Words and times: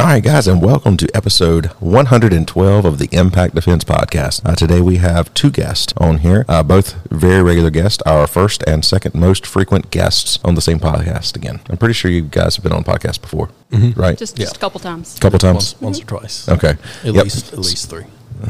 All 0.00 0.06
right, 0.06 0.22
guys, 0.22 0.46
and 0.46 0.62
welcome 0.62 0.96
to 0.96 1.08
episode 1.14 1.66
112 1.80 2.84
of 2.84 2.98
the 2.98 3.08
Impact 3.10 3.54
Defense 3.56 3.82
Podcast. 3.82 4.40
Uh, 4.48 4.54
today 4.54 4.80
we 4.80 4.96
have 4.98 5.32
two 5.34 5.50
guests 5.50 5.92
on 5.96 6.18
here, 6.18 6.44
uh, 6.48 6.62
both 6.62 6.94
very 7.10 7.42
regular 7.42 7.70
guests, 7.70 8.00
our 8.06 8.28
first 8.28 8.62
and 8.66 8.84
second 8.84 9.14
most 9.16 9.44
frequent 9.44 9.90
guests 9.90 10.38
on 10.44 10.54
the 10.54 10.60
same 10.60 10.78
podcast 10.78 11.34
again. 11.34 11.60
I'm 11.68 11.76
pretty 11.78 11.94
sure 11.94 12.10
you 12.12 12.22
guys 12.22 12.54
have 12.56 12.62
been 12.62 12.72
on 12.72 12.84
podcast 12.84 13.20
before, 13.20 13.50
right? 13.96 14.16
Just, 14.16 14.38
Yeah. 14.38 14.44
just 14.44 14.56
a 14.56 14.60
couple 14.60 14.78
times. 14.78 15.16
a 15.16 15.20
couple 15.20 15.38
times. 15.40 15.74
once, 15.80 15.80
once 15.80 16.00
or 16.00 16.04
twice. 16.06 16.48
Okay. 16.48 16.76
At 17.04 17.14
Yep. 17.14 17.24
least 17.24 17.52
at 17.52 17.58
least 17.58 17.90
three. 17.90 18.04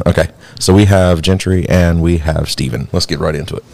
Okay. 0.07 0.29
So 0.61 0.75
we 0.75 0.85
have 0.85 1.23
Gentry 1.23 1.67
and 1.69 2.03
we 2.03 2.19
have 2.19 2.51
Steven. 2.51 2.89
Let's 2.93 3.07
get 3.07 3.21
right 3.21 3.35
into 3.35 3.57
it. 3.57 3.65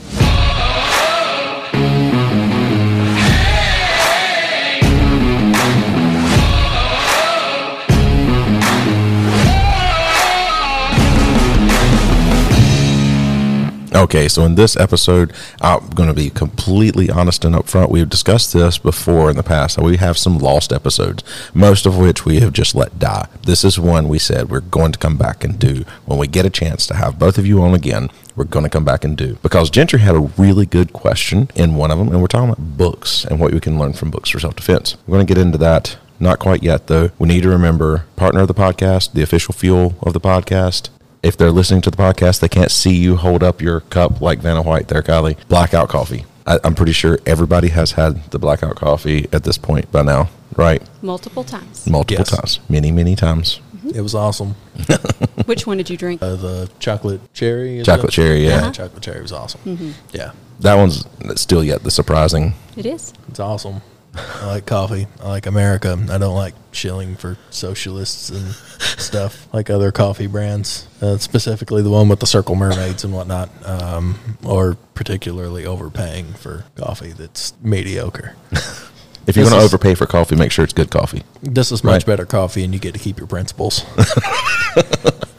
Okay, 14.04 14.28
so 14.28 14.44
in 14.44 14.54
this 14.54 14.76
episode, 14.76 15.32
I'm 15.62 15.88
going 15.88 16.10
to 16.10 16.14
be 16.14 16.28
completely 16.28 17.08
honest 17.08 17.42
and 17.42 17.54
upfront. 17.54 17.88
We've 17.88 18.06
discussed 18.06 18.52
this 18.52 18.76
before 18.76 19.30
in 19.30 19.36
the 19.36 19.42
past. 19.42 19.78
We 19.78 19.96
have 19.96 20.18
some 20.18 20.38
lost 20.38 20.74
episodes, 20.74 21.24
most 21.54 21.86
of 21.86 21.96
which 21.96 22.26
we 22.26 22.40
have 22.40 22.52
just 22.52 22.74
let 22.74 22.98
die. 22.98 23.26
This 23.44 23.64
is 23.64 23.78
one 23.78 24.10
we 24.10 24.18
said 24.18 24.50
we're 24.50 24.60
going 24.60 24.92
to 24.92 24.98
come 24.98 25.16
back 25.16 25.42
and 25.42 25.58
do 25.58 25.86
when 26.04 26.18
we 26.18 26.26
get 26.26 26.44
a 26.44 26.50
chance 26.50 26.86
to 26.88 26.94
have 26.96 27.18
both 27.18 27.38
of 27.38 27.46
you 27.46 27.62
on 27.62 27.72
again. 27.72 28.10
We're 28.36 28.44
going 28.44 28.64
to 28.64 28.68
come 28.68 28.84
back 28.84 29.04
and 29.04 29.16
do 29.16 29.38
because 29.42 29.70
Gentry 29.70 30.00
had 30.00 30.14
a 30.14 30.30
really 30.36 30.66
good 30.66 30.92
question 30.92 31.48
in 31.54 31.76
one 31.76 31.90
of 31.90 31.96
them, 31.96 32.08
and 32.08 32.20
we're 32.20 32.26
talking 32.26 32.50
about 32.50 32.76
books 32.76 33.24
and 33.24 33.40
what 33.40 33.54
we 33.54 33.60
can 33.60 33.78
learn 33.78 33.94
from 33.94 34.10
books 34.10 34.28
for 34.28 34.38
self 34.38 34.54
defense. 34.54 34.98
We're 35.06 35.14
going 35.16 35.26
to 35.26 35.34
get 35.34 35.40
into 35.40 35.56
that. 35.56 35.96
Not 36.20 36.40
quite 36.40 36.62
yet, 36.62 36.88
though. 36.88 37.10
We 37.18 37.28
need 37.28 37.42
to 37.44 37.48
remember 37.48 38.04
partner 38.16 38.42
of 38.42 38.48
the 38.48 38.54
podcast, 38.54 39.14
the 39.14 39.22
official 39.22 39.54
fuel 39.54 39.94
of 40.02 40.12
the 40.12 40.20
podcast, 40.20 40.90
if 41.24 41.36
they're 41.36 41.50
listening 41.50 41.80
to 41.82 41.90
the 41.90 41.96
podcast, 41.96 42.40
they 42.40 42.48
can't 42.48 42.70
see 42.70 42.94
you 42.94 43.16
hold 43.16 43.42
up 43.42 43.60
your 43.62 43.80
cup 43.80 44.20
like 44.20 44.38
Vanna 44.40 44.62
White 44.62 44.88
there, 44.88 45.02
Kylie. 45.02 45.36
Blackout 45.48 45.88
coffee. 45.88 46.24
I, 46.46 46.58
I'm 46.62 46.74
pretty 46.74 46.92
sure 46.92 47.18
everybody 47.26 47.68
has 47.68 47.92
had 47.92 48.30
the 48.30 48.38
blackout 48.38 48.76
coffee 48.76 49.26
at 49.32 49.44
this 49.44 49.56
point 49.56 49.90
by 49.90 50.02
now, 50.02 50.28
right? 50.56 50.82
Multiple 51.02 51.42
times. 51.44 51.86
Multiple 51.88 52.24
Yes. 52.28 52.36
times, 52.36 52.60
many, 52.68 52.90
many 52.90 53.16
times. 53.16 53.60
It 53.94 54.00
was 54.00 54.14
awesome. 54.14 54.54
Which 55.46 55.66
one 55.66 55.76
did 55.76 55.90
you 55.90 55.96
drink? 55.96 56.22
Uh, 56.22 56.36
the 56.36 56.70
chocolate 56.78 57.20
cherry. 57.34 57.78
is 57.78 57.86
Chocolate 57.86 58.08
it? 58.08 58.12
cherry, 58.12 58.46
yeah. 58.46 58.56
Uh-huh. 58.56 58.70
chocolate 58.72 59.02
cherry 59.02 59.20
was 59.22 59.32
awesome. 59.32 59.60
Mm-hmm. 59.64 59.90
Yeah, 60.12 60.32
That 60.60 60.74
one's 60.76 61.04
still 61.40 61.62
yet 61.64 61.82
the 61.82 61.90
surprising. 61.90 62.54
it 62.76 62.86
is. 62.86 63.12
it's 63.28 63.40
awesome. 63.40 63.80
I 64.16 64.46
like 64.46 64.66
coffee. 64.66 65.06
I 65.20 65.28
like 65.28 65.46
America. 65.46 65.98
I 66.10 66.18
don't 66.18 66.34
like 66.34 66.54
shilling 66.72 67.16
for 67.16 67.36
socialists 67.50 68.30
and 68.30 68.52
stuff 69.00 69.46
like 69.54 69.70
other 69.70 69.90
coffee 69.92 70.26
brands, 70.26 70.86
uh, 71.00 71.18
specifically 71.18 71.82
the 71.82 71.90
one 71.90 72.08
with 72.08 72.20
the 72.20 72.26
circle 72.26 72.54
mermaids 72.54 73.04
and 73.04 73.12
whatnot, 73.12 73.48
um, 73.66 74.36
or 74.44 74.76
particularly 74.94 75.64
overpaying 75.66 76.32
for 76.34 76.64
coffee 76.76 77.12
that's 77.12 77.52
mediocre. 77.62 78.34
If 79.26 79.36
you're 79.38 79.46
going 79.48 79.58
to 79.58 79.64
overpay 79.64 79.94
for 79.94 80.04
coffee, 80.04 80.36
make 80.36 80.52
sure 80.52 80.64
it's 80.64 80.74
good 80.74 80.90
coffee. 80.90 81.22
This 81.40 81.72
is 81.72 81.82
Right. 81.82 81.94
much 81.94 82.04
better 82.04 82.26
coffee, 82.26 82.62
and 82.62 82.74
you 82.74 82.78
get 82.78 82.92
to 82.92 82.98
keep 83.00 83.16
your 83.16 83.26
principles. 83.26 83.82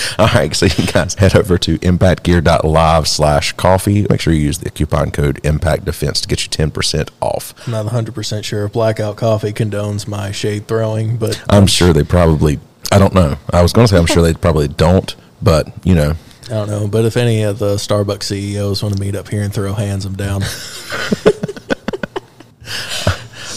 All 0.18 0.28
right, 0.28 0.54
so 0.54 0.66
you 0.66 0.86
guys 0.86 1.14
head 1.14 1.34
over 1.36 1.58
to 1.58 1.78
impactgear.live 1.78 3.08
slash 3.08 3.52
coffee. 3.54 4.06
Make 4.08 4.20
sure 4.20 4.32
you 4.32 4.42
use 4.42 4.58
the 4.58 4.70
coupon 4.70 5.10
code 5.10 5.40
Impact 5.44 5.84
Defense 5.84 6.20
to 6.20 6.28
get 6.28 6.42
you 6.44 6.50
10% 6.50 7.10
off. 7.20 7.54
I'm 7.66 7.72
not 7.72 7.86
100% 7.86 8.44
sure 8.44 8.64
if 8.66 8.72
Blackout 8.72 9.16
Coffee 9.16 9.52
condones 9.52 10.06
my 10.06 10.32
shade 10.32 10.66
throwing, 10.66 11.16
but 11.16 11.42
I'm 11.48 11.66
sure 11.66 11.92
they 11.92 12.04
probably, 12.04 12.58
I 12.92 12.98
don't 12.98 13.14
know. 13.14 13.36
I 13.52 13.62
was 13.62 13.72
going 13.72 13.86
to 13.86 13.92
say 13.92 13.98
I'm 13.98 14.06
sure 14.06 14.22
they 14.22 14.34
probably 14.34 14.68
don't, 14.68 15.14
but, 15.42 15.68
you 15.84 15.94
know, 15.94 16.14
I 16.46 16.54
don't 16.54 16.68
know. 16.68 16.88
But 16.88 17.04
if 17.04 17.16
any 17.16 17.42
of 17.42 17.58
the 17.58 17.76
Starbucks 17.76 18.24
CEOs 18.24 18.82
want 18.82 18.96
to 18.96 19.00
meet 19.00 19.14
up 19.14 19.28
here 19.28 19.42
and 19.42 19.54
throw 19.54 19.72
hands, 19.72 20.04
I'm 20.04 20.16
down. 20.16 20.42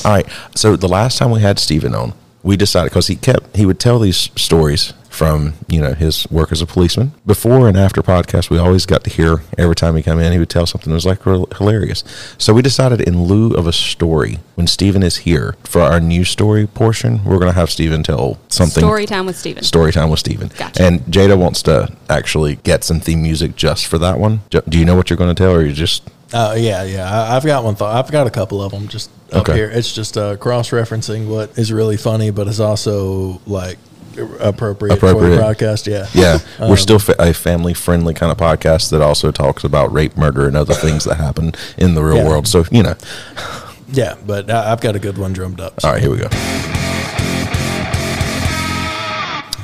All 0.06 0.12
right. 0.12 0.28
So 0.56 0.76
the 0.76 0.88
last 0.88 1.18
time 1.18 1.32
we 1.32 1.42
had 1.42 1.58
Steven 1.58 1.96
on, 1.96 2.14
we 2.44 2.56
decided 2.58 2.92
because 2.92 3.08
he 3.08 3.16
kept 3.16 3.56
he 3.56 3.66
would 3.66 3.80
tell 3.80 4.00
these 4.00 4.30
stories 4.36 4.94
from 5.14 5.54
you 5.68 5.80
know 5.80 5.94
his 5.94 6.26
work 6.32 6.52
as 6.52 6.60
a 6.60 6.66
policeman 6.66 7.12
before 7.26 7.68
and 7.70 7.78
after 7.78 8.02
podcast. 8.02 8.50
We 8.50 8.58
always 8.58 8.86
got 8.88 9.04
to 9.04 9.12
hear 9.12 9.44
every 9.60 9.76
time 9.76 9.96
he 9.96 10.02
come 10.02 10.20
in, 10.20 10.34
he 10.34 10.40
would 10.40 10.50
tell 10.50 10.66
something 10.66 10.90
that 10.90 10.96
was 10.96 11.06
like 11.06 11.22
hilarious. 11.58 12.04
So 12.40 12.52
we 12.54 12.62
decided 12.64 13.00
in 13.02 13.24
lieu 13.26 13.52
of 13.54 13.68
a 13.68 13.72
story, 13.74 14.40
when 14.56 14.66
Stephen 14.66 15.04
is 15.04 15.18
here 15.18 15.56
for 15.64 15.82
our 15.82 16.00
news 16.00 16.30
story 16.30 16.66
portion, 16.66 17.24
we're 17.24 17.38
going 17.38 17.52
to 17.52 17.60
have 17.60 17.70
Stephen 17.70 18.02
tell 18.02 18.40
something. 18.50 18.82
Story 18.84 19.06
time 19.06 19.28
with 19.28 19.38
Stephen. 19.38 19.64
Story 19.64 19.92
time 19.92 20.10
with 20.10 20.20
Stephen. 20.20 20.50
Gotcha. 20.58 20.82
And 20.84 21.02
Jada 21.02 21.38
wants 21.38 21.62
to 21.64 21.96
actually 22.10 22.56
get 22.58 22.84
some 22.84 23.00
theme 23.00 23.22
music 23.22 23.56
just 23.56 23.86
for 23.86 24.00
that 24.00 24.18
one. 24.20 24.42
Do 24.50 24.80
you 24.80 24.84
know 24.86 24.96
what 24.96 25.10
you're 25.12 25.18
going 25.18 25.34
to 25.34 25.40
tell, 25.44 25.54
or 25.56 25.62
you 25.64 25.74
just 25.74 26.10
Uh, 26.34 26.56
yeah, 26.58 26.82
yeah. 26.84 27.08
I, 27.08 27.36
I've 27.36 27.46
got 27.46 27.64
one 27.64 27.76
thought. 27.76 27.96
I've 28.04 28.12
got 28.12 28.26
a 28.26 28.32
couple 28.32 28.64
of 28.64 28.72
them 28.72 28.88
just 28.88 29.12
up 29.32 29.42
Okay. 29.48 29.54
here. 29.58 29.70
It's 29.70 29.94
just 29.94 30.18
uh, 30.18 30.38
cross 30.38 30.72
referencing 30.72 31.28
what 31.28 31.56
is 31.58 31.72
really 31.72 31.98
funny, 31.98 32.32
but 32.32 32.48
is 32.48 32.60
also 32.60 33.40
like 33.46 33.78
appropriate, 34.40 35.00
for 35.00 35.08
Appropriate. 35.08 35.30
the 35.32 35.38
broadcast. 35.38 35.88
Yeah. 35.88 36.08
Yeah, 36.14 36.40
Um, 36.60 36.70
we're 36.70 36.78
still 36.78 37.00
fa- 37.00 37.16
a 37.20 37.34
family 37.34 37.74
friendly 37.74 38.14
kind 38.14 38.32
of 38.32 38.38
podcast 38.38 38.90
that 38.92 39.02
also 39.02 39.32
talks 39.32 39.64
about 39.64 39.92
rape, 39.94 40.16
murder, 40.18 40.48
and 40.48 40.56
other 40.58 40.74
things 40.74 41.04
that 41.06 41.16
happen 41.16 41.54
in 41.78 41.96
the 41.96 42.04
real 42.04 42.18
Yeah. 42.18 42.28
world. 42.28 42.48
So, 42.48 42.66
you 42.72 42.84
know, 42.84 42.96
Yeah, 43.92 44.16
but 44.26 44.50
I, 44.50 44.72
I've 44.72 44.82
got 44.82 44.96
a 44.96 45.00
good 45.00 45.18
one 45.18 45.34
drummed 45.34 45.60
up. 45.60 45.74
all 45.84 45.92
right, 45.92 46.02
here 46.02 46.10
we 46.12 46.18
go. 46.18 46.28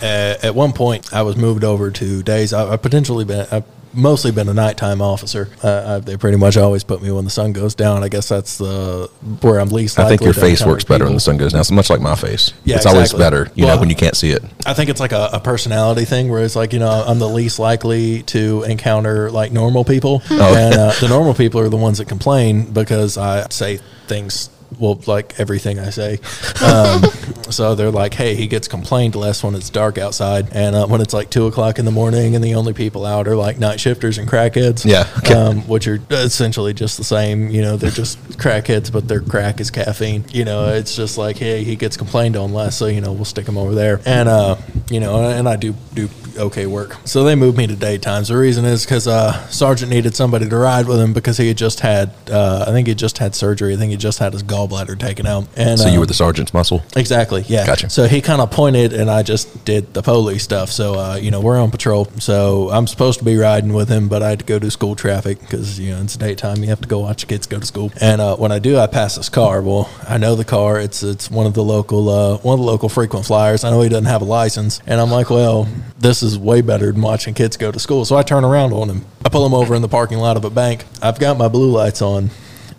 uh, 0.02 0.36
at 0.44 0.56
one 0.56 0.72
point 0.72 1.12
I 1.14 1.22
was 1.24 1.36
moved 1.36 1.64
over 1.64 1.92
to 1.92 2.24
days. 2.24 2.54
I, 2.54 2.72
I've 2.74 2.82
potentially 2.82 3.26
been. 3.26 3.48
I've 3.52 3.64
mostly 3.94 4.32
been 4.32 4.50
a 4.50 4.54
nighttime 4.54 5.02
officer. 5.02 5.50
Uh, 5.64 5.98
I, 5.98 6.00
they 6.00 6.18
pretty 6.18 6.38
much 6.38 6.58
always 6.58 6.84
put 6.84 7.02
me 7.02 7.12
when 7.12 7.24
the 7.24 7.30
sun 7.30 7.54
goes 7.54 7.76
down. 7.76 8.04
I 8.04 8.10
guess 8.10 8.30
that's 8.30 8.58
the 8.58 9.10
where 9.42 9.60
I'm 9.60 9.70
least. 9.70 10.00
I 10.00 10.08
think 10.08 10.22
your 10.22 10.34
face 10.34 10.66
works 10.66 10.84
better 10.84 11.06
when 11.06 11.14
the 11.14 11.20
sun 11.20 11.38
goes 11.38 11.54
down. 11.54 11.62
It's 11.62 11.72
much 11.72 11.90
like 11.90 12.02
my 12.02 12.16
face. 12.16 12.54
Yeah, 12.64 12.78
it's 12.78 12.86
always 12.86 13.14
better, 13.14 13.52
you 13.56 13.66
know, 13.66 13.78
when 13.80 13.90
you 13.90 13.96
can't 13.96 14.16
see 14.16 14.32
it. 14.32 14.44
I 14.66 14.74
think 14.74 14.90
it's 14.90 15.00
like 15.00 15.12
a, 15.12 15.30
a 15.34 15.40
personality 15.40 16.06
thing 16.06 16.30
where 16.30 16.44
it's 16.44 16.56
like, 16.56 16.74
you 16.74 16.80
know, 16.80 16.90
I'm 16.90 17.20
the 17.20 17.30
least 17.30 17.60
likely 17.60 18.24
to 18.24 18.64
encounter 18.64 19.32
like 19.32 19.52
normal 19.52 19.84
people. 19.84 20.22
Oh. 20.30 20.56
And 20.56 20.76
uh, 20.76 20.92
the 21.00 21.08
normal 21.08 21.34
people 21.34 21.62
are 21.62 21.70
the 21.70 21.78
ones 21.78 21.98
that 21.98 22.08
complain 22.08 22.72
because 22.72 23.18
I 23.18 23.48
say 23.50 23.80
things, 24.08 24.50
well, 24.78 25.02
like 25.08 25.40
everything 25.40 25.80
I 25.80 25.90
say. 25.90 26.20
Um, 26.60 27.04
so 27.52 27.74
they're 27.74 27.90
like, 27.90 28.14
hey, 28.14 28.36
he 28.36 28.46
gets 28.46 28.68
complained 28.68 29.16
less 29.16 29.44
when 29.44 29.56
it's 29.56 29.70
dark 29.70 29.98
outside. 29.98 30.50
And 30.52 30.76
uh, 30.76 30.88
when 30.88 31.00
it's 31.00 31.14
like 31.14 31.30
two 31.30 31.48
o'clock 31.48 31.80
in 31.80 31.86
the 31.86 31.92
morning 31.92 32.36
and 32.36 32.44
the 32.44 32.56
only 32.56 32.74
people 32.74 33.06
out 33.06 33.30
are 33.30 33.36
like 33.36 33.58
night 33.58 33.80
shifters 33.80 34.18
and 34.18 34.28
crackheads. 34.28 34.84
Yeah, 34.86 35.08
okay. 35.20 35.34
Um, 35.36 35.62
which 35.70 35.88
are 35.88 36.00
essentially 36.10 36.74
just 36.74 36.98
the 36.98 37.06
same. 37.06 37.50
You 37.50 37.62
know, 37.62 37.78
they're 37.78 37.92
just 37.92 38.20
crackheads, 38.38 38.92
but 38.92 39.08
their 39.08 39.22
crack 39.22 39.62
is 39.62 39.72
caffeine. 39.72 40.26
You 40.32 40.44
know, 40.44 40.74
it's 40.74 40.96
just 40.98 41.18
like, 41.18 41.38
hey, 41.38 41.64
he 41.64 41.78
gets 41.78 41.96
complained 41.96 42.36
on 42.36 42.54
less, 42.54 42.78
so 42.78 42.88
you 42.88 43.00
know, 43.00 43.14
we'll 43.14 43.26
stick 43.26 43.48
him 43.48 43.58
over 43.58 43.74
there. 43.74 44.02
And 44.06 44.28
uh, 44.28 44.58
you 44.90 45.00
know, 45.00 45.24
and 45.24 45.48
I 45.48 45.56
do 45.56 45.74
do 45.94 46.10
okay 46.38 46.66
work. 46.66 46.98
So 47.06 47.24
they 47.24 47.36
moved 47.36 47.58
me 47.58 47.68
to 47.68 47.76
daytimes. 47.76 48.28
The 48.28 48.38
reason 48.38 48.66
is 48.66 48.86
because 48.86 49.08
uh, 49.08 49.48
Sergeant 49.50 49.90
needed 49.92 50.16
somebody 50.16 50.48
to 50.48 50.56
ride 50.58 50.88
with 50.88 51.00
him 51.00 51.14
because 51.14 51.38
he 51.38 51.48
had 51.48 51.58
just 51.58 51.80
had, 51.80 52.12
uh, 52.30 52.66
I 52.68 52.72
think 52.72 52.88
he 52.88 52.96
just 52.96 53.18
had 53.18 53.36
surgery. 53.36 53.74
I 53.74 53.78
think 53.78 53.92
he 53.92 53.98
just 53.98 54.20
had 54.20 54.34
his 54.34 54.44
gallbladder 54.44 54.98
taken 55.00 55.26
out. 55.26 55.48
And 55.56 55.80
So 55.80 55.88
you 55.88 55.94
um, 55.94 56.00
were 56.00 56.06
the 56.06 56.14
sergeant's 56.14 56.54
muscle. 56.54 56.84
Exactly. 56.96 57.44
Yeah. 57.48 57.66
Gotcha. 57.66 57.90
So 57.90 58.08
he 58.08 58.22
kind 58.22 58.42
of 58.42 58.52
pointed, 58.52 58.94
and 58.94 59.10
I 59.10 59.24
just 59.24 59.66
did 59.66 59.94
the 59.94 60.02
police 60.02 60.44
stuff. 60.44 60.70
So 60.70 60.96
uh, 60.96 61.16
you 61.16 61.32
know, 61.32 61.42
we're 61.42 61.60
on 61.60 61.72
patrol. 61.72 62.06
So 62.20 62.70
I'm 62.70 62.88
supposed 62.88 63.20
to 63.20 63.26
be 63.26 63.38
riding 63.38 63.74
with 63.74 63.90
him, 63.90 64.08
but 64.08 64.24
I 64.24 64.30
had 64.30 64.40
to 64.40 64.46
go 64.46 64.60
do 64.60 64.70
school 64.70 64.96
traffic 64.96 65.40
because 65.40 65.80
you 65.80 65.92
know 65.92 66.02
it's 66.02 66.18
daytime. 66.18 66.58
You 66.58 66.70
have 66.70 66.82
to 66.82 66.88
go 66.88 67.00
watch 67.00 67.28
kids 67.28 67.48
go 67.48 67.60
to 67.60 67.66
school. 67.66 67.92
And 68.02 68.22
uh, 68.22 68.36
when 68.36 68.52
I 68.52 68.60
do, 68.60 68.78
I 68.78 68.88
pass 68.88 69.16
this 69.16 69.30
car. 69.30 69.62
Well, 69.62 69.90
I 70.08 70.18
know 70.18 70.36
the 70.36 70.46
car. 70.46 70.80
It's 70.80 71.04
it's 71.04 71.30
one 71.32 71.46
of 71.46 71.54
the 71.54 71.64
local 71.64 72.10
uh, 72.10 72.38
one 72.38 72.54
of 72.54 72.60
the 72.60 72.66
local 72.66 72.90
frequent 72.90 73.26
flyers. 73.26 73.64
I 73.64 73.70
know 73.70 73.82
he 73.82 73.90
doesn't 73.90 74.06
have 74.06 74.22
a 74.22 74.26
license, 74.26 74.82
and 74.86 75.00
I'm 75.00 75.12
like, 75.12 75.30
well, 75.30 75.68
this 75.98 76.19
is 76.24 76.38
way 76.38 76.62
better 76.62 76.92
than 76.92 77.02
watching 77.02 77.34
kids 77.34 77.58
go 77.58 77.72
to 77.72 77.80
school. 77.80 78.06
So 78.06 78.16
I 78.16 78.24
turn 78.24 78.44
around 78.44 78.74
on 78.74 78.90
him. 78.90 79.06
I 79.24 79.30
pull 79.30 79.46
him 79.46 79.54
over 79.54 79.76
in 79.76 79.82
the 79.82 79.88
parking 79.88 80.18
lot 80.18 80.38
of 80.38 80.46
a 80.46 80.50
bank. 80.50 80.86
I've 81.02 81.20
got 81.20 81.38
my 81.38 81.48
blue 81.48 81.72
lights 81.72 82.02
on 82.02 82.30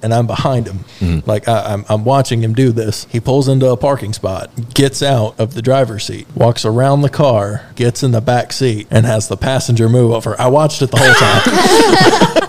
and 0.02 0.14
I'm 0.14 0.26
behind 0.26 0.66
him. 0.66 0.78
Mm-hmm. 1.00 1.28
Like 1.28 1.48
I, 1.48 1.75
I'm, 1.75 1.84
I'm 1.88 2.04
watching 2.04 2.42
him 2.42 2.54
do 2.54 2.72
this. 2.72 3.06
He 3.10 3.20
pulls 3.20 3.48
into 3.48 3.69
a 3.69 3.76
parking 3.76 4.12
spot, 4.12 4.75
gets 4.75 5.02
out 5.02 5.38
of 5.38 5.54
the 5.54 5.62
driver's 5.62 6.04
seat, 6.04 6.26
walks 6.34 6.64
around 6.64 7.02
the 7.02 7.10
car, 7.10 7.66
gets 7.75 8.02
in 8.02 8.12
the 8.12 8.20
back 8.20 8.52
seat, 8.52 8.87
and 8.90 9.06
has 9.06 9.28
the 9.28 9.37
passenger 9.37 9.88
move 9.88 10.12
over. 10.12 10.40
I 10.40 10.48
watched 10.48 10.82
it 10.82 10.90
the 10.90 10.98
whole 10.98 11.14
time. 11.14 12.36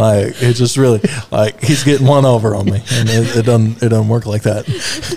like 0.00 0.42
it's 0.42 0.58
just 0.58 0.76
really 0.76 1.00
like 1.30 1.62
he's 1.62 1.84
getting 1.84 2.06
one 2.06 2.24
over 2.24 2.54
on 2.54 2.66
me, 2.66 2.82
and 2.92 3.08
it, 3.08 3.36
it 3.36 3.46
doesn't 3.46 3.82
it 3.82 3.88
doesn't 3.88 4.08
work 4.08 4.26
like 4.26 4.42
that. 4.42 4.66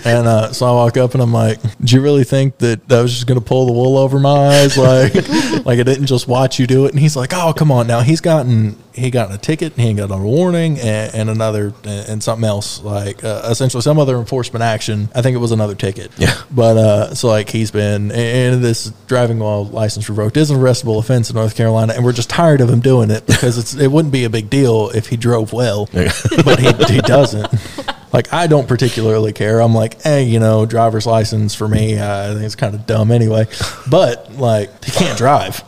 And 0.04 0.26
uh, 0.26 0.52
so 0.52 0.66
I 0.66 0.72
walk 0.72 0.96
up 0.96 1.14
and 1.14 1.22
I'm 1.22 1.32
like, 1.32 1.60
"Do 1.80 1.94
you 1.94 2.02
really 2.02 2.24
think 2.24 2.58
that 2.58 2.86
that 2.88 3.00
was 3.00 3.12
just 3.12 3.26
gonna 3.26 3.40
pull 3.40 3.66
the 3.66 3.72
wool 3.72 3.96
over 3.96 4.18
my 4.20 4.60
eyes? 4.60 4.76
Like, 4.76 5.14
like 5.64 5.78
I 5.78 5.82
didn't 5.82 6.06
just 6.06 6.28
watch 6.28 6.58
you 6.58 6.66
do 6.66 6.86
it?" 6.86 6.92
And 6.92 7.00
he's 7.00 7.16
like, 7.16 7.32
"Oh, 7.32 7.52
come 7.52 7.72
on 7.72 7.86
now." 7.86 8.00
He's 8.00 8.20
gotten 8.20 8.76
he 8.94 9.10
got 9.10 9.32
a 9.32 9.38
ticket, 9.38 9.74
he 9.74 9.92
got 9.94 10.10
a 10.10 10.16
warning, 10.16 10.78
and, 10.78 11.14
and 11.14 11.30
another 11.30 11.74
and 11.84 12.22
something 12.22 12.44
else 12.44 12.82
like 12.82 13.24
uh, 13.24 13.48
essentially 13.50 13.80
some 13.82 13.98
other 13.98 14.16
enforcement 14.18 14.62
action. 14.62 15.08
I 15.14 15.22
think 15.22 15.34
it 15.34 15.38
was 15.38 15.52
another 15.52 15.74
ticket. 15.74 16.12
Yeah. 16.16 16.34
But 16.50 16.76
uh, 16.76 17.14
so 17.14 17.28
like 17.28 17.50
he's 17.50 17.70
been 17.70 18.12
and 18.12 18.62
this 18.62 18.92
driving 19.06 19.38
while 19.38 19.66
license 19.66 20.08
revoked 20.08 20.36
is 20.36 20.50
an 20.50 20.58
arrestable 20.58 20.98
offense 20.98 21.30
in 21.30 21.36
North 21.36 21.56
Carolina, 21.56 21.94
and 21.94 22.04
we're 22.04 22.12
just 22.12 22.30
tired 22.30 22.60
of 22.60 22.70
him 22.70 22.80
doing 22.80 23.10
it 23.10 23.26
because 23.26 23.58
it's 23.58 23.74
it 23.74 23.90
wouldn't 23.90 24.12
be 24.12 24.24
a 24.24 24.30
big 24.30 24.48
deal 24.48 24.90
if 24.94 25.08
he 25.08 25.16
drove 25.16 25.52
well, 25.52 25.88
but 25.92 26.58
he 26.60 26.72
he 26.94 27.00
doesn't. 27.00 27.48
Like 28.14 28.32
I 28.32 28.46
don't 28.46 28.68
particularly 28.68 29.32
care. 29.32 29.60
I'm 29.60 29.74
like, 29.74 30.00
hey, 30.02 30.22
you 30.22 30.38
know, 30.38 30.66
driver's 30.66 31.04
license 31.04 31.52
for 31.52 31.66
me. 31.66 31.98
Uh, 31.98 32.30
I 32.30 32.32
think 32.34 32.44
it's 32.44 32.54
kind 32.54 32.72
of 32.72 32.86
dumb 32.86 33.10
anyway. 33.10 33.48
But 33.90 34.32
like, 34.34 34.84
he 34.84 34.92
can't 34.92 35.18
drive. 35.18 35.62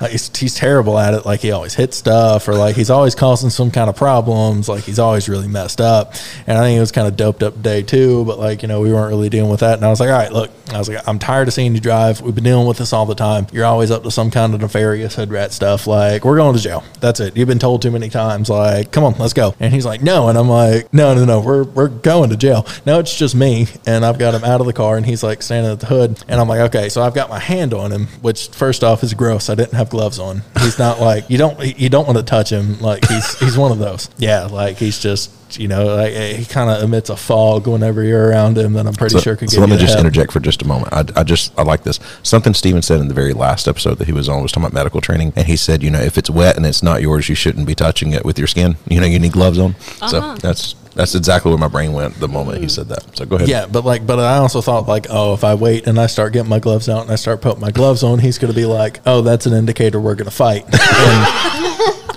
Like, 0.00 0.12
he's, 0.12 0.34
he's 0.36 0.54
terrible 0.54 0.96
at 0.96 1.12
it. 1.12 1.26
Like 1.26 1.40
he 1.40 1.50
always 1.50 1.74
hits 1.74 1.96
stuff, 1.96 2.46
or 2.46 2.54
like 2.54 2.76
he's 2.76 2.88
always 2.88 3.16
causing 3.16 3.50
some 3.50 3.72
kind 3.72 3.90
of 3.90 3.96
problems. 3.96 4.68
Like 4.68 4.84
he's 4.84 5.00
always 5.00 5.28
really 5.28 5.48
messed 5.48 5.80
up. 5.80 6.14
And 6.46 6.56
I 6.56 6.62
think 6.62 6.76
it 6.76 6.80
was 6.80 6.92
kind 6.92 7.08
of 7.08 7.16
doped 7.16 7.42
up 7.42 7.60
day 7.60 7.82
two. 7.82 8.24
But 8.24 8.38
like, 8.38 8.62
you 8.62 8.68
know, 8.68 8.80
we 8.80 8.92
weren't 8.92 9.08
really 9.08 9.28
dealing 9.28 9.50
with 9.50 9.60
that. 9.60 9.74
And 9.74 9.84
I 9.84 9.88
was 9.88 9.98
like, 9.98 10.08
all 10.08 10.16
right, 10.16 10.32
look, 10.32 10.52
I 10.72 10.78
was 10.78 10.88
like, 10.88 11.06
I'm 11.08 11.18
tired 11.18 11.48
of 11.48 11.54
seeing 11.54 11.74
you 11.74 11.80
drive. 11.80 12.20
We've 12.20 12.34
been 12.34 12.44
dealing 12.44 12.68
with 12.68 12.78
this 12.78 12.92
all 12.92 13.06
the 13.06 13.16
time. 13.16 13.48
You're 13.52 13.64
always 13.64 13.90
up 13.90 14.04
to 14.04 14.12
some 14.12 14.30
kind 14.30 14.54
of 14.54 14.60
nefarious 14.60 15.16
hood 15.16 15.30
rat 15.30 15.52
stuff. 15.52 15.88
Like 15.88 16.24
we're 16.24 16.36
going 16.36 16.54
to 16.54 16.62
jail. 16.62 16.84
That's 17.00 17.18
it. 17.18 17.36
You've 17.36 17.48
been 17.48 17.58
told 17.58 17.82
too 17.82 17.90
many 17.90 18.08
times. 18.08 18.48
Like, 18.48 18.92
come 18.92 19.02
on, 19.02 19.18
let's 19.18 19.32
go. 19.32 19.56
And 19.58 19.74
he's 19.74 19.84
like, 19.84 20.00
no. 20.00 20.28
And 20.28 20.38
I'm 20.38 20.48
like, 20.48 20.94
no, 20.94 21.12
no, 21.14 21.24
no. 21.24 21.40
We're 21.40 21.64
we're 21.64 21.87
going 21.88 22.30
to 22.30 22.36
jail. 22.36 22.66
Now 22.86 22.98
it's 22.98 23.16
just 23.16 23.34
me, 23.34 23.66
and 23.86 24.04
I've 24.04 24.18
got 24.18 24.34
him 24.34 24.44
out 24.44 24.60
of 24.60 24.66
the 24.66 24.72
car, 24.72 24.96
and 24.96 25.04
he's 25.06 25.22
like 25.22 25.42
standing 25.42 25.72
at 25.72 25.80
the 25.80 25.86
hood, 25.86 26.22
and 26.28 26.40
I'm 26.40 26.48
like, 26.48 26.60
okay, 26.74 26.88
so 26.88 27.02
I've 27.02 27.14
got 27.14 27.28
my 27.30 27.38
hand 27.38 27.74
on 27.74 27.90
him, 27.92 28.06
which 28.22 28.48
first 28.48 28.84
off 28.84 29.02
is 29.02 29.14
gross. 29.14 29.48
I 29.50 29.54
didn't 29.54 29.74
have 29.74 29.90
gloves 29.90 30.18
on. 30.18 30.42
He's 30.60 30.78
not 30.78 31.00
like 31.08 31.28
you 31.30 31.38
don't 31.38 31.78
you 31.78 31.88
don't 31.88 32.06
want 32.06 32.18
to 32.18 32.24
touch 32.24 32.50
him. 32.50 32.78
Like 32.80 33.06
he's 33.08 33.38
he's 33.38 33.56
one 33.58 33.72
of 33.72 33.78
those. 33.78 34.08
Yeah, 34.18 34.44
like 34.46 34.76
he's 34.76 34.98
just. 34.98 35.32
You 35.52 35.66
know, 35.66 35.86
like 35.96 36.12
he 36.12 36.44
kind 36.44 36.68
of 36.68 36.82
emits 36.82 37.08
a 37.08 37.16
fog 37.16 37.66
whenever 37.66 38.02
you're 38.04 38.28
around 38.28 38.58
him 38.58 38.74
that 38.74 38.86
I'm 38.86 38.92
pretty 38.92 39.14
So, 39.14 39.20
sure 39.20 39.34
could 39.34 39.48
so 39.48 39.54
get 39.56 39.60
let 39.62 39.70
me 39.70 39.76
just 39.78 39.94
hell. 39.94 40.00
interject 40.00 40.30
for 40.30 40.40
just 40.40 40.60
a 40.60 40.66
moment. 40.66 40.92
I, 40.92 41.04
I 41.18 41.24
just 41.24 41.58
I 41.58 41.62
like 41.62 41.84
this. 41.84 41.98
Something 42.22 42.52
Steven 42.52 42.82
said 42.82 43.00
in 43.00 43.08
the 43.08 43.14
very 43.14 43.32
last 43.32 43.66
episode 43.66 43.94
that 43.96 44.04
he 44.08 44.12
was 44.12 44.28
on 44.28 44.42
was 44.42 44.52
talking 44.52 44.64
about 44.66 44.74
medical 44.74 45.00
training, 45.00 45.32
and 45.36 45.46
he 45.46 45.56
said, 45.56 45.82
you 45.82 45.90
know, 45.90 46.00
if 46.02 46.18
it's 46.18 46.28
wet 46.28 46.58
and 46.58 46.66
it's 46.66 46.82
not 46.82 47.00
yours, 47.00 47.30
you 47.30 47.34
shouldn't 47.34 47.66
be 47.66 47.74
touching 47.74 48.12
it 48.12 48.26
with 48.26 48.36
your 48.38 48.46
skin. 48.46 48.76
You 48.90 49.00
know, 49.00 49.06
you 49.06 49.18
need 49.18 49.32
gloves 49.32 49.58
on. 49.58 49.74
So 50.08 50.18
Uh-huh. 50.18 50.34
that's 50.42 50.74
that's 50.98 51.14
exactly 51.14 51.52
where 51.52 51.58
my 51.58 51.68
brain 51.68 51.92
went 51.92 52.16
the 52.16 52.26
moment 52.26 52.58
he 52.58 52.66
mm. 52.66 52.70
said 52.70 52.88
that. 52.88 53.16
So 53.16 53.24
go 53.24 53.36
ahead. 53.36 53.48
Yeah, 53.48 53.66
but 53.66 53.84
like, 53.84 54.04
but 54.04 54.18
I 54.18 54.38
also 54.38 54.60
thought 54.60 54.88
like, 54.88 55.06
oh, 55.08 55.32
if 55.32 55.44
I 55.44 55.54
wait 55.54 55.86
and 55.86 55.96
I 55.96 56.08
start 56.08 56.32
getting 56.32 56.48
my 56.48 56.58
gloves 56.58 56.88
out 56.88 57.02
and 57.02 57.10
I 57.12 57.14
start 57.14 57.40
putting 57.40 57.60
my 57.60 57.70
gloves 57.70 58.02
on, 58.02 58.18
he's 58.18 58.36
going 58.36 58.52
to 58.52 58.56
be 58.58 58.66
like, 58.66 59.00
oh, 59.06 59.22
that's 59.22 59.46
an 59.46 59.52
indicator 59.52 60.00
we're 60.00 60.16
going 60.16 60.24
to 60.24 60.32
fight. 60.32 60.64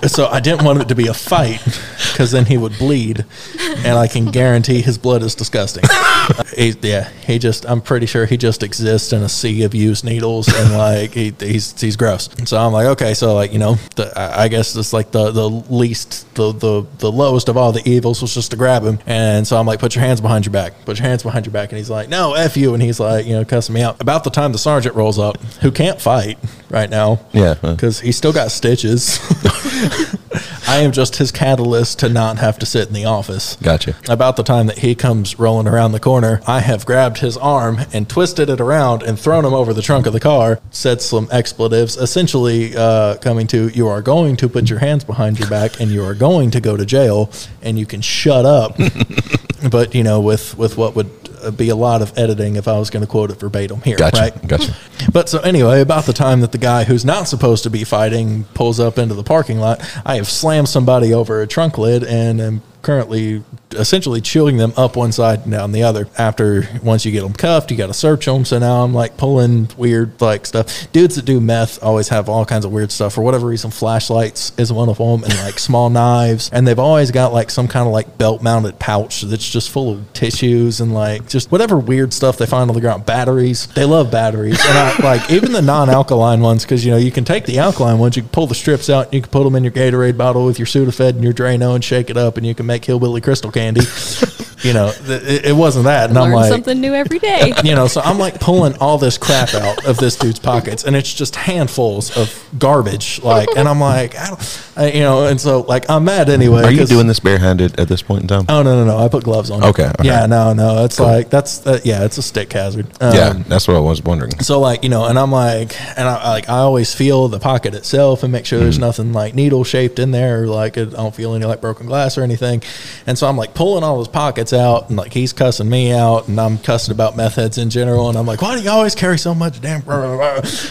And 0.02 0.10
so 0.10 0.26
I 0.26 0.40
didn't 0.40 0.64
want 0.64 0.80
it 0.80 0.88
to 0.88 0.96
be 0.96 1.06
a 1.06 1.14
fight 1.14 1.62
because 2.10 2.32
then 2.32 2.44
he 2.44 2.58
would 2.58 2.76
bleed, 2.76 3.24
and 3.60 3.96
I 3.96 4.08
can 4.08 4.32
guarantee 4.32 4.82
his 4.82 4.98
blood 4.98 5.22
is 5.22 5.36
disgusting. 5.36 5.84
he, 6.56 6.74
yeah, 6.82 7.08
he 7.26 7.38
just, 7.38 7.64
I'm 7.68 7.80
pretty 7.80 8.06
sure 8.06 8.26
he 8.26 8.36
just 8.36 8.62
exists 8.62 9.12
in 9.12 9.22
a 9.22 9.28
sea 9.28 9.62
of 9.64 9.74
used 9.74 10.04
needles 10.04 10.48
and 10.48 10.72
like 10.76 11.12
he, 11.12 11.34
he's 11.38 11.78
he's 11.80 11.96
gross. 11.96 12.28
So 12.44 12.56
I'm 12.56 12.72
like, 12.72 12.86
okay, 12.86 13.14
so 13.14 13.34
like 13.34 13.52
you 13.52 13.58
know, 13.58 13.74
the, 13.96 14.12
I 14.16 14.48
guess 14.48 14.74
it's 14.76 14.92
like 14.92 15.10
the 15.10 15.30
the 15.30 15.48
least, 15.48 16.34
the 16.34 16.52
the 16.52 16.86
the 16.98 17.10
lowest 17.10 17.48
of 17.48 17.56
all 17.56 17.72
the 17.72 17.86
evils 17.88 18.22
was 18.22 18.34
just 18.34 18.50
to 18.52 18.56
grab 18.56 18.82
him, 18.82 18.98
and 19.06 19.46
so 19.46 19.58
I'm 19.58 19.66
like, 19.66 19.80
put 19.80 19.94
your 19.94 20.04
hands 20.04 20.20
behind 20.20 20.46
your 20.46 20.52
back, 20.52 20.84
put 20.84 20.98
your 20.98 21.06
hands 21.06 21.22
behind 21.22 21.46
your 21.46 21.52
back, 21.52 21.70
and 21.70 21.78
he's 21.78 21.90
like, 21.90 22.08
no, 22.08 22.34
f 22.34 22.56
you, 22.56 22.74
and 22.74 22.82
he's 22.82 23.00
like, 23.00 23.26
you 23.26 23.32
know, 23.32 23.44
cussing 23.44 23.74
me 23.74 23.82
out. 23.82 24.00
About 24.00 24.24
the 24.24 24.30
time 24.30 24.52
the 24.52 24.58
sergeant 24.58 24.94
rolls 24.94 25.18
up, 25.18 25.40
who 25.60 25.70
can't 25.70 26.00
fight 26.00 26.38
right 26.70 26.88
now, 26.90 27.20
Yeah, 27.32 27.54
because 27.60 28.00
he's 28.00 28.16
still 28.16 28.32
got 28.32 28.50
stitches. 28.50 29.18
I 30.72 30.78
am 30.78 30.92
just 30.92 31.16
his 31.16 31.30
catalyst 31.30 31.98
to 31.98 32.08
not 32.08 32.38
have 32.38 32.58
to 32.60 32.64
sit 32.64 32.88
in 32.88 32.94
the 32.94 33.04
office. 33.04 33.56
Gotcha. 33.56 33.94
About 34.08 34.36
the 34.36 34.42
time 34.42 34.68
that 34.68 34.78
he 34.78 34.94
comes 34.94 35.38
rolling 35.38 35.68
around 35.68 35.92
the 35.92 36.00
corner, 36.00 36.40
I 36.46 36.60
have 36.60 36.86
grabbed 36.86 37.18
his 37.18 37.36
arm 37.36 37.80
and 37.92 38.08
twisted 38.08 38.48
it 38.48 38.58
around 38.58 39.02
and 39.02 39.20
thrown 39.20 39.44
him 39.44 39.52
over 39.52 39.74
the 39.74 39.82
trunk 39.82 40.06
of 40.06 40.14
the 40.14 40.18
car, 40.18 40.60
said 40.70 41.02
some 41.02 41.28
expletives, 41.30 41.98
essentially 41.98 42.74
uh, 42.74 43.18
coming 43.18 43.46
to, 43.48 43.68
You 43.68 43.86
are 43.88 44.00
going 44.00 44.34
to 44.36 44.48
put 44.48 44.70
your 44.70 44.78
hands 44.78 45.04
behind 45.04 45.38
your 45.38 45.50
back 45.50 45.78
and 45.78 45.90
you 45.90 46.02
are 46.04 46.14
going 46.14 46.50
to 46.52 46.60
go 46.60 46.74
to 46.74 46.86
jail 46.86 47.30
and 47.60 47.78
you 47.78 47.84
can 47.84 48.00
shut 48.00 48.46
up. 48.46 48.74
but, 49.70 49.94
you 49.94 50.02
know, 50.02 50.22
with, 50.22 50.56
with 50.56 50.78
what 50.78 50.96
would 50.96 51.21
uh, 51.42 51.50
be 51.50 51.68
a 51.68 51.76
lot 51.76 52.02
of 52.02 52.16
editing 52.16 52.56
if 52.56 52.68
I 52.68 52.78
was 52.78 52.90
going 52.90 53.04
to 53.04 53.10
quote 53.10 53.30
it 53.30 53.38
verbatim 53.38 53.80
here. 53.82 53.96
Gotcha. 53.96 54.20
Right? 54.20 54.48
Gotcha. 54.48 54.74
But 55.12 55.28
so 55.28 55.40
anyway, 55.40 55.80
about 55.80 56.04
the 56.04 56.12
time 56.12 56.40
that 56.40 56.52
the 56.52 56.58
guy 56.58 56.84
who's 56.84 57.04
not 57.04 57.28
supposed 57.28 57.64
to 57.64 57.70
be 57.70 57.84
fighting 57.84 58.44
pulls 58.54 58.78
up 58.80 58.98
into 58.98 59.14
the 59.14 59.24
parking 59.24 59.58
lot, 59.58 59.80
I 60.04 60.16
have 60.16 60.28
slammed 60.28 60.68
somebody 60.68 61.12
over 61.12 61.42
a 61.42 61.46
trunk 61.46 61.78
lid 61.78 62.04
and 62.04 62.40
am 62.40 62.62
currently 62.82 63.42
essentially 63.74 64.20
chewing 64.20 64.56
them 64.56 64.72
up 64.76 64.96
one 64.96 65.12
side 65.12 65.40
and 65.40 65.50
down 65.50 65.72
the 65.72 65.82
other. 65.82 66.08
After 66.18 66.68
once 66.82 67.04
you 67.04 67.12
get 67.12 67.22
them 67.22 67.32
cuffed, 67.32 67.70
you 67.70 67.76
got 67.76 67.86
to 67.86 67.94
search 67.94 68.26
them. 68.26 68.44
So 68.44 68.58
now 68.58 68.82
I'm 68.82 68.94
like 68.94 69.16
pulling 69.16 69.68
weird 69.76 70.20
like 70.20 70.46
stuff. 70.46 70.90
Dudes 70.92 71.16
that 71.16 71.24
do 71.24 71.40
meth 71.40 71.82
always 71.82 72.08
have 72.08 72.28
all 72.28 72.44
kinds 72.44 72.64
of 72.64 72.72
weird 72.72 72.90
stuff. 72.90 73.14
For 73.14 73.22
whatever 73.22 73.46
reason, 73.46 73.70
flashlights 73.70 74.52
is 74.58 74.72
one 74.72 74.88
of 74.88 74.98
them, 74.98 75.24
and 75.24 75.34
like 75.40 75.58
small 75.58 75.90
knives, 76.02 76.50
and 76.52 76.66
they've 76.66 76.78
always 76.78 77.10
got 77.10 77.32
like 77.32 77.50
some 77.50 77.68
kind 77.68 77.86
of 77.86 77.92
like 77.92 78.18
belt 78.18 78.42
mounted 78.42 78.78
pouch 78.78 79.22
that's 79.22 79.48
just 79.48 79.70
full 79.70 79.92
of 79.92 80.12
tissues 80.12 80.80
and 80.80 80.92
like 80.92 81.28
just 81.28 81.50
whatever 81.50 81.78
weird 81.78 82.12
stuff 82.12 82.38
they 82.38 82.46
find 82.46 82.70
on 82.70 82.74
the 82.74 82.80
ground. 82.80 83.06
Batteries, 83.06 83.66
they 83.68 83.84
love 83.84 84.10
batteries, 84.10 84.60
and 84.64 84.78
I 84.78 84.96
like 85.02 85.30
even 85.30 85.52
the 85.52 85.62
non 85.62 85.90
alkaline 85.90 86.40
ones 86.40 86.64
because 86.64 86.84
you 86.84 86.90
know 86.90 86.98
you 86.98 87.10
can 87.10 87.24
take 87.24 87.46
the 87.46 87.58
alkaline 87.58 87.98
ones, 87.98 88.16
you 88.16 88.22
can 88.22 88.30
pull 88.30 88.46
the 88.46 88.54
strips 88.54 88.90
out, 88.90 89.06
and 89.06 89.14
you 89.14 89.22
can 89.22 89.30
put 89.30 89.44
them 89.44 89.54
in 89.54 89.64
your 89.64 89.72
Gatorade 89.72 90.16
bottle 90.16 90.46
with 90.46 90.58
your 90.58 90.66
Sudafed 90.66 91.10
and 91.10 91.24
your 91.24 91.32
Drano 91.32 91.74
and 91.74 91.84
shake 91.84 92.10
it 92.10 92.16
up, 92.16 92.36
and 92.36 92.46
you 92.46 92.54
can 92.54 92.66
make 92.72 92.86
hillbilly 92.86 93.20
crystal 93.20 93.52
candy. 93.52 93.82
you 94.62 94.72
know, 94.72 94.92
th- 94.92 95.22
it, 95.22 95.44
it 95.46 95.52
wasn't 95.52 95.84
that, 95.84 96.10
and 96.10 96.18
I'm 96.18 96.32
like, 96.32 96.50
something 96.50 96.80
new 96.80 96.94
every 96.94 97.18
day. 97.18 97.52
you 97.64 97.74
know, 97.74 97.86
so 97.86 98.00
I'm 98.00 98.18
like 98.18 98.40
pulling 98.40 98.76
all 98.78 98.98
this 98.98 99.18
crap 99.18 99.54
out 99.54 99.84
of 99.86 99.96
this 99.98 100.16
dude's 100.16 100.38
pockets, 100.38 100.84
and 100.84 100.94
it's 100.96 101.12
just 101.12 101.36
handfuls 101.36 102.16
of 102.16 102.44
garbage. 102.58 103.22
Like, 103.22 103.48
and 103.56 103.68
I'm 103.68 103.80
like, 103.80 104.16
I 104.16 104.28
don't, 104.28 104.62
I, 104.76 104.90
you 104.92 105.00
know, 105.00 105.26
and 105.26 105.40
so 105.40 105.60
like 105.60 105.88
I'm 105.90 106.04
mad 106.04 106.28
anyway. 106.30 106.62
Are 106.62 106.70
you 106.70 106.86
doing 106.86 107.06
this 107.06 107.20
barehanded 107.20 107.78
at 107.78 107.88
this 107.88 108.02
point 108.02 108.22
in 108.22 108.28
time? 108.28 108.44
Oh 108.48 108.62
no, 108.62 108.76
no, 108.76 108.84
no! 108.84 108.98
I 108.98 109.08
put 109.08 109.24
gloves 109.24 109.50
on. 109.50 109.62
Okay, 109.64 109.86
okay. 109.86 110.06
Yeah, 110.06 110.26
no, 110.26 110.52
no. 110.52 110.84
It's 110.84 111.00
like 111.00 111.30
that's 111.30 111.66
uh, 111.66 111.80
yeah, 111.84 112.04
it's 112.04 112.18
a 112.18 112.22
stick 112.22 112.52
hazard. 112.52 112.86
Um, 113.00 113.14
yeah, 113.14 113.32
that's 113.48 113.66
what 113.68 113.76
I 113.76 113.80
was 113.80 114.02
wondering. 114.02 114.38
so 114.40 114.60
like 114.60 114.82
you 114.82 114.88
know, 114.88 115.06
and 115.06 115.18
I'm 115.18 115.32
like, 115.32 115.78
and 115.98 116.08
I 116.08 116.30
like 116.30 116.48
I 116.48 116.58
always 116.58 116.94
feel 116.94 117.28
the 117.28 117.38
pocket 117.40 117.74
itself 117.74 118.22
and 118.22 118.32
make 118.32 118.46
sure 118.46 118.58
there's 118.58 118.78
nothing 118.78 119.12
like 119.12 119.34
needle 119.34 119.64
shaped 119.64 119.98
in 119.98 120.10
there, 120.10 120.44
or 120.44 120.46
like 120.46 120.76
it, 120.76 120.88
I 120.94 120.96
don't 120.98 121.14
feel 121.14 121.34
any 121.34 121.44
like 121.44 121.60
broken 121.60 121.86
glass 121.86 122.16
or 122.16 122.22
anything. 122.22 122.62
And 123.06 123.18
so 123.18 123.26
I'm 123.28 123.36
like 123.36 123.54
pulling 123.54 123.84
all 123.84 123.96
those 123.96 124.08
pockets 124.08 124.51
out, 124.52 124.88
and 124.88 124.96
like 124.96 125.12
he's 125.12 125.32
cussing 125.32 125.68
me 125.68 125.92
out, 125.92 126.28
and 126.28 126.40
I'm 126.40 126.58
cussing 126.58 126.92
about 126.92 127.16
meth 127.16 127.36
heads 127.36 127.58
in 127.58 127.70
general, 127.70 128.08
and 128.08 128.18
I'm 128.18 128.26
like, 128.26 128.42
why 128.42 128.56
do 128.56 128.62
you 128.62 128.70
always 128.70 128.94
carry 128.94 129.18
so 129.18 129.34
much 129.34 129.60
damn, 129.60 129.82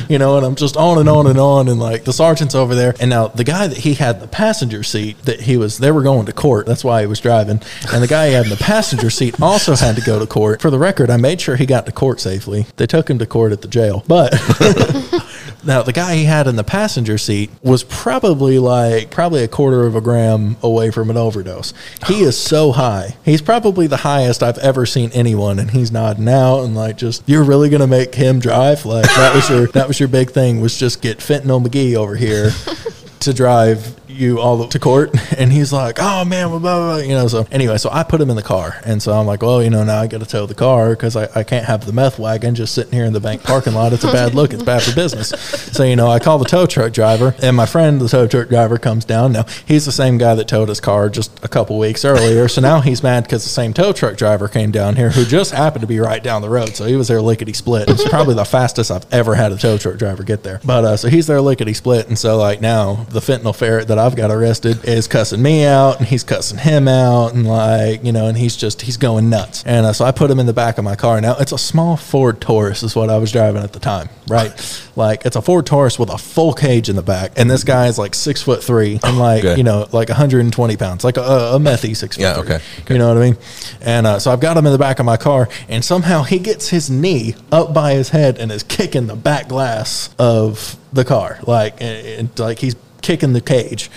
you 0.09 0.17
know? 0.17 0.37
And 0.37 0.45
I'm 0.45 0.55
just 0.55 0.77
on 0.77 0.97
and 0.97 1.09
on 1.09 1.27
and 1.27 1.39
on, 1.39 1.67
and 1.67 1.79
like 1.79 2.03
the 2.03 2.13
sergeant's 2.13 2.55
over 2.55 2.75
there, 2.75 2.93
and 2.99 3.09
now 3.09 3.27
the 3.27 3.43
guy 3.43 3.67
that 3.67 3.77
he 3.77 3.93
had 3.93 4.19
the 4.19 4.27
passenger 4.27 4.83
seat 4.83 5.21
that 5.23 5.41
he 5.41 5.57
was, 5.57 5.77
they 5.77 5.91
were 5.91 6.03
going 6.03 6.25
to 6.25 6.33
court. 6.33 6.65
That's 6.65 6.83
why 6.83 7.01
he 7.01 7.07
was 7.07 7.19
driving, 7.19 7.61
and 7.91 8.03
the 8.03 8.07
guy 8.07 8.27
he 8.27 8.33
had 8.33 8.45
in 8.45 8.49
the 8.49 8.57
passenger 8.57 9.09
seat 9.09 9.41
also 9.41 9.75
had 9.75 9.95
to 9.95 10.01
go 10.01 10.19
to 10.19 10.27
court. 10.27 10.61
For 10.61 10.69
the 10.69 10.79
record, 10.79 11.09
I 11.09 11.17
made 11.17 11.41
sure 11.41 11.55
he 11.55 11.65
got 11.65 11.85
to 11.85 11.91
court 11.91 12.19
safely. 12.19 12.65
They 12.77 12.87
took 12.87 13.09
him 13.09 13.19
to 13.19 13.25
court 13.25 13.51
at 13.51 13.61
the 13.61 13.67
jail, 13.67 14.03
but. 14.07 14.33
Now, 15.63 15.83
the 15.83 15.93
guy 15.93 16.15
he 16.15 16.23
had 16.23 16.47
in 16.47 16.55
the 16.55 16.63
passenger 16.63 17.17
seat 17.17 17.51
was 17.61 17.83
probably 17.83 18.57
like 18.57 19.11
probably 19.11 19.43
a 19.43 19.47
quarter 19.47 19.85
of 19.85 19.95
a 19.95 20.01
gram 20.01 20.57
away 20.63 20.89
from 20.91 21.09
an 21.09 21.17
overdose. 21.17 21.73
He 22.07 22.21
is 22.21 22.37
so 22.37 22.71
high. 22.71 23.15
He's 23.23 23.41
probably 23.41 23.87
the 23.87 23.97
highest 23.97 24.41
I've 24.41 24.57
ever 24.57 24.85
seen 24.85 25.11
anyone, 25.13 25.59
and 25.59 25.71
he's 25.71 25.91
nodding 25.91 26.27
out 26.27 26.63
and 26.63 26.75
like 26.75 26.97
just 26.97 27.23
you're 27.27 27.43
really 27.43 27.69
gonna 27.69 27.87
make 27.87 28.15
him 28.15 28.39
drive? 28.39 28.85
Like 28.85 29.05
that 29.05 29.35
was 29.35 29.49
your 29.49 29.67
that 29.67 29.87
was 29.87 29.99
your 29.99 30.09
big 30.09 30.31
thing 30.31 30.61
was 30.61 30.77
just 30.77 31.01
get 31.01 31.19
Fentanyl 31.19 31.63
McGee 31.63 31.95
over 31.95 32.15
here 32.15 32.51
to 33.19 33.33
drive 33.33 33.95
you 34.11 34.39
all 34.39 34.57
the, 34.57 34.67
to 34.67 34.79
court 34.79 35.09
and 35.37 35.51
he's 35.51 35.71
like 35.71 35.97
oh 35.99 36.25
man 36.25 36.49
blah, 36.49 36.59
blah, 36.59 36.77
blah, 36.77 36.97
you 36.97 37.09
know 37.09 37.27
so 37.27 37.45
anyway 37.51 37.77
so 37.77 37.89
i 37.91 38.03
put 38.03 38.19
him 38.19 38.29
in 38.29 38.35
the 38.35 38.43
car 38.43 38.75
and 38.85 39.01
so 39.01 39.13
i'm 39.13 39.25
like 39.25 39.41
well 39.41 39.63
you 39.63 39.69
know 39.69 39.83
now 39.83 39.99
i 39.99 40.07
gotta 40.07 40.25
tow 40.25 40.45
the 40.45 40.55
car 40.55 40.91
because 40.91 41.15
I, 41.15 41.27
I 41.35 41.43
can't 41.43 41.65
have 41.65 41.85
the 41.85 41.93
meth 41.93 42.19
wagon 42.19 42.55
just 42.55 42.73
sitting 42.73 42.93
here 42.93 43.05
in 43.05 43.13
the 43.13 43.19
bank 43.19 43.43
parking 43.43 43.73
lot. 43.73 43.93
It's 43.93 44.03
a 44.03 44.11
bad 44.11 44.33
look. 44.33 44.53
It's 44.53 44.63
bad 44.63 44.83
for 44.83 44.93
business. 44.95 45.31
So 45.71 45.83
you 45.83 45.95
know 45.95 46.07
i 46.09 46.19
call 46.19 46.37
the 46.37 46.45
tow 46.45 46.65
truck 46.65 46.91
driver 46.91 47.33
and 47.41 47.55
my 47.55 47.65
friend 47.65 48.01
the 48.01 48.07
tow 48.07 48.27
truck 48.27 48.49
driver 48.49 48.77
comes 48.77 49.05
down. 49.05 49.31
Now 49.31 49.45
he's 49.65 49.85
the 49.85 49.91
same 49.91 50.17
guy 50.17 50.35
that 50.35 50.47
towed 50.47 50.69
his 50.69 50.79
car 50.79 51.09
just 51.09 51.43
a 51.43 51.47
couple 51.47 51.79
weeks 51.79 52.03
earlier 52.03 52.47
so 52.47 52.61
now 52.61 52.81
he's 52.81 53.01
mad 53.01 53.23
because 53.23 53.43
the 53.43 53.49
same 53.49 53.73
tow 53.73 53.93
truck 53.93 54.17
driver 54.17 54.47
came 54.47 54.71
down 54.71 54.95
here 54.95 55.09
who 55.09 55.23
just 55.23 55.53
happened 55.53 55.81
to 55.81 55.87
be 55.87 55.99
right 55.99 56.21
down 56.21 56.41
the 56.41 56.49
road 56.49 56.75
so 56.75 56.85
he 56.85 56.95
was 56.95 57.07
there 57.07 57.21
lickety 57.21 57.53
split. 57.53 57.89
It's 57.89 58.07
probably 58.07 58.35
the 58.35 58.45
fastest 58.45 58.91
i've 58.91 59.05
ever 59.13 59.35
had 59.35 59.51
a 59.51 59.57
tow 59.57 59.77
truck 59.77 59.97
driver 59.97 60.23
get 60.23 60.43
there. 60.43 60.59
But 60.63 60.83
uh, 60.83 60.97
so 60.97 61.07
he's 61.07 61.27
there 61.27 61.41
lickety 61.41 61.73
split 61.73 62.07
and 62.07 62.17
so 62.17 62.37
like 62.37 62.59
now 62.61 63.05
the 63.09 63.21
fentanyl 63.21 63.55
ferret 63.55 63.87
that 63.87 63.97
I've 64.01 64.15
got 64.15 64.31
arrested 64.31 64.83
is 64.85 65.07
cussing 65.07 65.41
me 65.41 65.65
out 65.65 65.99
and 65.99 66.07
he's 66.07 66.23
cussing 66.23 66.57
him 66.57 66.87
out 66.87 67.33
and 67.33 67.47
like 67.47 68.03
you 68.03 68.11
know 68.11 68.27
and 68.27 68.37
he's 68.37 68.55
just 68.55 68.81
he's 68.81 68.97
going 68.97 69.29
nuts. 69.29 69.63
And 69.65 69.85
uh, 69.85 69.93
so 69.93 70.05
I 70.05 70.11
put 70.11 70.29
him 70.29 70.39
in 70.39 70.45
the 70.45 70.53
back 70.53 70.77
of 70.77 70.83
my 70.83 70.95
car. 70.95 71.21
Now 71.21 71.35
it's 71.39 71.51
a 71.51 71.57
small 71.57 71.97
Ford 71.97 72.41
Taurus 72.41 72.83
is 72.83 72.95
what 72.95 73.09
I 73.09 73.17
was 73.17 73.31
driving 73.31 73.63
at 73.63 73.73
the 73.73 73.79
time, 73.79 74.09
right? 74.27 74.51
like 74.95 75.25
it's 75.25 75.35
a 75.35 75.41
Ford 75.41 75.65
Taurus 75.65 75.97
with 75.97 76.09
a 76.09 76.17
full 76.17 76.53
cage 76.53 76.89
in 76.89 76.95
the 76.95 77.01
back, 77.01 77.33
and 77.37 77.49
this 77.49 77.63
guy 77.63 77.87
is 77.87 77.97
like 77.97 78.15
six 78.15 78.41
foot 78.41 78.63
three 78.63 78.99
and 79.03 79.17
like 79.17 79.43
Okay. 79.45 79.55
you 79.57 79.63
know 79.63 79.87
like 79.91 80.09
120 80.09 80.77
pounds, 80.77 81.03
like 81.03 81.17
a, 81.17 81.21
a 81.21 81.59
methy 81.59 81.95
six 81.95 82.15
foot. 82.15 82.21
Yeah, 82.21 82.33
three. 82.41 82.55
okay, 82.55 82.63
You 82.93 82.97
know 82.99 83.07
what 83.07 83.17
I 83.17 83.21
mean? 83.31 83.37
And 83.81 84.05
uh, 84.07 84.19
so 84.19 84.31
I've 84.31 84.39
got 84.41 84.57
him 84.57 84.65
in 84.65 84.71
the 84.71 84.77
back 84.77 84.99
of 84.99 85.05
my 85.05 85.17
car, 85.17 85.47
and 85.69 85.83
somehow 85.83 86.23
he 86.23 86.39
gets 86.39 86.69
his 86.69 86.89
knee 86.89 87.35
up 87.51 87.73
by 87.73 87.93
his 87.93 88.09
head 88.09 88.37
and 88.37 88.51
is 88.51 88.63
kicking 88.63 89.07
the 89.07 89.15
back 89.15 89.47
glass 89.47 90.13
of 90.19 90.75
the 90.93 91.05
car, 91.05 91.39
like 91.47 91.81
and, 91.81 92.05
and, 92.07 92.39
like 92.39 92.59
he's 92.59 92.75
kicking 93.01 93.33
the 93.33 93.41
cage. 93.41 93.89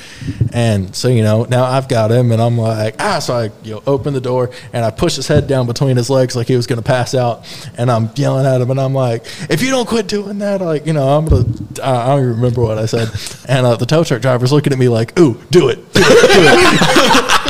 And 0.53 0.95
so 0.95 1.09
you 1.09 1.23
know 1.23 1.45
now 1.45 1.65
I've 1.65 1.89
got 1.89 2.11
him, 2.11 2.33
and 2.33 2.41
I'm 2.41 2.59
like 2.59 2.97
ah, 2.99 3.19
so 3.19 3.35
I 3.35 3.45
you 3.63 3.75
know 3.75 3.83
open 3.87 4.15
the 4.15 4.21
door 4.21 4.51
and 4.73 4.85
I 4.85 4.91
push 4.91 5.17
his 5.17 5.29
head 5.29 5.47
down 5.47 5.67
between 5.67 5.97
his 5.97 6.11
legs 6.11 6.37
like 6.37 6.47
he 6.47 6.57
was 6.57 6.67
going 6.67 6.81
to 6.81 6.85
pass 6.85 7.15
out, 7.15 7.45
and 7.77 7.91
I'm 7.91 8.11
yelling 8.17 8.47
at 8.47 8.61
him, 8.61 8.71
and 8.71 8.81
I'm 8.81 8.95
like, 8.95 9.27
if 9.51 9.63
you 9.63 9.71
don't 9.71 9.89
quit 9.89 10.09
doing 10.09 10.39
that, 10.39 10.61
like 10.61 10.87
you 10.87 10.93
know 10.93 11.09
I'm 11.09 11.27
gonna 11.27 11.45
I 11.83 12.05
I 12.05 12.07
don't 12.09 12.21
even 12.21 12.37
remember 12.37 12.63
what 12.63 12.79
I 12.79 12.87
said, 12.87 13.09
and 13.49 13.67
uh, 13.67 13.77
the 13.77 13.87
tow 13.87 14.05
truck 14.05 14.23
driver's 14.23 14.53
looking 14.53 14.73
at 14.73 14.79
me 14.79 14.89
like, 14.89 15.19
ooh, 15.19 15.41
do 15.51 15.69
it, 15.69 15.77
do 15.93 16.01
it, 16.05 16.35
do 16.35 16.41
it. 16.43 17.41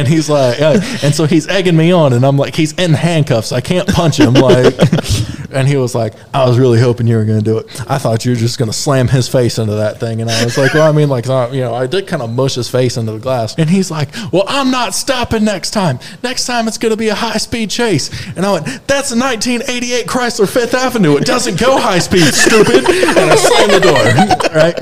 And 0.00 0.08
he's 0.08 0.30
like, 0.30 0.58
yeah. 0.58 0.80
and 1.02 1.14
so 1.14 1.26
he's 1.26 1.46
egging 1.46 1.76
me 1.76 1.92
on, 1.92 2.14
and 2.14 2.24
I'm 2.24 2.38
like, 2.38 2.54
he's 2.56 2.72
in 2.72 2.94
handcuffs. 2.94 3.52
I 3.52 3.60
can't 3.60 3.86
punch 3.86 4.18
him. 4.18 4.32
Like, 4.32 4.74
and 5.52 5.68
he 5.68 5.76
was 5.76 5.94
like, 5.94 6.14
I 6.32 6.48
was 6.48 6.58
really 6.58 6.80
hoping 6.80 7.06
you 7.06 7.16
were 7.16 7.26
going 7.26 7.38
to 7.38 7.44
do 7.44 7.58
it. 7.58 7.82
I 7.86 7.98
thought 7.98 8.24
you 8.24 8.30
were 8.30 8.36
just 8.36 8.58
going 8.58 8.70
to 8.70 8.76
slam 8.76 9.08
his 9.08 9.28
face 9.28 9.58
into 9.58 9.74
that 9.74 10.00
thing. 10.00 10.22
And 10.22 10.30
I 10.30 10.42
was 10.42 10.56
like, 10.56 10.72
well, 10.72 10.88
I 10.88 10.96
mean, 10.96 11.10
like, 11.10 11.26
you 11.26 11.60
know, 11.60 11.74
I 11.74 11.86
did 11.86 12.06
kind 12.06 12.22
of 12.22 12.30
mush 12.30 12.54
his 12.54 12.70
face 12.70 12.96
into 12.96 13.12
the 13.12 13.18
glass. 13.18 13.54
And 13.58 13.68
he's 13.68 13.90
like, 13.90 14.08
well, 14.32 14.44
I'm 14.48 14.70
not 14.70 14.94
stopping 14.94 15.44
next 15.44 15.72
time. 15.72 15.98
Next 16.22 16.46
time 16.46 16.66
it's 16.66 16.78
going 16.78 16.92
to 16.92 16.96
be 16.96 17.08
a 17.08 17.14
high 17.14 17.36
speed 17.36 17.68
chase. 17.68 18.10
And 18.36 18.46
I 18.46 18.52
went, 18.52 18.64
that's 18.86 19.12
a 19.12 19.18
1988 19.18 20.06
Chrysler 20.06 20.50
Fifth 20.50 20.72
Avenue. 20.72 21.18
It 21.18 21.26
doesn't 21.26 21.60
go 21.60 21.78
high 21.78 21.98
speed, 21.98 22.32
stupid. 22.32 22.88
And 22.88 23.30
I 23.30 23.34
slammed 23.36 23.72
the 23.72 23.80
door. 23.80 24.50
Right. 24.50 24.76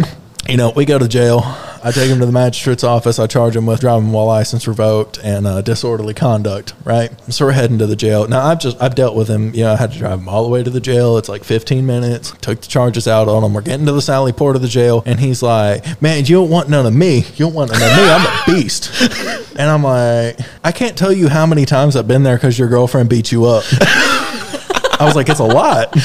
You 0.49 0.57
know, 0.57 0.73
we 0.75 0.87
go 0.87 0.99
to 0.99 1.09
jail. 1.09 1.43
I 1.89 1.91
take 1.91 2.11
him 2.11 2.19
to 2.19 2.27
the 2.27 2.33
magistrate's 2.33 2.85
office. 2.85 3.19
I 3.19 3.27
charge 3.27 3.57
him 3.57 3.65
with 3.65 3.81
driving 3.81 4.13
while 4.13 4.27
license 4.27 4.69
revoked 4.69 5.19
and 5.25 5.47
uh, 5.47 5.63
disorderly 5.63 6.13
conduct. 6.13 6.75
Right, 6.85 7.11
so 7.33 7.47
we're 7.47 7.53
heading 7.53 7.79
to 7.79 7.87
the 7.87 7.97
jail. 7.97 8.29
Now 8.29 8.45
I've 8.45 8.59
just 8.59 8.77
I've 8.79 8.95
dealt 8.95 9.17
with 9.17 9.27
him. 9.27 9.55
You 9.55 9.63
know, 9.63 9.73
I 9.73 9.77
had 9.77 9.93
to 9.93 9.99
drive 9.99 10.19
him 10.19 10.29
all 10.29 10.43
the 10.43 10.51
way 10.51 10.63
to 10.63 10.69
the 10.69 10.81
jail. 10.81 11.17
It's 11.17 11.31
like 11.31 11.45
15 11.45 11.87
minutes. 11.87 12.33
Took 12.43 12.61
the 12.61 12.69
charges 12.69 13.09
out 13.09 13.27
on 13.27 13.43
him. 13.43 13.55
We're 13.55 13.63
getting 13.63 13.87
to 13.87 13.93
the 13.93 14.03
Sally 14.03 14.33
Port 14.33 14.55
of 14.55 14.61
the 14.61 14.69
jail, 14.69 15.03
and 15.07 15.19
he's 15.19 15.43
like, 15.43 16.03
"Man, 16.03 16.27
you 16.27 16.37
don't 16.37 16.51
want 16.51 16.69
none 16.69 16.85
of 16.85 16.93
me. 16.93 17.21
You 17.21 17.47
don't 17.47 17.55
want 17.55 17.73
none 17.73 17.81
of 17.81 17.97
me. 17.97 18.03
I'm 18.11 18.27
a 18.27 18.43
beast." 18.61 18.91
And 19.59 19.69
I'm 19.69 19.83
like, 19.83 20.39
"I 20.63 20.71
can't 20.71 20.97
tell 20.97 21.13
you 21.13 21.27
how 21.27 21.45
many 21.45 21.65
times 21.65 21.97
I've 21.97 22.07
been 22.07 22.23
there 22.23 22.37
because 22.37 22.57
your 22.57 22.69
girlfriend 22.69 23.11
beat 23.11 23.33
you 23.33 23.47
up." 23.47 23.65
I 23.73 24.99
was 25.01 25.17
like, 25.17 25.29
"It's 25.29 25.41
a 25.41 25.45
lot." 25.45 25.97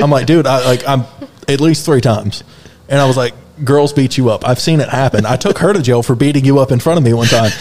I'm 0.00 0.08
like, 0.08 0.26
"Dude, 0.26 0.46
I 0.46 0.64
like 0.64 0.86
I'm 0.86 1.04
at 1.48 1.60
least 1.60 1.84
three 1.84 2.00
times," 2.00 2.44
and 2.88 3.00
I 3.00 3.06
was 3.06 3.16
like 3.16 3.34
girls 3.64 3.92
beat 3.92 4.16
you 4.16 4.30
up. 4.30 4.46
I've 4.46 4.60
seen 4.60 4.80
it 4.80 4.88
happen. 4.88 5.26
I 5.26 5.36
took 5.36 5.58
her 5.58 5.72
to 5.72 5.82
jail 5.82 6.02
for 6.02 6.14
beating 6.14 6.44
you 6.44 6.58
up 6.58 6.70
in 6.70 6.80
front 6.80 6.98
of 6.98 7.04
me 7.04 7.12
one 7.12 7.26
time. 7.26 7.50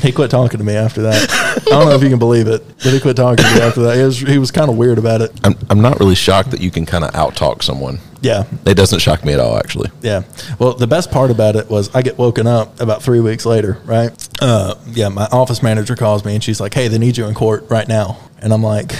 He 0.00 0.12
quit 0.12 0.30
talking 0.30 0.56
to 0.56 0.64
me 0.64 0.74
after 0.76 1.02
that. 1.02 1.30
I 1.30 1.70
don't 1.70 1.84
know 1.84 1.94
if 1.94 2.02
you 2.02 2.08
can 2.08 2.18
believe 2.18 2.46
it, 2.46 2.66
but 2.66 2.86
he 2.86 3.00
quit 3.00 3.16
talking 3.16 3.44
to 3.44 3.54
me 3.54 3.60
after 3.60 3.82
that. 3.82 3.98
He 3.98 4.02
was, 4.02 4.18
he 4.18 4.38
was 4.38 4.50
kind 4.50 4.70
of 4.70 4.78
weird 4.78 4.96
about 4.96 5.20
it. 5.20 5.30
I'm, 5.44 5.54
I'm 5.68 5.82
not 5.82 6.00
really 6.00 6.14
shocked 6.14 6.52
that 6.52 6.60
you 6.62 6.70
can 6.70 6.86
kind 6.86 7.04
of 7.04 7.14
out 7.14 7.36
talk 7.36 7.62
someone. 7.62 7.98
Yeah. 8.22 8.44
It 8.64 8.76
doesn't 8.76 9.00
shock 9.00 9.26
me 9.26 9.34
at 9.34 9.40
all, 9.40 9.58
actually. 9.58 9.90
Yeah. 10.00 10.22
Well, 10.58 10.72
the 10.72 10.86
best 10.86 11.10
part 11.10 11.30
about 11.30 11.54
it 11.54 11.68
was 11.68 11.94
I 11.94 12.00
get 12.00 12.16
woken 12.16 12.46
up 12.46 12.80
about 12.80 13.02
three 13.02 13.20
weeks 13.20 13.44
later, 13.44 13.78
right? 13.84 14.10
Uh, 14.40 14.76
yeah, 14.86 15.10
my 15.10 15.26
office 15.26 15.62
manager 15.62 15.96
calls 15.96 16.24
me 16.24 16.34
and 16.34 16.42
she's 16.42 16.60
like, 16.60 16.72
hey, 16.72 16.88
they 16.88 16.98
need 16.98 17.18
you 17.18 17.26
in 17.26 17.34
court 17.34 17.66
right 17.68 17.86
now. 17.86 18.16
And 18.40 18.54
I'm 18.54 18.62
like, 18.62 18.92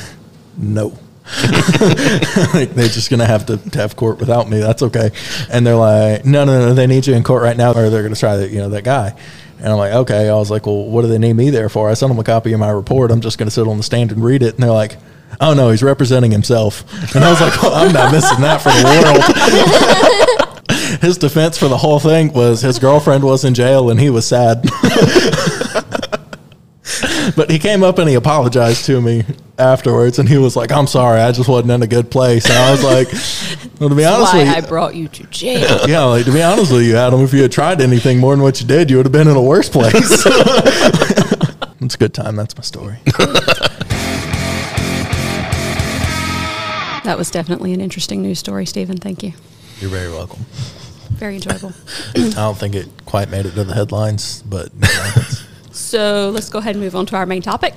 no. 0.59 0.99
like 2.55 2.75
they're 2.75 2.89
just 2.89 3.11
gonna 3.11 3.27
have 3.27 3.47
to, 3.47 3.57
have 3.79 3.97
court 3.97 4.19
without 4.19 4.49
me. 4.49 4.59
That's 4.59 4.83
okay. 4.83 5.11
And 5.51 5.67
they're 5.67 5.77
like, 5.77 6.25
no, 6.25 6.45
no, 6.45 6.59
no, 6.59 6.75
they 6.75 6.87
need 6.87 7.07
you 7.07 7.15
in 7.15 7.23
court 7.23 7.43
right 7.43 7.57
now, 7.57 7.73
or 7.73 7.89
they're 7.89 8.03
gonna 8.03 8.17
try 8.17 8.37
that, 8.37 8.51
you 8.51 8.59
know, 8.59 8.71
that 8.71 8.85
guy. 8.85 9.15
And 9.59 9.69
I'm 9.69 9.79
like, 9.79 9.93
okay. 9.93 10.29
I 10.29 10.35
was 10.35 10.51
like, 10.51 10.67
well, 10.67 10.85
what 10.85 11.03
do 11.03 11.09
they 11.09 11.19
need 11.19 11.35
me 11.35 11.51
there 11.51 11.69
for? 11.69 11.91
I 11.91 11.95
sent 11.95 12.11
them 12.11 12.19
a 12.19 12.25
copy 12.25 12.53
of 12.53 12.61
my 12.61 12.71
report. 12.71 13.11
I'm 13.11 13.21
just 13.21 13.39
gonna 13.39 13.51
sit 13.51 13.69
on 13.69 13.77
the 13.77 13.83
stand 13.83 14.11
and 14.11 14.25
read 14.25 14.43
it. 14.43 14.55
And 14.55 14.63
they're 14.63 14.71
like, 14.71 14.97
oh 15.41 15.55
no, 15.55 15.71
he's 15.71 15.83
representing 15.83 16.33
himself. 16.33 16.83
And 17.15 17.25
I 17.25 17.31
was 17.31 17.41
like, 17.41 17.63
well, 17.63 17.75
I'm 17.75 17.93
not 17.93 18.13
missing 18.13 18.41
that 18.41 18.61
for 18.61 18.71
the 18.71 18.85
world. 20.41 21.01
his 21.01 21.19
defense 21.19 21.57
for 21.57 21.69
the 21.69 21.77
whole 21.77 21.99
thing 22.01 22.33
was 22.33 22.61
his 22.63 22.79
girlfriend 22.79 23.23
was 23.25 23.45
in 23.45 23.55
jail 23.55 23.91
and 23.91 24.01
he 24.01 24.11
was 24.11 24.27
sad. 24.27 24.65
but 27.37 27.51
he 27.51 27.59
came 27.59 27.83
up 27.83 27.99
and 27.99 28.09
he 28.09 28.15
apologized 28.15 28.85
to 28.87 29.01
me 29.01 29.25
afterwards 29.59 30.19
and 30.19 30.29
he 30.29 30.39
was 30.39 30.57
like, 30.57 30.73
I'm 30.73 30.87
sorry, 30.87 31.21
I 31.21 31.33
just 31.33 31.49
wasn't 31.49 31.71
in 31.73 31.83
a 31.83 31.87
good 31.87 32.11
place. 32.11 32.45
And 32.49 32.55
I 32.59 32.71
was 32.71 32.83
like, 32.85 33.09
well, 33.81 33.89
to 33.89 33.95
be 33.95 34.05
honest 34.05 34.33
Why 34.33 34.39
with 34.41 34.49
you, 34.49 34.55
I 34.55 34.61
brought 34.63 34.95
you 34.95 35.09
to 35.09 35.25
jail. 35.25 35.89
yeah, 35.89 36.03
like 36.05 36.25
to 36.25 36.33
be 36.33 36.43
honest 36.43 36.73
with 36.73 36.83
you, 36.83 36.97
Adam, 36.97 37.21
if 37.21 37.33
you 37.33 37.43
had 37.43 37.53
tried 37.53 37.81
anything 37.81 38.19
more 38.19 38.33
than 38.35 38.43
what 38.43 38.61
you 38.61 38.67
did, 38.67 38.91
you 38.91 38.97
would 38.97 39.07
have 39.07 39.13
been 39.13 39.29
in 39.29 39.37
a 39.37 39.43
worse 39.43 39.69
place. 39.69 39.95
it's 41.81 41.95
a 41.95 41.99
good 41.99 42.15
time. 42.15 42.37
That's 42.37 42.57
my 42.57 42.63
story. 42.63 42.99
That 47.05 47.17
was 47.17 47.31
definitely 47.31 47.73
an 47.73 47.81
interesting 47.81 48.23
news 48.23 48.39
story, 48.39 48.67
Stephen. 48.67 48.99
Thank 48.99 49.23
you. 49.23 49.33
You're 49.81 49.91
very 49.91 50.11
welcome. 50.11 50.45
Very 51.13 51.37
enjoyable. 51.37 51.73
I 52.15 52.31
don't 52.31 52.57
think 52.57 52.75
it 52.75 52.89
quite 53.07 53.31
made 53.31 53.47
it 53.47 53.53
to 53.55 53.65
the 53.65 53.75
headlines, 53.75 54.43
but 54.43 54.71
you 54.75 54.81
know, 54.81 54.87
it's- 55.17 55.40
So 55.73 56.31
let's 56.35 56.49
go 56.49 56.59
ahead 56.59 56.75
and 56.75 56.83
move 56.85 56.95
on 56.97 57.07
to 57.07 57.17
our 57.17 57.27
main 57.27 57.43
topic. 57.43 57.75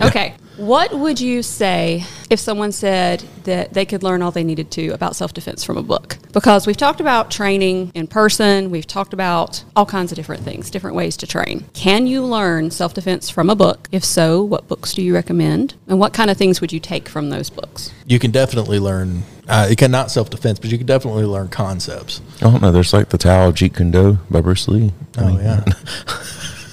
Okay. 0.00 0.34
What 0.56 0.92
would 0.96 1.20
you 1.20 1.42
say 1.42 2.04
if 2.30 2.38
someone 2.38 2.70
said 2.72 3.24
that 3.44 3.72
they 3.72 3.84
could 3.84 4.02
learn 4.04 4.22
all 4.22 4.30
they 4.30 4.44
needed 4.44 4.70
to 4.72 4.88
about 4.90 5.16
self 5.16 5.32
defense 5.34 5.64
from 5.64 5.76
a 5.76 5.82
book? 5.82 6.16
Because 6.32 6.66
we've 6.66 6.76
talked 6.76 7.00
about 7.00 7.30
training 7.30 7.90
in 7.94 8.06
person, 8.06 8.70
we've 8.70 8.86
talked 8.86 9.12
about 9.12 9.64
all 9.74 9.86
kinds 9.86 10.12
of 10.12 10.16
different 10.16 10.42
things, 10.44 10.70
different 10.70 10.94
ways 10.96 11.16
to 11.18 11.26
train. 11.26 11.64
Can 11.72 12.06
you 12.06 12.24
learn 12.24 12.70
self 12.70 12.94
defense 12.94 13.30
from 13.30 13.50
a 13.50 13.56
book? 13.56 13.88
If 13.90 14.04
so, 14.04 14.42
what 14.42 14.68
books 14.68 14.92
do 14.92 15.02
you 15.02 15.12
recommend? 15.14 15.74
And 15.88 15.98
what 15.98 16.12
kind 16.12 16.30
of 16.30 16.36
things 16.36 16.60
would 16.60 16.72
you 16.72 16.80
take 16.80 17.08
from 17.08 17.30
those 17.30 17.50
books? 17.50 17.92
you 18.06 18.18
can 18.18 18.30
definitely 18.30 18.78
learn. 18.78 19.22
Uh, 19.48 19.66
you 19.70 19.76
can 19.76 19.90
not 19.90 20.10
self 20.10 20.30
defense, 20.30 20.58
but 20.60 20.70
you 20.70 20.78
can 20.78 20.86
definitely 20.86 21.24
learn 21.24 21.48
concepts. 21.48 22.20
I 22.36 22.50
don't 22.50 22.62
know. 22.62 22.70
There's 22.72 22.92
like 22.92 23.08
the 23.08 23.18
Tao 23.18 23.48
of 23.48 23.54
Jeet 23.54 23.76
Kune 23.76 23.90
Do 23.90 24.18
by 24.30 24.40
Bruce 24.40 24.68
Lee. 24.68 24.92
I 25.18 25.22
Oh 25.22 25.28
mean, 25.28 25.38
yeah. 25.40 25.64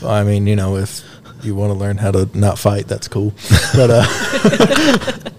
I 0.03 0.24
mean, 0.24 0.48
you 0.48 0.55
know, 0.55 0.77
if 0.77 1.03
you 1.43 1.55
want 1.55 1.72
to 1.72 1.77
learn 1.77 1.98
how 1.98 2.12
to 2.12 2.29
not 2.38 2.60
fight, 2.60 2.88
that's 2.88 3.08
cool. 3.08 3.34
But 3.74 3.89
uh, 3.89 4.05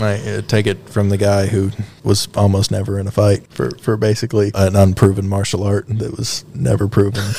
I 0.00 0.14
uh, 0.26 0.42
take 0.42 0.66
it 0.66 0.88
from 0.88 1.08
the 1.08 1.16
guy 1.16 1.46
who 1.46 1.70
was 2.02 2.28
almost 2.36 2.70
never 2.70 2.98
in 2.98 3.06
a 3.06 3.10
fight 3.10 3.46
for, 3.48 3.70
for 3.78 3.96
basically 3.96 4.50
an 4.54 4.76
unproven 4.76 5.28
martial 5.28 5.64
art 5.64 5.86
that 5.88 6.16
was 6.16 6.44
never 6.54 6.88
proven. 6.88 7.22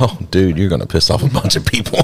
Oh, 0.00 0.18
dude, 0.30 0.58
you're 0.58 0.68
gonna 0.68 0.86
piss 0.86 1.08
off 1.10 1.22
a 1.22 1.28
bunch 1.28 1.56
of 1.56 1.64
people. 1.64 2.00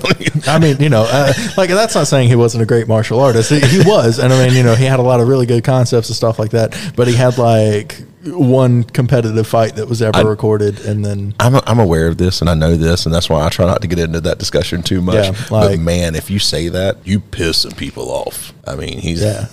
I 0.46 0.58
mean, 0.58 0.80
you 0.80 0.88
know, 0.88 1.06
uh, 1.08 1.32
like 1.56 1.68
that's 1.70 1.94
not 1.94 2.06
saying 2.06 2.28
he 2.28 2.36
wasn't 2.36 2.62
a 2.62 2.66
great 2.66 2.88
martial 2.88 3.20
artist. 3.20 3.50
He, 3.50 3.60
he 3.60 3.78
was, 3.80 4.18
and 4.18 4.32
I 4.32 4.46
mean, 4.46 4.56
you 4.56 4.62
know, 4.62 4.74
he 4.74 4.84
had 4.84 4.98
a 4.98 5.02
lot 5.02 5.20
of 5.20 5.28
really 5.28 5.46
good 5.46 5.64
concepts 5.64 6.08
and 6.08 6.16
stuff 6.16 6.38
like 6.38 6.52
that. 6.52 6.76
But 6.96 7.08
he 7.08 7.14
had 7.14 7.36
like 7.38 8.00
one 8.24 8.84
competitive 8.84 9.46
fight 9.46 9.76
that 9.76 9.88
was 9.88 10.02
ever 10.02 10.18
I- 10.18 10.22
recorded, 10.22 10.80
and 10.84 11.04
then 11.04 11.34
I'm, 11.40 11.56
I'm 11.66 11.78
aware 11.78 12.06
of 12.08 12.18
this 12.18 12.40
and 12.40 12.50
I 12.50 12.54
know 12.54 12.76
this, 12.76 13.06
and 13.06 13.14
that's 13.14 13.28
why 13.30 13.44
I 13.44 13.48
try 13.48 13.66
not 13.66 13.82
to 13.82 13.88
get 13.88 13.98
into 13.98 14.20
that 14.22 14.38
discussion 14.38 14.82
too 14.82 15.00
much. 15.00 15.14
Yeah, 15.26 15.44
but 15.48 15.78
man, 15.78 16.14
if 16.14 16.30
you 16.30 16.38
say 16.38 16.68
that, 16.68 16.98
you 17.06 17.20
piss 17.20 17.58
some 17.58 17.72
people 17.72 18.10
off. 18.10 18.52
I 18.66 18.76
mean, 18.76 18.98
he's, 18.98 19.22
Yeah. 19.22 19.46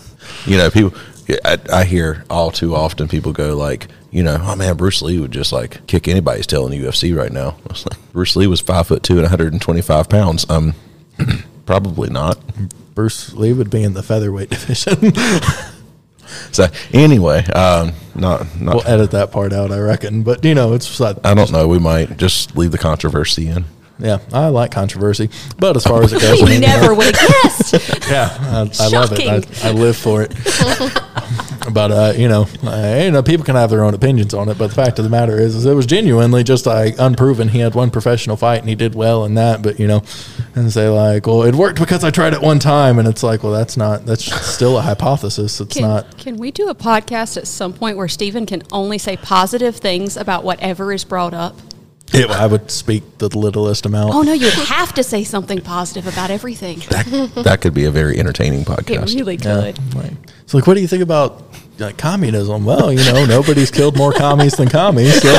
you 0.45 0.57
know, 0.57 0.69
people. 0.69 0.93
I, 1.43 1.57
I 1.73 1.83
hear 1.83 2.23
all 2.29 2.51
too 2.51 2.73
often 2.73 3.09
people 3.09 3.33
go 3.33 3.57
like, 3.57 3.87
you 4.11 4.23
know, 4.23 4.37
oh 4.41 4.55
man, 4.55 4.77
Bruce 4.77 5.01
Lee 5.01 5.19
would 5.19 5.31
just 5.31 5.51
like 5.51 5.85
kick 5.85 6.07
anybody's 6.07 6.47
tail 6.47 6.65
in 6.65 6.71
the 6.71 6.81
UFC 6.87 7.13
right 7.17 7.31
now. 7.33 7.49
I 7.65 7.73
was 7.73 7.85
like, 7.85 7.99
Bruce 8.13 8.35
Lee 8.37 8.47
was 8.47 8.61
five 8.61 8.87
foot 8.87 9.03
two 9.03 9.15
and 9.15 9.23
125 9.23 10.07
pounds. 10.07 10.49
Um, 10.49 10.73
probably 11.65 12.09
not. 12.09 12.39
Bruce 12.95 13.33
Lee 13.33 13.51
would 13.51 13.69
be 13.69 13.83
in 13.83 13.93
the 13.93 14.03
featherweight 14.03 14.49
division. 14.51 15.11
So 16.51 16.67
anyway, 16.93 17.43
um, 17.45 17.91
not 18.15 18.59
not. 18.59 18.75
we'll 18.75 18.87
edit 18.87 19.11
that 19.11 19.31
part 19.31 19.53
out, 19.53 19.71
I 19.71 19.79
reckon. 19.79 20.23
But 20.23 20.43
you 20.43 20.55
know, 20.55 20.73
it's 20.73 20.99
uh, 20.99 21.19
I 21.23 21.33
don't 21.33 21.51
know. 21.51 21.67
We 21.67 21.79
might 21.79 22.17
just 22.17 22.55
leave 22.57 22.71
the 22.71 22.77
controversy 22.77 23.47
in. 23.47 23.65
yeah, 23.99 24.19
I 24.33 24.47
like 24.49 24.71
controversy. 24.71 25.29
But 25.57 25.75
as 25.75 25.83
far 25.83 26.03
as 26.03 26.13
it 26.13 26.21
goes, 26.21 26.31
I 26.31 26.35
You 26.35 26.45
mean, 26.45 26.53
you 26.55 26.59
know, 26.61 26.67
never 26.81 26.93
would 26.93 27.15
have 27.15 27.29
guessed. 27.43 27.73
yeah, 28.09 28.29
I, 28.39 28.69
I 28.79 28.87
love 28.89 29.11
it. 29.13 29.63
I, 29.63 29.69
I 29.69 29.71
live 29.71 29.97
for 29.97 30.21
it. 30.23 30.31
But 31.71 31.91
uh, 31.91 32.13
you 32.15 32.27
know, 32.29 32.47
uh, 32.63 33.01
you 33.03 33.11
know, 33.11 33.21
people 33.21 33.45
can 33.45 33.55
have 33.55 33.69
their 33.69 33.83
own 33.83 33.93
opinions 33.93 34.33
on 34.33 34.47
it. 34.49 34.57
But 34.57 34.67
the 34.69 34.75
fact 34.75 34.99
of 34.99 35.03
the 35.03 35.09
matter 35.09 35.37
is, 35.37 35.55
is 35.55 35.65
it 35.65 35.73
was 35.73 35.85
genuinely 35.85 36.43
just 36.43 36.65
like 36.65 36.95
unproven. 36.97 37.49
He 37.49 37.59
had 37.59 37.75
one 37.75 37.91
professional 37.91 38.37
fight 38.37 38.59
and 38.61 38.69
he 38.69 38.75
did 38.75 38.95
well 38.95 39.25
in 39.25 39.35
that. 39.35 39.61
But 39.61 39.79
you 39.79 39.87
know, 39.87 40.01
and 40.55 40.71
say 40.71 40.87
like, 40.89 41.27
well, 41.27 41.43
it 41.43 41.55
worked 41.55 41.79
because 41.79 42.03
I 42.03 42.11
tried 42.11 42.33
it 42.33 42.41
one 42.41 42.59
time, 42.59 42.99
and 42.99 43.07
it's 43.07 43.23
like, 43.23 43.43
well, 43.43 43.51
that's 43.51 43.75
not. 43.77 44.05
That's 44.05 44.23
still 44.45 44.77
a 44.77 44.81
hypothesis. 44.81 45.59
It's 45.59 45.73
Can, 45.73 45.83
not. 45.83 46.17
can 46.17 46.37
we 46.37 46.51
do 46.51 46.69
a 46.69 46.75
podcast 46.75 47.37
at 47.37 47.47
some 47.47 47.73
point 47.73 47.97
where 47.97 48.07
Stephen 48.07 48.45
can 48.45 48.63
only 48.71 48.97
say 48.97 49.17
positive 49.17 49.75
things 49.75 50.15
about 50.17 50.43
whatever 50.43 50.93
is 50.93 51.03
brought 51.03 51.33
up? 51.33 51.55
It, 52.13 52.29
I 52.31 52.47
would 52.47 52.71
speak 52.71 53.17
the 53.17 53.27
littlest 53.37 53.85
amount. 53.85 54.13
Oh 54.13 54.21
no, 54.21 54.31
you 54.31 54.45
would 54.45 54.53
have 54.53 54.93
to 54.93 55.03
say 55.03 55.25
something 55.25 55.59
positive 55.59 56.07
about 56.07 56.29
everything. 56.31 56.79
that 56.89 57.41
that 57.43 57.59
could 57.59 57.73
be 57.73 57.83
a 57.83 57.91
very 57.91 58.17
entertaining 58.17 58.63
podcast. 58.63 58.79
It 58.89 58.99
podcast. 59.01 59.15
really 59.15 59.35
Yeah. 59.35 59.61
could. 59.73 59.95
Right. 59.95 60.13
It's 60.47 60.53
like, 60.53 60.65
what 60.65 60.75
do 60.75 60.79
you 60.79 60.87
think 60.87 61.03
about 61.03 61.43
like 61.77 61.97
communism? 61.97 62.63
Well, 62.63 62.93
you 62.93 63.03
know, 63.11 63.25
nobody's 63.25 63.69
killed 63.69 63.97
more 63.97 64.13
commies 64.13 64.53
than 64.53 64.69
commies. 64.69 65.21
So. 65.21 65.27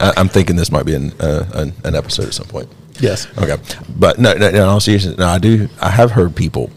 I, 0.00 0.12
I'm 0.16 0.28
thinking 0.28 0.54
this 0.54 0.70
might 0.70 0.86
be 0.86 0.94
an, 0.94 1.10
uh, 1.20 1.50
an 1.54 1.72
an 1.82 1.96
episode 1.96 2.26
at 2.26 2.34
some 2.34 2.46
point. 2.46 2.68
Yes. 3.00 3.26
Okay, 3.36 3.60
but 3.98 4.20
no, 4.20 4.34
no, 4.34 4.52
no. 4.52 4.62
In 4.62 4.68
all 4.68 4.78
seriousness, 4.78 5.18
no, 5.18 5.26
I 5.26 5.38
do. 5.38 5.68
I 5.82 5.90
have 5.90 6.12
heard 6.12 6.36
people, 6.36 6.70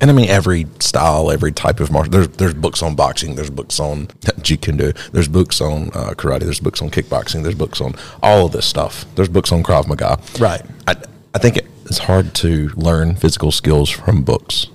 and 0.00 0.10
I 0.10 0.14
mean 0.14 0.30
every 0.30 0.66
style, 0.78 1.30
every 1.30 1.52
type 1.52 1.80
of 1.80 1.90
martial. 1.90 2.12
There's 2.12 2.28
there's 2.28 2.54
books 2.54 2.82
on 2.82 2.96
boxing. 2.96 3.34
There's 3.34 3.50
books 3.50 3.78
on 3.78 4.06
kune. 4.42 4.94
There's 5.12 5.28
books 5.28 5.60
on 5.60 5.88
uh, 5.88 6.14
karate. 6.16 6.44
There's 6.44 6.60
books 6.60 6.80
on 6.80 6.88
kickboxing. 6.88 7.42
There's 7.42 7.56
books 7.56 7.82
on 7.82 7.94
all 8.22 8.46
of 8.46 8.52
this 8.52 8.64
stuff. 8.64 9.04
There's 9.16 9.28
books 9.28 9.52
on 9.52 9.62
Krav 9.62 9.86
Maga. 9.86 10.18
Right. 10.38 10.62
I 10.88 10.96
I 11.34 11.38
think 11.38 11.58
it's 11.90 11.98
hard 11.98 12.32
to 12.36 12.68
learn 12.76 13.14
physical 13.16 13.50
skills 13.52 13.90
from 13.90 14.22
books 14.22 14.68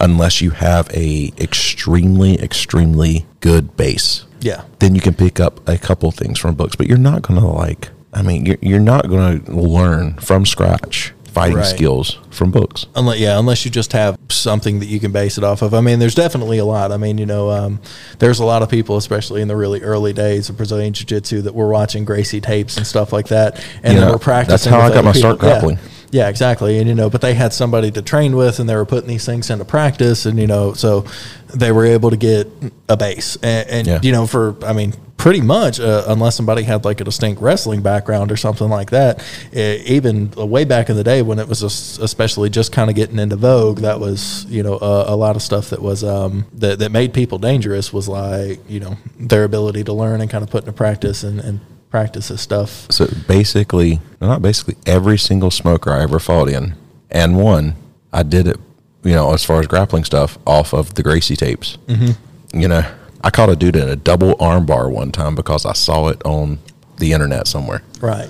unless 0.00 0.40
you 0.40 0.50
have 0.50 0.90
a 0.94 1.32
extremely 1.38 2.34
extremely 2.40 3.26
good 3.40 3.76
base 3.76 4.24
Yeah. 4.40 4.62
then 4.80 4.94
you 4.94 5.00
can 5.00 5.14
pick 5.14 5.38
up 5.40 5.66
a 5.68 5.78
couple 5.78 6.10
things 6.10 6.38
from 6.38 6.54
books, 6.54 6.74
but 6.76 6.86
you're 6.88 6.98
not 6.98 7.22
going 7.22 7.38
to 7.40 7.46
like, 7.46 7.90
I 8.12 8.22
mean, 8.22 8.44
you're, 8.46 8.56
you're 8.60 8.80
not 8.80 9.08
going 9.08 9.42
to 9.44 9.52
learn 9.52 10.14
from 10.14 10.46
scratch 10.46 11.12
fighting 11.26 11.56
Right. 11.56 11.66
skills 11.66 12.18
from 12.30 12.50
books. 12.52 12.86
Unless, 12.94 13.18
yeah, 13.18 13.38
unless 13.40 13.64
you 13.64 13.70
just 13.70 13.92
have 13.92 14.16
something 14.28 14.78
that 14.78 14.86
you 14.86 15.00
can 15.00 15.10
base 15.10 15.36
it 15.36 15.42
off 15.42 15.62
of. 15.62 15.74
I 15.74 15.80
mean, 15.80 15.98
there's 15.98 16.14
definitely 16.14 16.58
a 16.58 16.64
lot. 16.64 16.92
I 16.92 16.96
mean, 16.96 17.18
you 17.18 17.26
know, 17.26 17.50
um, 17.50 17.80
there's 18.20 18.38
a 18.38 18.44
lot 18.44 18.62
of 18.62 18.68
people, 18.70 18.96
especially 18.96 19.42
in 19.42 19.48
the 19.48 19.56
really 19.56 19.80
early 19.82 20.12
days 20.12 20.48
of 20.48 20.56
Brazilian 20.56 20.92
Jiu 20.92 21.04
Jitsu, 21.06 21.42
that 21.42 21.52
were 21.54 21.68
watching 21.68 22.04
Gracie 22.04 22.40
tapes 22.40 22.76
and 22.76 22.86
stuff 22.86 23.12
like 23.12 23.28
that, 23.28 23.56
and 23.82 23.98
Yeah, 23.98 24.04
they 24.06 24.12
were 24.12 24.18
practicing. 24.18 24.52
that's 24.52 24.64
how 24.66 24.78
I 24.80 24.94
got 24.94 25.04
my 25.04 25.10
start 25.12 25.36
people. 25.38 25.48
Yeah. 25.48 25.54
grappling. 25.54 25.76
Yeah, 25.78 25.82
exactly. 26.28 26.78
And 26.78 26.88
you 26.88 26.94
know, 26.94 27.10
but 27.10 27.20
they 27.20 27.34
had 27.34 27.52
somebody 27.52 27.90
to 27.90 28.00
train 28.02 28.36
with, 28.36 28.60
and 28.60 28.68
they 28.68 28.76
were 28.76 28.84
putting 28.86 29.08
these 29.08 29.26
things 29.26 29.50
into 29.50 29.64
practice, 29.64 30.26
and 30.26 30.38
you 30.38 30.46
know, 30.46 30.72
so 30.72 31.04
they 31.52 31.72
were 31.72 31.84
able 31.86 32.10
to 32.10 32.16
get 32.16 32.48
a 32.88 32.96
base. 32.96 33.36
And, 33.42 33.68
and 33.68 33.86
Yeah. 33.86 33.98
you 34.02 34.12
know, 34.12 34.26
for 34.26 34.54
I 34.64 34.72
mean, 34.72 34.94
pretty 35.16 35.40
much, 35.40 35.80
uh, 35.80 36.04
unless 36.06 36.36
somebody 36.36 36.62
had 36.62 36.84
like 36.84 37.00
a 37.00 37.04
distinct 37.04 37.40
wrestling 37.40 37.80
background 37.82 38.30
or 38.30 38.36
something 38.36 38.68
like 38.68 38.90
that, 38.90 39.24
eh, 39.52 39.78
even 39.86 40.30
way 40.36 40.64
back 40.64 40.88
in 40.90 40.96
the 40.96 41.04
day 41.04 41.22
when 41.22 41.38
it 41.38 41.48
was 41.48 41.62
especially 41.62 42.50
just 42.50 42.70
kind 42.72 42.90
of 42.90 42.96
getting 42.96 43.18
into 43.18 43.34
vogue, 43.36 43.78
that 43.80 43.98
was 43.98 44.44
you 44.48 44.62
know 44.62 44.74
a, 44.80 45.14
a 45.14 45.16
lot 45.16 45.34
of 45.34 45.42
stuff 45.42 45.70
that 45.70 45.82
was 45.82 46.04
um, 46.04 46.46
that 46.54 46.78
that 46.78 46.92
made 46.92 47.12
people 47.12 47.38
dangerous 47.38 47.92
was 47.92 48.08
like 48.08 48.60
you 48.68 48.78
know 48.80 48.96
their 49.18 49.42
ability 49.44 49.82
to 49.84 49.92
learn 49.92 50.20
and 50.20 50.30
kind 50.30 50.44
of 50.44 50.50
put 50.50 50.62
into 50.64 50.72
practice 50.72 51.24
and, 51.24 51.40
and 51.40 51.58
practice 51.94 52.26
this 52.26 52.40
stuff. 52.40 52.90
So 52.90 53.06
basically, 53.28 54.00
not 54.20 54.42
basically, 54.42 54.74
every 54.84 55.16
single 55.16 55.52
smoker 55.52 55.92
I 55.92 56.02
ever 56.02 56.18
fought 56.18 56.48
in 56.48 56.74
and 57.08 57.36
won, 57.36 57.76
I 58.12 58.24
did 58.24 58.48
it, 58.48 58.58
you 59.04 59.12
know, 59.12 59.32
as 59.32 59.44
far 59.44 59.60
as 59.60 59.68
grappling 59.68 60.02
stuff, 60.02 60.36
off 60.44 60.74
of 60.74 60.94
the 60.94 61.04
Gracie 61.04 61.36
tapes. 61.36 61.78
Mm-hmm. 61.86 62.58
You 62.60 62.66
know, 62.66 62.82
I 63.22 63.30
caught 63.30 63.48
a 63.48 63.54
dude 63.54 63.76
in 63.76 63.88
a 63.88 63.94
double 63.94 64.34
arm 64.40 64.66
bar 64.66 64.90
one 64.90 65.12
time 65.12 65.36
because 65.36 65.64
I 65.64 65.72
saw 65.72 66.08
it 66.08 66.20
on 66.24 66.58
the 66.98 67.12
internet 67.12 67.46
somewhere. 67.46 67.80
Right. 68.00 68.28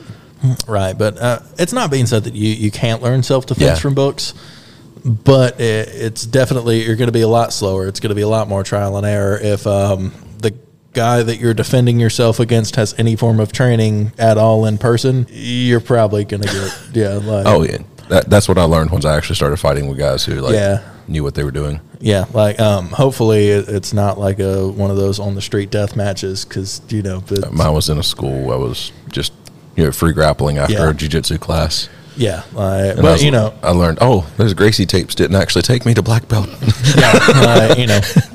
Right. 0.68 0.92
But 0.98 1.16
uh, 1.18 1.38
it's 1.58 1.72
not 1.72 1.90
being 1.90 2.04
said 2.04 2.24
that 2.24 2.34
you, 2.34 2.50
you 2.50 2.70
can't 2.70 3.00
learn 3.00 3.22
self 3.22 3.46
defense 3.46 3.66
Yeah. 3.66 3.74
from 3.76 3.94
books, 3.94 4.34
but 5.06 5.58
it, 5.58 5.88
it's 5.88 6.26
definitely, 6.26 6.84
you're 6.84 6.96
going 6.96 7.08
to 7.08 7.12
be 7.12 7.22
a 7.22 7.28
lot 7.28 7.50
slower. 7.54 7.86
It's 7.86 7.98
going 7.98 8.10
to 8.10 8.14
be 8.14 8.20
a 8.20 8.28
lot 8.28 8.46
more 8.46 8.62
trial 8.62 8.98
and 8.98 9.06
error 9.06 9.38
if 9.40 9.66
um, 9.66 10.12
guy 10.94 11.22
that 11.22 11.38
you're 11.38 11.54
defending 11.54 12.00
yourself 12.00 12.40
against 12.40 12.76
has 12.76 12.94
any 12.98 13.16
form 13.16 13.40
of 13.40 13.52
training 13.52 14.12
at 14.18 14.38
all 14.38 14.64
in 14.64 14.78
person. 14.78 15.26
You're 15.30 15.80
probably 15.80 16.24
going 16.24 16.42
to 16.42 16.48
get, 16.48 16.80
yeah. 16.94 17.08
Like, 17.14 17.46
Oh, 17.46 17.62
yeah. 17.64 17.78
That, 18.08 18.28
that's 18.30 18.48
what 18.48 18.58
I 18.58 18.64
learned 18.64 18.90
once 18.90 19.04
I 19.04 19.16
actually 19.16 19.36
started 19.36 19.56
fighting 19.58 19.88
with 19.88 19.98
guys 19.98 20.24
who, 20.24 20.34
like, 20.40 20.54
Yeah. 20.54 20.82
knew 21.08 21.22
what 21.22 21.34
they 21.34 21.42
were 21.44 21.50
doing. 21.50 21.80
Yeah, 22.00 22.26
like 22.34 22.60
um, 22.60 22.88
hopefully 22.90 23.48
it, 23.48 23.66
it's 23.66 23.94
not 23.94 24.18
like 24.18 24.38
a 24.38 24.68
one 24.68 24.90
of 24.90 24.98
those 24.98 25.18
on 25.18 25.34
the 25.34 25.40
street 25.40 25.70
death 25.70 25.96
matches 25.96 26.44
because 26.44 26.82
you 26.90 27.00
know, 27.02 27.22
but 27.26 27.50
Mine 27.50 27.72
was 27.72 27.88
in 27.88 27.96
a 27.96 28.02
school. 28.02 28.52
I 28.52 28.56
was 28.56 28.92
just 29.10 29.32
you 29.74 29.84
know 29.84 29.90
free 29.90 30.12
grappling 30.12 30.58
after 30.58 30.74
Yeah. 30.74 30.90
a 30.90 30.92
jiu-jitsu 30.92 31.38
class. 31.38 31.88
yeah, 32.16 32.42
like, 32.52 32.96
but 32.96 33.04
was- 33.04 33.22
you 33.24 33.30
know, 33.30 33.54
I 33.62 33.70
learned. 33.70 33.98
Oh, 34.02 34.30
those 34.36 34.52
Gracie 34.52 34.84
tapes 34.84 35.14
didn't 35.14 35.36
actually 35.36 35.62
take 35.62 35.86
me 35.86 35.94
to 35.94 36.02
black 36.02 36.28
belt. 36.28 36.46
yeah, 36.94 37.10
uh, 37.14 37.74
you 37.78 37.86
know, 37.86 38.00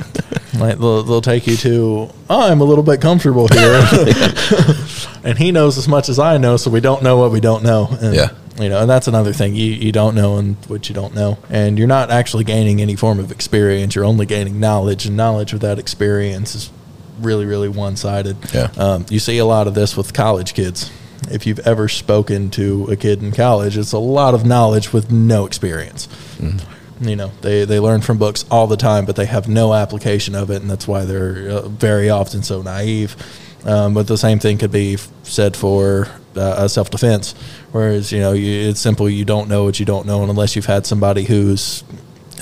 like 0.60 0.78
they'll, 0.78 1.04
they'll 1.04 1.22
take 1.22 1.48
you 1.48 1.56
to. 1.58 2.10
"Oh, 2.30 2.52
I'm 2.52 2.62
a 2.62 2.64
little 2.66 2.84
bit 2.84 3.02
comfortable 3.02 3.48
here, 3.48 3.82
and 5.24 5.38
he 5.38 5.52
knows 5.52 5.78
as 5.78 5.88
much 5.88 6.10
as 6.10 6.20
I 6.20 6.38
know, 6.38 6.58
so 6.58 6.70
we 6.70 6.80
don't 6.82 7.04
know 7.04 7.18
what 7.18 7.32
we 7.32 7.40
don't 7.40 7.64
know. 7.64 7.88
And, 8.02 8.16
Yeah. 8.16 8.30
you 8.60 8.70
know, 8.70 8.82
and 8.82 8.90
that's 8.90 9.08
another 9.08 9.34
thing 9.34 9.56
you 9.56 9.66
you 9.72 9.92
don't 9.92 10.16
know 10.16 10.38
and 10.38 10.56
what 10.68 10.90
you 10.90 10.96
don't 10.96 11.14
know, 11.16 11.38
and 11.50 11.78
you're 11.78 11.88
not 11.88 12.10
actually 12.12 12.44
gaining 12.44 12.82
any 12.82 12.96
form 12.96 13.20
of 13.20 13.32
experience. 13.32 13.96
You're 13.96 14.06
only 14.06 14.26
gaining 14.26 14.60
knowledge, 14.60 15.06
and 15.06 15.16
knowledge 15.18 15.54
without 15.54 15.80
experience 15.80 16.56
is 16.56 16.70
really 17.20 17.46
really 17.46 17.70
one 17.70 17.96
sided. 17.96 18.38
Yeah. 18.54 18.70
Um, 18.78 19.06
you 19.10 19.20
see 19.20 19.38
a 19.40 19.46
lot 19.46 19.68
of 19.68 19.74
this 19.74 19.96
with 19.98 20.14
college 20.14 20.54
kids. 20.54 20.92
If 21.30 21.46
you've 21.46 21.60
ever 21.60 21.90
spoken 21.90 22.50
to 22.52 22.86
a 22.90 22.96
kid 22.96 23.22
in 23.22 23.34
college, 23.34 23.78
it's 23.78 23.92
a 23.92 24.00
lot 24.00 24.34
of 24.34 24.46
knowledge 24.46 24.94
with 24.94 25.12
no 25.12 25.46
experience. 25.46 26.08
You 27.02 27.16
know, 27.16 27.32
they, 27.42 27.64
they 27.66 27.80
learn 27.80 28.02
from 28.02 28.18
books 28.18 28.44
all 28.52 28.68
the 28.68 28.76
time, 28.76 29.06
but 29.06 29.16
they 29.16 29.26
have 29.26 29.48
no 29.48 29.74
application 29.74 30.36
of 30.36 30.50
it, 30.52 30.62
and 30.62 30.70
that's 30.70 30.88
why 30.88 31.06
they're 31.06 31.50
uh, 31.50 31.62
very 31.70 32.10
often 32.10 32.44
so 32.44 32.62
naive. 32.62 33.16
Um, 33.66 33.94
but 33.94 34.08
the 34.08 34.18
same 34.18 34.40
thing 34.40 34.58
could 34.58 34.72
be 34.72 34.98
said 35.24 35.56
for 35.56 36.08
uh, 36.36 36.68
self 36.68 36.90
defense, 36.90 37.34
whereas 37.72 38.12
you 38.12 38.20
know 38.20 38.34
you, 38.34 38.70
it's 38.70 38.80
simple. 38.82 39.10
You 39.10 39.26
don't 39.26 39.48
know 39.50 39.64
what 39.64 39.80
you 39.80 39.86
don't 39.86 40.06
know, 40.06 40.22
and 40.22 40.30
unless 40.30 40.56
you've 40.56 40.66
had 40.66 40.86
somebody 40.86 41.24
who's 41.24 41.84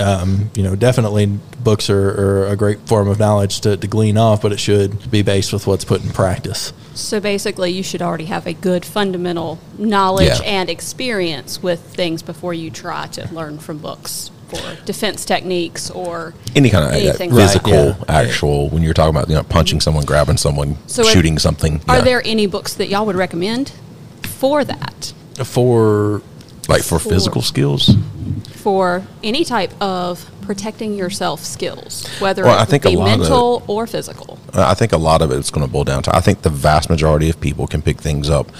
um, 0.00 0.50
you 0.54 0.62
know, 0.62 0.76
definitely 0.76 1.26
books 1.26 1.90
are, 1.90 2.10
are 2.10 2.46
a 2.48 2.56
great 2.56 2.78
form 2.86 3.08
of 3.08 3.18
knowledge 3.18 3.60
to, 3.62 3.76
to 3.76 3.86
glean 3.86 4.16
off, 4.16 4.42
but 4.42 4.52
it 4.52 4.60
should 4.60 5.10
be 5.10 5.22
based 5.22 5.52
with 5.52 5.66
what's 5.66 5.84
put 5.84 6.04
in 6.04 6.10
practice. 6.10 6.72
So 6.94 7.20
basically, 7.20 7.72
you 7.72 7.82
should 7.82 8.02
already 8.02 8.26
have 8.26 8.46
a 8.46 8.52
good 8.52 8.84
fundamental 8.84 9.58
knowledge 9.76 10.28
Yeah. 10.28 10.44
and 10.44 10.70
experience 10.70 11.62
with 11.62 11.80
things 11.80 12.22
before 12.22 12.54
you 12.54 12.70
try 12.70 13.06
to 13.08 13.32
learn 13.34 13.58
from 13.58 13.78
books 13.78 14.30
for 14.48 14.84
defense 14.84 15.24
techniques 15.24 15.90
or 15.90 16.34
Any 16.56 16.70
kind 16.70 16.84
of 16.84 16.92
anything 16.92 17.32
uh, 17.32 17.36
like 17.36 17.46
physical, 17.48 17.72
yeah. 17.72 17.94
actual. 18.08 18.68
When 18.70 18.82
you're 18.82 18.94
talking 18.94 19.14
about 19.14 19.28
you 19.28 19.34
know 19.36 19.42
punching 19.42 19.80
someone, 19.80 20.04
grabbing 20.04 20.36
someone, 20.38 20.76
So 20.86 21.02
are- 21.02 21.10
shooting 21.10 21.38
something. 21.38 21.80
Are 21.88 21.98
yeah. 21.98 22.04
there 22.04 22.22
any 22.24 22.46
books 22.46 22.74
that 22.74 22.88
y'all 22.88 23.06
would 23.06 23.16
recommend 23.16 23.72
for 24.22 24.64
that? 24.64 25.12
For 25.44 26.22
like 26.68 26.82
for 26.82 26.98
for- 26.98 27.08
physical 27.10 27.42
skills? 27.42 27.94
For 28.54 29.02
any 29.22 29.44
type 29.44 29.72
of 29.80 30.30
protecting 30.42 30.94
yourself 30.94 31.40
skills, 31.44 32.06
whether 32.20 32.44
Well, 32.44 32.58
it 32.58 32.62
I 32.62 32.64
think 32.64 32.82
be 32.84 32.94
a 32.94 32.98
lot 32.98 33.12
of 33.14 33.20
mental 33.20 33.62
or 33.66 33.86
physical. 33.86 34.38
Uh, 34.54 34.66
I 34.66 34.74
think 34.74 34.92
a 34.92 34.96
lot 34.98 35.22
of 35.22 35.30
it's 35.30 35.50
going 35.50 35.66
to 35.66 35.70
boil 35.72 35.84
down 35.84 36.02
to. 36.04 36.14
I 36.16 36.20
think 36.20 36.42
the 36.42 36.50
vast 36.50 36.88
majority 36.90 37.28
of 37.30 37.40
people 37.40 37.66
can 37.66 37.82
pick 37.82 37.98
things 38.00 38.28
up 38.30 38.50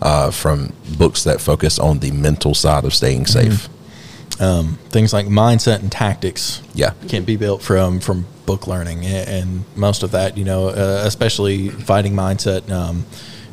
uh, 0.00 0.30
from 0.30 0.72
books 0.96 1.24
that 1.24 1.40
focus 1.40 1.78
on 1.78 1.98
the 2.00 2.10
mental 2.12 2.54
side 2.54 2.84
of 2.84 2.94
staying 2.94 3.24
Mm-hmm. 3.24 3.72
Um, 4.40 4.78
things 4.90 5.12
like 5.12 5.26
mindset 5.26 5.80
and 5.80 5.90
tactics 5.90 6.62
Yeah. 6.74 6.92
can 7.08 7.24
be 7.24 7.36
built 7.36 7.62
from 7.62 8.00
from 8.00 8.26
book 8.46 8.66
learning 8.66 9.04
and 9.04 9.64
most 9.76 10.02
of 10.02 10.12
that 10.12 10.38
you 10.38 10.44
know 10.44 10.68
uh, 10.68 11.02
especially 11.04 11.68
fighting 11.68 12.14
mindset 12.14 12.70
um, 12.70 13.04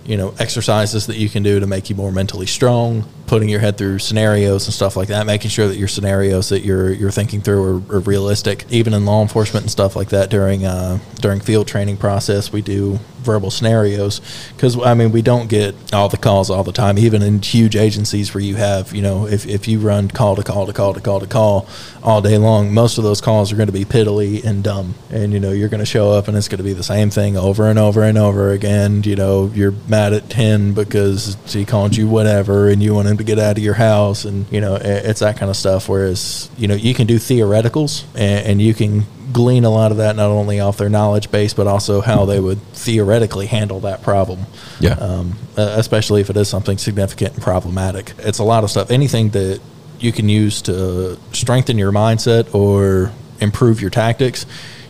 you 0.06 0.16
know 0.16 0.34
exercises 0.40 1.08
that 1.08 1.18
you 1.18 1.28
can 1.28 1.44
do 1.44 1.60
to 1.60 1.68
make 1.68 1.90
you 1.90 1.96
more 1.96 2.12
mentally 2.12 2.46
strong 2.46 3.04
putting 3.28 3.50
your 3.50 3.60
head 3.60 3.78
through 3.78 3.98
scenarios 4.00 4.66
and 4.68 4.74
stuff 4.74 4.96
like 4.96 5.08
that 5.10 5.26
making 5.26 5.50
sure 5.50 5.68
that 5.68 5.76
your 5.78 5.88
scenarios 5.88 6.50
that 6.50 6.62
you're 6.62 6.92
you're 6.92 7.12
thinking 7.12 7.42
through 7.42 7.64
are, 7.90 7.96
are 7.98 8.00
realistic 8.02 8.64
even 8.70 8.94
in 8.94 9.04
law 9.06 9.22
enforcement 9.22 9.64
and 9.64 9.72
stuff 9.72 9.96
like 9.96 10.10
that 10.10 10.30
during 10.30 10.64
uh, 10.66 10.98
during 11.22 11.40
field 11.42 11.68
training 11.68 11.98
process 11.98 12.54
we 12.54 12.62
do 12.62 12.98
verbal 13.26 13.52
scenarios 13.52 14.22
because 14.56 14.80
I 14.80 14.94
mean 14.94 15.12
we 15.12 15.22
don't 15.22 15.48
get 15.48 15.76
all 15.94 16.10
the 16.10 16.18
calls 16.18 16.50
all 16.50 16.64
the 16.64 16.72
time 16.72 16.98
even 16.98 17.22
in 17.22 17.42
huge 17.42 17.76
agencies 17.76 18.34
where 18.34 18.44
you 18.44 18.56
have 18.56 18.94
you 18.94 19.02
know 19.02 19.28
if, 19.28 19.46
if 19.46 19.68
you 19.68 19.80
run 19.80 20.10
call 20.10 20.36
to 20.36 20.44
call 20.44 20.66
to 20.68 20.74
call 20.74 20.94
to 20.94 21.02
call 21.02 21.20
to 21.20 21.28
call 21.28 21.68
all 22.04 22.22
day 22.22 22.38
long 22.38 22.74
most 22.74 22.98
of 22.98 23.04
those 23.04 23.22
calls 23.22 23.52
are 23.52 23.56
going 23.56 23.68
to 23.68 23.74
be 23.74 23.86
piddly 23.86 24.44
and 24.44 24.64
dumb 24.64 24.94
and 25.10 25.34
you 25.34 25.40
know 25.40 25.52
you're 25.52 25.70
going 25.70 25.80
to 25.80 25.86
show 25.86 26.12
up 26.12 26.28
and 26.28 26.38
it's 26.38 26.48
going 26.48 26.58
to 26.58 26.64
be 26.64 26.74
the 26.74 26.84
same 26.84 27.10
thing 27.10 27.36
over 27.36 27.68
and 27.68 27.80
over 27.80 28.04
and 28.04 28.18
over 28.18 28.52
again 28.52 29.04
you 29.04 29.16
know 29.16 29.52
you're 29.54 29.74
mad 29.88 30.14
at 30.14 30.30
10 30.30 30.74
because 30.74 31.38
he 31.52 31.66
called 31.66 31.96
you 31.96 32.08
whatever 32.08 32.70
and 32.70 32.82
you 32.82 32.94
want 32.94 33.08
him 33.08 33.18
to 33.18 33.24
get 33.24 33.40
out 33.40 33.58
of 33.58 33.64
your 33.64 33.74
house, 33.74 34.26
and 34.26 34.46
you 34.52 34.62
know, 34.62 34.76
it's 34.76 35.20
that 35.20 35.38
kind 35.38 35.50
of 35.50 35.58
stuff. 35.58 35.90
Whereas, 35.90 36.50
you 36.58 36.68
know, 36.68 36.76
you 36.76 36.94
can 36.94 37.08
do 37.08 37.18
theoreticals, 37.18 38.06
and, 38.14 38.46
and 38.46 38.62
you 38.62 38.74
can 38.74 39.06
glean 39.32 39.66
a 39.66 39.70
lot 39.70 39.92
of 39.92 39.98
that 39.98 40.16
not 40.16 40.30
only 40.30 40.60
off 40.60 40.78
their 40.78 40.90
knowledge 40.90 41.32
base, 41.32 41.54
but 41.54 41.68
also 41.68 42.02
how 42.02 42.26
they 42.26 42.40
would 42.40 42.62
theoretically 42.74 43.48
handle 43.48 43.80
that 43.82 44.02
problem. 44.02 44.46
Yeah. 44.80 44.94
Um, 44.94 45.38
especially 45.58 46.22
if 46.22 46.30
it 46.30 46.38
is 46.38 46.48
something 46.48 46.78
significant 46.78 47.34
and 47.34 47.44
problematic. 47.44 48.14
It's 48.20 48.40
a 48.40 48.44
lot 48.44 48.64
of 48.64 48.72
stuff. 48.72 48.92
Anything 48.92 49.30
that 49.30 49.62
you 50.00 50.12
can 50.12 50.30
use 50.30 50.62
to 50.64 51.18
strengthen 51.32 51.78
your 51.78 51.92
mindset 51.92 52.54
or 52.54 53.12
improve 53.40 53.82
your 53.82 53.90
tactics, 53.90 54.46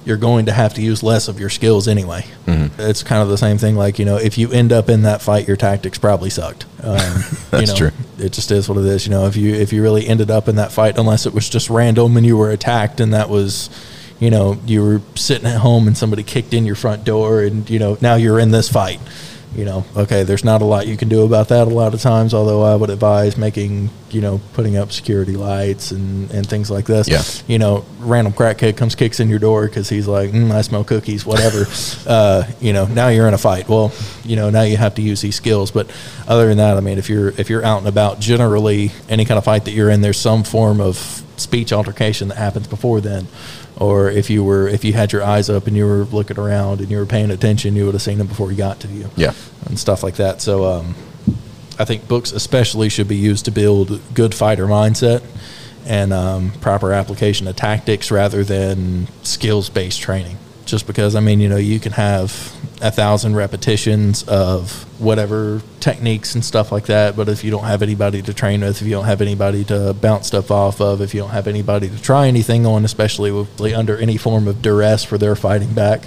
you're 0.06 0.17
going 0.17 0.45
to 0.45 0.52
have 0.52 0.76
to 0.76 0.82
use 0.82 1.02
less 1.02 1.28
of 1.28 1.39
your 1.39 1.50
skills 1.50 1.88
anyway. 1.88 2.26
It's 2.78 3.02
kind 3.04 3.21
of 3.21 3.30
the 3.30 3.38
same 3.38 3.58
thing. 3.58 3.76
Like 3.76 3.98
you 3.98 4.06
know, 4.06 4.17
if 4.17 4.38
you 4.38 4.52
end 4.52 4.71
up 4.71 4.89
in 4.89 5.02
that 5.02 5.21
fight, 5.21 5.48
your 5.48 5.58
tactics 5.58 5.98
probably 5.98 6.30
sucked. 6.30 6.65
Um, 6.82 6.98
you 7.00 7.02
That's 7.52 7.71
know, 7.71 7.76
true. 7.76 7.91
It 8.19 8.32
just 8.32 8.52
is 8.52 8.69
what 8.69 8.78
it 8.78 8.86
is. 8.86 9.06
You 9.06 9.12
know, 9.12 9.26
if 9.26 9.36
you 9.36 9.54
if 9.54 9.74
you 9.74 9.82
really 9.82 10.08
ended 10.08 10.30
up 10.30 10.48
in 10.48 10.58
that 10.58 10.71
fight, 10.71 10.98
unless 10.98 11.26
it 11.26 11.34
was 11.34 11.50
just 11.50 11.69
random 11.69 12.15
and 12.17 12.26
you 12.26 12.38
were 12.38 12.52
attacked 12.52 13.00
and 13.00 13.13
that 13.13 13.30
was. 13.30 13.69
You 14.19 14.30
know, 14.30 14.58
you 14.65 14.82
were 14.82 15.01
sitting 15.15 15.47
at 15.47 15.58
home 15.58 15.88
and 15.88 15.97
somebody 15.97 16.23
kicked 16.23 16.54
in 16.54 16.65
your 16.65 16.75
front 16.75 17.04
door, 17.04 17.41
and 17.41 17.69
you 17.69 17.80
know 17.80 17.97
now 18.01 18.15
you're 18.15 18.39
in 18.39 18.51
this 18.51 18.69
fight 18.69 18.99
you 19.56 19.63
know, 19.63 19.86
okay, 19.95 20.23
there's 20.23 20.43
not 20.43 20.62
a 20.62 20.65
lot 20.65 20.86
you 20.86 20.97
can 20.97 21.08
do 21.08 21.23
about 21.23 21.47
that 21.47 21.67
a 21.67 21.71
lot 21.71 21.93
of 21.93 22.01
times, 22.01 22.34
although 22.34 22.62
I 22.62 22.75
would 22.75 22.89
advise 22.89 23.38
making, 23.38 23.89
you 24.12 24.19
know, 24.19 24.41
putting 24.51 24.75
up 24.75 24.91
security 24.91 25.38
lights 25.38 25.91
and, 25.91 26.30
and 26.32 26.45
things 26.45 26.69
like 26.69 26.86
this. 26.86 27.08
Yeah. 27.08 27.23
You 27.47 27.58
know, 27.58 27.86
random 27.99 28.34
crackhead 28.34 28.75
comes, 28.75 28.95
kicks 28.95 29.21
in 29.21 29.30
your 29.30 29.39
door 29.39 29.67
because 29.67 29.88
he's 29.88 30.08
like, 30.08 30.32
mm, 30.32 30.51
I 30.51 30.62
smell 30.62 30.84
cookies, 30.84 31.25
whatever. 31.25 31.65
uh, 32.06 32.43
you 32.60 32.73
know, 32.73 32.86
now 32.86 33.08
you're 33.08 33.30
in 33.30 33.34
a 33.34 33.38
fight. 33.38 33.69
Well, 33.69 33.93
you 34.25 34.36
know, 34.36 34.49
now 34.49 34.63
you 34.63 34.75
have 34.75 34.95
to 34.95 35.01
use 35.01 35.21
these 35.21 35.36
skills. 35.38 35.71
But 35.71 35.89
other 36.28 36.49
than 36.49 36.58
that, 36.58 36.75
I 36.75 36.82
mean, 36.82 36.97
if 36.97 37.08
you're, 37.08 37.30
if 37.30 37.49
you're 37.49 37.63
out 37.63 37.78
and 37.78 37.88
about, 37.88 38.19
generally 38.19 38.91
any 39.08 39.23
kind 39.23 39.38
of 39.38 39.45
fight 39.45 39.65
that 39.65 39.71
you're 39.71 39.89
in, 39.89 40.01
there's 40.01 40.19
some 40.19 40.43
form 40.43 40.82
of 40.82 40.97
speech 41.38 41.71
altercation 41.71 42.30
that 42.30 42.38
happens 42.38 42.67
before 42.67 43.01
then 43.01 43.28
or 43.77 44.09
if 44.09 44.29
you 44.29 44.43
were 44.43 44.67
if 44.67 44.83
you 44.83 44.93
had 44.93 45.11
your 45.11 45.23
eyes 45.23 45.49
up 45.49 45.67
and 45.67 45.75
you 45.75 45.85
were 45.85 46.05
looking 46.05 46.39
around 46.39 46.79
and 46.79 46.89
you 46.89 46.97
were 46.97 47.05
paying 47.05 47.31
attention 47.31 47.75
you 47.75 47.85
would 47.85 47.93
have 47.93 48.01
seen 48.01 48.17
them 48.17 48.27
before 48.27 48.49
he 48.49 48.55
got 48.55 48.79
to 48.79 48.88
you. 48.88 49.09
Yeah. 49.15 49.33
and 49.65 49.77
stuff 49.79 50.03
like 50.03 50.15
that. 50.15 50.41
So 50.41 50.65
um, 50.65 50.95
i 51.77 51.83
think 51.83 52.07
books 52.07 52.31
especially 52.31 52.89
should 52.89 53.07
be 53.07 53.17
used 53.17 53.45
to 53.45 53.51
build 53.51 53.99
good 54.13 54.33
fighter 54.33 54.65
mindset 54.65 55.21
and 55.85 56.13
um, 56.13 56.51
proper 56.61 56.93
application 56.93 57.47
of 57.47 57.55
tactics 57.55 58.11
rather 58.11 58.43
than 58.43 59.07
skills 59.23 59.69
based 59.69 60.01
training 60.01 60.38
just 60.65 60.88
because 60.88 61.15
i 61.15 61.19
mean 61.19 61.39
you 61.39 61.47
know 61.49 61.58
you 61.58 61.80
can 61.80 61.91
have 61.91 62.32
a 62.82 62.91
thousand 62.91 63.36
repetitions 63.36 64.23
of 64.23 64.84
whatever 64.99 65.62
techniques 65.80 66.36
and 66.36 66.43
stuff 66.43 66.71
like 66.71 66.86
that 66.88 67.15
but 67.15 67.30
if 67.30 67.43
you 67.43 67.51
don't 67.51 67.63
have 67.63 67.82
anybody 67.82 68.21
to 68.21 68.34
train 68.34 68.62
with 68.62 68.82
if 68.82 68.88
you 68.88 68.91
don't 68.93 69.06
have 69.06 69.21
anybody 69.21 69.63
to 69.63 69.93
bounce 69.93 70.28
stuff 70.28 70.51
off 70.51 70.82
of 70.82 70.99
if 71.01 71.13
you 71.13 71.21
don't 71.21 71.30
have 71.30 71.47
anybody 71.47 71.89
to 71.89 72.01
try 72.01 72.28
anything 72.28 72.65
on 72.65 72.84
especially 72.84 73.32
with, 73.32 73.60
like, 73.60 73.73
under 73.73 73.97
any 73.97 74.17
form 74.17 74.47
of 74.47 74.62
duress 74.62 75.04
for 75.06 75.17
their 75.17 75.36
fighting 75.36 75.73
back 75.73 76.04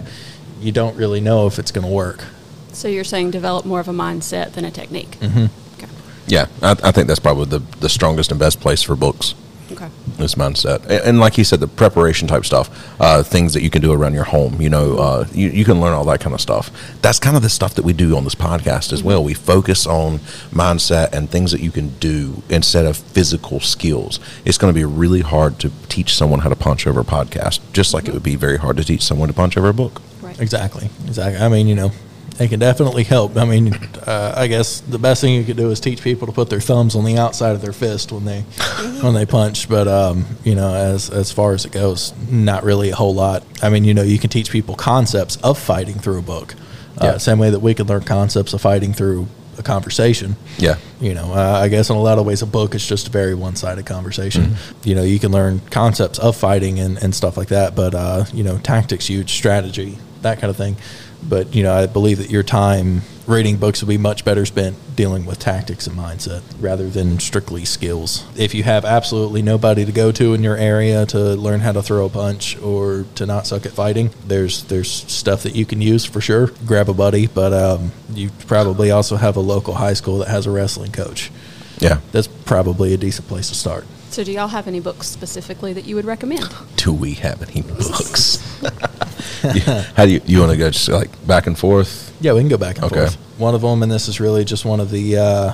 you 0.61 0.73
don't 0.73 0.97
really 0.97 1.21
know 1.21 1.47
if 1.47 1.59
it's 1.59 1.71
going 1.71 1.87
to 1.87 1.93
work 1.93 2.25
So 2.73 2.87
you're 2.89 3.05
saying 3.05 3.31
develop 3.31 3.65
more 3.65 3.81
of 3.81 3.89
a 3.89 3.93
mindset 3.93 4.53
than 4.53 4.65
a 4.65 4.71
technique. 4.71 5.13
Mm-hmm. 5.21 5.47
Okay. 5.83 5.91
Yeah, 6.27 6.47
I, 6.63 6.73
I 6.85 6.93
think 6.93 7.09
that's 7.09 7.19
probably 7.21 7.47
the, 7.47 7.61
the 7.81 7.89
strongest 7.89 8.31
and 8.31 8.39
best 8.39 8.61
place 8.61 8.83
for 8.83 8.95
books. 8.95 9.35
Okay. 9.73 9.89
This 10.19 10.35
mindset, 10.35 10.83
and, 10.83 11.05
and 11.05 11.21
like 11.21 11.39
you 11.39 11.45
said, 11.45 11.61
the 11.61 11.69
preparation 11.69 12.27
type 12.27 12.45
stuff, 12.45 12.69
uh, 13.01 13.23
things 13.23 13.55
that 13.55 13.63
you 13.63 13.71
can 13.71 13.81
do 13.81 13.93
around 13.93 14.15
your 14.15 14.25
home. 14.25 14.61
You 14.61 14.69
know, 14.69 14.97
uh, 14.99 15.27
you, 15.33 15.49
you 15.51 15.65
can 15.65 15.81
learn 15.81 15.93
all 15.93 16.05
that 16.07 16.19
kind 16.21 16.35
of 16.35 16.41
stuff. 16.41 16.73
That's 17.03 17.21
kind 17.21 17.37
of 17.37 17.43
the 17.43 17.49
stuff 17.49 17.75
that 17.75 17.85
we 17.85 17.93
do 17.93 18.17
on 18.17 18.25
this 18.25 18.35
podcast 18.35 18.93
as 18.93 19.01
well. 19.01 19.23
We 19.23 19.35
focus 19.35 19.87
on 19.87 20.19
mindset 20.51 21.13
and 21.13 21.31
things 21.31 21.53
that 21.53 21.61
you 21.61 21.71
can 21.71 21.91
do 22.01 22.43
instead 22.49 22.85
of 22.85 22.97
physical 22.97 23.61
skills. 23.61 24.19
It's 24.45 24.59
going 24.59 24.75
to 24.75 24.79
be 24.79 24.85
really 24.85 25.21
hard 25.21 25.61
to 25.61 25.71
teach 25.89 26.15
someone 26.17 26.41
how 26.41 26.49
to 26.49 26.57
punch 26.57 26.87
over 26.89 27.01
a 27.01 27.05
podcast, 27.05 27.61
just 27.73 27.95
like 27.95 28.09
it 28.09 28.13
would 28.13 28.25
be 28.25 28.35
very 28.35 28.57
hard 28.57 28.77
to 28.79 28.85
teach 28.85 29.03
someone 29.03 29.29
to 29.29 29.35
punch 29.35 29.57
over 29.57 29.69
a 29.69 29.75
book. 29.75 30.03
Right. 30.21 30.41
Exactly. 30.41 30.91
Exactly. 31.07 31.41
I 31.41 31.49
mean, 31.49 31.69
you 31.69 31.77
know, 31.77 31.93
it 32.39 32.49
can 32.49 32.61
definitely 32.61 33.03
help. 33.05 33.37
I 33.37 33.45
mean, 33.45 33.75
uh, 34.07 34.35
I 34.37 34.47
guess 34.47 34.81
the 34.81 34.99
best 34.99 35.21
thing 35.21 35.35
you 35.35 35.45
could 35.45 35.57
do 35.57 35.71
is 35.71 35.81
teach 35.81 36.03
people 36.03 36.27
to 36.27 36.33
put 36.33 36.51
their 36.51 36.61
thumbs 36.61 36.95
on 36.95 37.05
the 37.05 37.17
outside 37.17 37.55
of 37.55 37.63
their 37.63 37.73
fist 37.73 38.13
when 38.13 38.25
they 38.25 38.43
when 39.03 39.15
they 39.15 39.27
punch. 39.27 39.69
But 39.69 39.89
um, 39.89 40.25
you 40.45 40.55
know, 40.55 40.73
as 40.75 41.11
as 41.11 41.33
far 41.33 41.53
as 41.53 41.65
it 41.65 41.73
goes, 41.73 42.15
not 42.31 42.63
really 42.65 42.91
a 42.91 42.97
whole 42.97 43.15
lot. 43.15 43.45
I 43.63 43.71
mean, 43.71 43.85
you 43.85 43.95
know, 43.95 44.03
you 44.03 44.19
can 44.19 44.31
teach 44.31 44.51
people 44.51 44.75
concepts 44.77 45.37
of 45.37 45.59
fighting 45.59 45.99
through 45.99 46.19
a 46.19 46.23
book. 46.23 46.55
Uh, 47.01 47.05
Yeah. 47.05 47.19
Same 47.19 47.39
way 47.39 47.51
that 47.51 47.61
we 47.61 47.75
can 47.75 47.87
learn 47.87 48.03
concepts 48.03 48.53
of 48.53 48.61
fighting 48.61 48.93
through 48.93 49.29
a 49.57 49.63
conversation. 49.63 50.37
Yeah. 50.57 50.77
You 51.01 51.15
know, 51.15 51.33
uh, 51.33 51.61
I 51.65 51.69
guess 51.69 51.91
in 51.91 51.97
a 51.97 52.01
lot 52.01 52.19
of 52.19 52.27
ways, 52.27 52.43
a 52.43 52.47
book 52.47 52.75
is 52.75 52.87
just 52.87 53.09
a 53.09 53.11
very 53.11 53.35
one-sided 53.35 53.87
conversation. 53.87 54.45
Mm-hmm. 54.45 54.89
You 54.89 54.95
know, 54.95 55.03
you 55.03 55.19
can 55.19 55.33
learn 55.33 55.61
concepts 55.71 56.19
of 56.21 56.37
fighting 56.37 56.79
and, 56.79 57.03
and 57.03 57.13
stuff 57.15 57.37
like 57.37 57.49
that, 57.49 57.75
but 57.75 57.95
uh, 57.95 58.25
you 58.33 58.45
know, 58.45 58.59
tactics, 58.59 59.07
huge 59.09 59.33
strategy, 59.33 59.99
that 60.23 60.41
kind 60.41 60.51
of 60.51 60.57
thing. 60.57 60.77
But 61.23 61.55
you 61.55 61.63
know, 61.63 61.75
I 61.75 61.87
believe 61.87 62.19
that 62.19 62.31
your 62.31 62.43
time 62.43 63.03
reading 63.27 63.59
books 63.59 63.83
would 63.83 63.89
be 63.89 63.99
much 63.99 64.25
better 64.25 64.47
spent 64.47 64.75
dealing 64.97 65.27
with 65.27 65.39
tactics 65.39 65.87
and 65.87 65.97
mindset 65.97 66.43
rather 66.61 66.89
than 66.89 67.19
strictly 67.21 67.65
skills. 67.65 68.27
If 68.39 68.55
you 68.55 68.63
have 68.63 68.87
absolutely 68.87 69.43
nobody 69.43 69.85
to 69.85 69.93
go 69.93 70.11
to 70.13 70.33
in 70.33 70.43
your 70.43 70.57
area 70.57 71.05
to 71.07 71.19
learn 71.35 71.61
how 71.61 71.73
to 71.73 71.83
throw 71.83 72.07
a 72.07 72.09
punch 72.09 72.59
or 72.63 73.05
to 73.17 73.27
not 73.27 73.47
suck 73.47 73.67
at 73.67 73.73
fighting, 73.73 74.11
there's 74.27 74.65
there's 74.65 74.91
stuff 74.91 75.43
that 75.43 75.55
you 75.55 75.67
can 75.67 75.83
use 75.83 76.05
for 76.05 76.21
sure. 76.21 76.49
Grab 76.67 76.89
a 76.89 76.95
buddy, 76.95 77.27
but 77.27 77.53
um, 77.53 77.93
you 78.11 78.31
probably 78.47 78.91
also 78.91 79.17
have 79.17 79.37
a 79.37 79.41
local 79.41 79.75
high 79.75 79.95
school 79.95 80.19
that 80.19 80.29
has 80.29 80.47
a 80.47 80.51
wrestling 80.51 80.93
coach. 80.93 81.31
Yeah. 81.79 82.01
That's 82.13 82.27
probably 82.27 82.95
a 82.95 82.97
decent 82.97 83.29
place 83.29 83.49
to 83.51 83.55
start. 83.55 83.85
So 84.11 84.25
do 84.25 84.33
y'all 84.33 84.49
have 84.49 84.67
any 84.67 84.81
books 84.81 85.07
specifically 85.07 85.73
that 85.75 85.85
you 85.85 85.95
would 85.95 86.07
recommend? 86.07 86.49
Do 86.77 86.93
we 86.93 87.15
have 87.15 87.43
any 87.51 87.63
books? 87.63 88.28
You- 89.55 89.61
how 89.97 90.05
do 90.07 90.13
you 90.13 90.21
you 90.27 90.41
want 90.41 90.53
to 90.53 90.57
go 90.59 90.71
just 90.71 90.89
like 90.89 91.11
back 91.27 91.47
and 91.47 91.59
forth? 91.59 92.17
Yeah, 92.21 92.33
we 92.33 92.41
can 92.41 92.49
go 92.49 92.57
back 92.59 92.77
and 92.77 92.85
Okay. 92.87 92.97
forth. 92.97 93.17
One 93.39 93.55
of 93.55 93.61
them, 93.63 93.83
and 93.83 93.91
this 93.93 94.09
is 94.09 94.21
really 94.21 94.45
just 94.45 94.65
one 94.65 94.81
of 94.81 94.91
the 94.91 95.17
uh, 95.19 95.53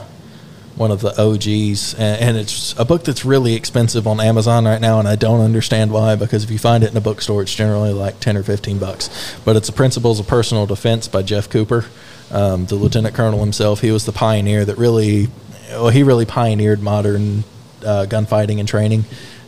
one 0.76 0.90
of 0.90 1.00
the 1.02 1.10
OGs, 1.20 1.94
and, 1.94 2.20
and 2.20 2.36
it's 2.36 2.74
a 2.78 2.84
book 2.84 3.04
that's 3.04 3.24
really 3.24 3.54
expensive 3.54 4.06
on 4.06 4.18
Amazon 4.20 4.64
right 4.64 4.80
now, 4.80 4.98
and 4.98 5.06
I 5.06 5.14
don't 5.16 5.40
understand 5.40 5.92
why. 5.92 6.16
Because 6.16 6.42
if 6.44 6.50
you 6.50 6.58
find 6.58 6.82
it 6.82 6.90
in 6.90 6.96
a 6.96 7.00
bookstore, 7.00 7.42
it's 7.42 7.54
generally 7.54 7.92
like 7.92 8.18
ten 8.20 8.36
or 8.36 8.42
fifteen 8.42 8.78
bucks. 8.78 9.08
But 9.44 9.56
it's 9.56 9.66
the 9.68 9.72
Principles 9.74 10.18
of 10.20 10.26
Personal 10.26 10.66
Defense 10.66 11.06
by 11.08 11.22
Jeff 11.22 11.48
Cooper, 11.50 11.84
um, 12.30 12.66
the 12.66 12.74
Lieutenant 12.76 13.14
Colonel 13.14 13.40
himself. 13.40 13.80
He 13.82 13.90
was 13.90 14.04
the 14.06 14.12
pioneer 14.12 14.64
that 14.64 14.78
really, 14.78 15.28
well, 15.70 15.90
he 15.90 16.02
really 16.02 16.24
pioneered 16.26 16.82
modern 16.82 17.44
uh, 17.84 18.06
gunfighting 18.06 18.58
and 18.58 18.66
training 18.68 19.04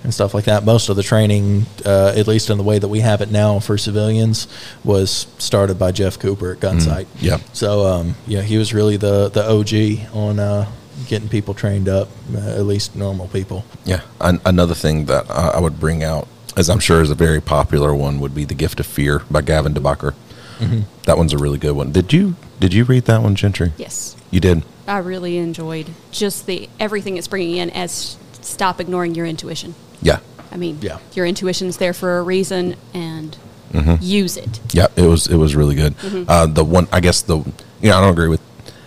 and 0.07 0.15
stuff 0.15 0.35
like 0.35 0.45
that. 0.45 0.65
Most 0.65 0.89
of 0.89 0.95
the 0.95 1.03
training, 1.03 1.67
uh, 1.85 2.13
at 2.17 2.29
least 2.29 2.49
in 2.49 2.59
the 2.59 2.63
way 2.65 2.79
that 2.79 2.87
we 2.87 3.01
have 3.01 3.21
it 3.21 3.31
now 3.33 3.59
for 3.59 3.77
civilians, 3.77 4.47
was 4.85 5.27
started 5.39 5.81
by 5.81 5.91
Jeff 5.91 6.17
Cooper 6.21 6.53
at 6.53 6.61
Gunsite. 6.61 7.09
yeah. 7.19 7.39
So, 7.53 7.85
um, 7.85 8.15
yeah, 8.25 8.43
he 8.43 8.57
was 8.57 8.73
really 8.73 8.97
the 8.97 9.29
the 9.29 9.43
OG 9.45 10.15
on 10.15 10.39
uh, 10.39 10.71
getting 11.09 11.29
people 11.29 11.55
trained 11.55 11.89
up, 11.89 12.09
uh, 12.33 12.39
at 12.39 12.63
least 12.67 12.95
normal 12.95 13.27
people. 13.27 13.65
Yeah. 13.85 14.03
An- 14.21 14.41
another 14.47 14.75
thing 14.75 15.07
that 15.07 15.29
I, 15.29 15.49
I 15.57 15.61
would 15.61 15.81
bring 15.81 16.05
out, 16.05 16.29
as 16.57 16.71
I'm 16.71 16.79
sure 16.79 17.01
is 17.03 17.11
a 17.11 17.17
very 17.17 17.41
popular 17.41 17.93
one, 17.93 18.21
would 18.21 18.33
be 18.35 18.45
"The 18.45 18.55
Gift 18.55 18.79
of 18.79 18.87
Fear" 18.87 19.23
by 19.29 19.41
Gavin 19.43 19.75
de 19.75 19.81
Becker. 19.81 20.15
That 21.05 21.19
one's 21.19 21.33
a 21.35 21.39
really 21.39 21.59
good 21.59 21.75
one. 21.77 21.91
Did 21.93 22.13
you 22.13 22.37
did 22.61 22.73
you 22.73 22.85
read 22.85 23.07
that 23.07 23.23
one, 23.23 23.35
Gentry? 23.35 23.73
Yes. 23.77 24.17
You 24.31 24.39
did. 24.41 24.63
I 24.87 24.99
really 24.99 25.37
enjoyed 25.37 25.91
just 26.13 26.47
the 26.47 26.69
everything 26.79 27.17
it's 27.19 27.27
bringing 27.29 27.57
in 27.57 27.71
as 27.71 28.17
stop 28.41 28.81
ignoring 28.81 29.15
your 29.17 29.27
intuition. 29.27 29.75
Yeah. 30.03 30.19
I 30.53 30.57
mean, 30.57 30.79
Yeah. 30.81 30.99
your 31.15 31.27
intuition's 31.27 31.77
there 31.79 31.93
for 31.93 32.19
a 32.19 32.23
reason 32.23 32.77
and 32.95 33.37
use 34.01 34.37
it. 34.39 34.61
Yeah, 34.73 34.87
it 34.97 35.03
was 35.03 35.27
it 35.27 35.37
was 35.37 35.55
really 35.55 35.75
good. 35.75 35.95
Uh, 36.29 36.47
the 36.47 36.65
one, 36.65 36.89
I 36.93 37.01
guess 37.01 37.21
the 37.23 37.37
you 37.37 37.91
know 37.91 37.99
I 37.99 38.01
don't 38.01 38.13
agree 38.13 38.29
with, 38.29 38.41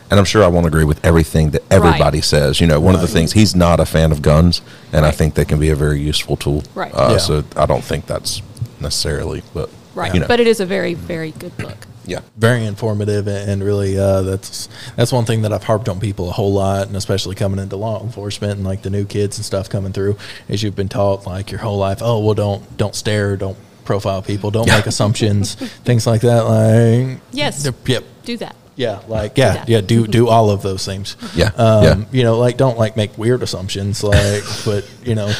and 0.09 0.19
I'm 0.19 0.25
sure 0.25 0.43
I 0.43 0.47
won't 0.47 0.65
agree 0.65 0.83
with 0.85 0.99
everything 1.05 1.51
that 1.51 1.61
everybody 1.69 2.17
Right. 2.17 2.23
says. 2.25 2.59
You 2.59 2.65
know, 2.67 2.79
one 2.79 2.95
of 2.95 3.01
the 3.01 3.07
things 3.07 3.33
he's 3.33 3.55
not 3.55 3.79
a 3.79 3.85
fan 3.85 4.11
of 4.11 4.21
guns, 4.23 4.61
and 4.91 5.05
I 5.05 5.11
think 5.11 5.35
they 5.35 5.45
can 5.45 5.59
be 5.59 5.69
a 5.69 5.75
very 5.75 5.99
useful 6.01 6.37
tool. 6.37 6.63
Right. 6.73 6.91
Uh, 6.95 7.09
Yeah. 7.11 7.17
So 7.17 7.43
I 7.55 7.65
don't 7.67 7.83
think 7.83 8.07
that's 8.07 8.41
necessarily, 8.79 9.43
but 9.53 9.69
Right. 9.95 10.13
You 10.13 10.21
know, 10.21 10.27
But 10.27 10.39
it 10.39 10.47
is 10.47 10.59
a 10.59 10.65
very, 10.65 10.93
very 10.93 11.31
good 11.37 11.55
book. 11.57 11.85
Yeah, 12.09 12.21
Very 12.37 12.65
informative, 12.65 13.27
and 13.27 13.49
and 13.49 13.63
really, 13.63 13.97
uh, 13.97 14.21
that's 14.23 14.67
that's 14.95 15.11
one 15.11 15.25
thing 15.25 15.43
that 15.43 15.53
I've 15.53 15.63
harped 15.63 15.87
on 15.87 15.99
people 15.99 16.29
a 16.29 16.31
whole 16.33 16.51
lot, 16.53 16.87
and 16.87 16.95
especially 16.95 17.35
coming 17.35 17.59
into 17.59 17.75
law 17.75 18.03
enforcement 18.03 18.53
and 18.53 18.63
like 18.65 18.81
the 18.81 18.89
new 18.89 19.05
kids 19.05 19.37
and 19.37 19.45
stuff 19.45 19.69
coming 19.69 19.93
through, 19.93 20.17
is 20.47 20.61
you've 20.63 20.75
been 20.75 20.89
taught 20.89 21.25
like 21.25 21.51
your 21.51 21.59
whole 21.61 21.77
life, 21.77 21.99
oh 22.01 22.19
well, 22.19 22.33
don't 22.35 22.77
don't 22.77 22.95
stare, 22.95 23.37
don't 23.37 23.57
profile 23.85 24.21
people, 24.21 24.51
don't 24.51 24.67
make 24.67 24.85
assumptions, 24.85 25.55
things 25.85 26.05
like 26.05 26.21
that. 26.21 26.41
Like 26.41 27.19
Yes. 27.31 27.63
yep, 27.85 28.03
Do 28.23 28.37
that. 28.37 28.55
Yeah, 28.75 29.01
like 29.09 29.37
yeah, 29.37 29.53
that. 29.55 29.69
yeah. 29.69 29.81
Do 29.81 30.07
do 30.07 30.29
all 30.29 30.51
of 30.51 30.61
those 30.61 30.85
things. 30.85 31.17
Yeah, 31.35 31.47
um, 31.57 31.83
yeah. 31.83 32.05
You 32.13 32.23
know, 32.23 32.37
like 32.39 32.55
don't 32.55 32.77
like 32.77 32.95
make 32.95 33.17
weird 33.17 33.43
assumptions. 33.43 34.03
Like, 34.03 34.43
but 34.63 34.89
you 35.03 35.15
know, 35.15 35.33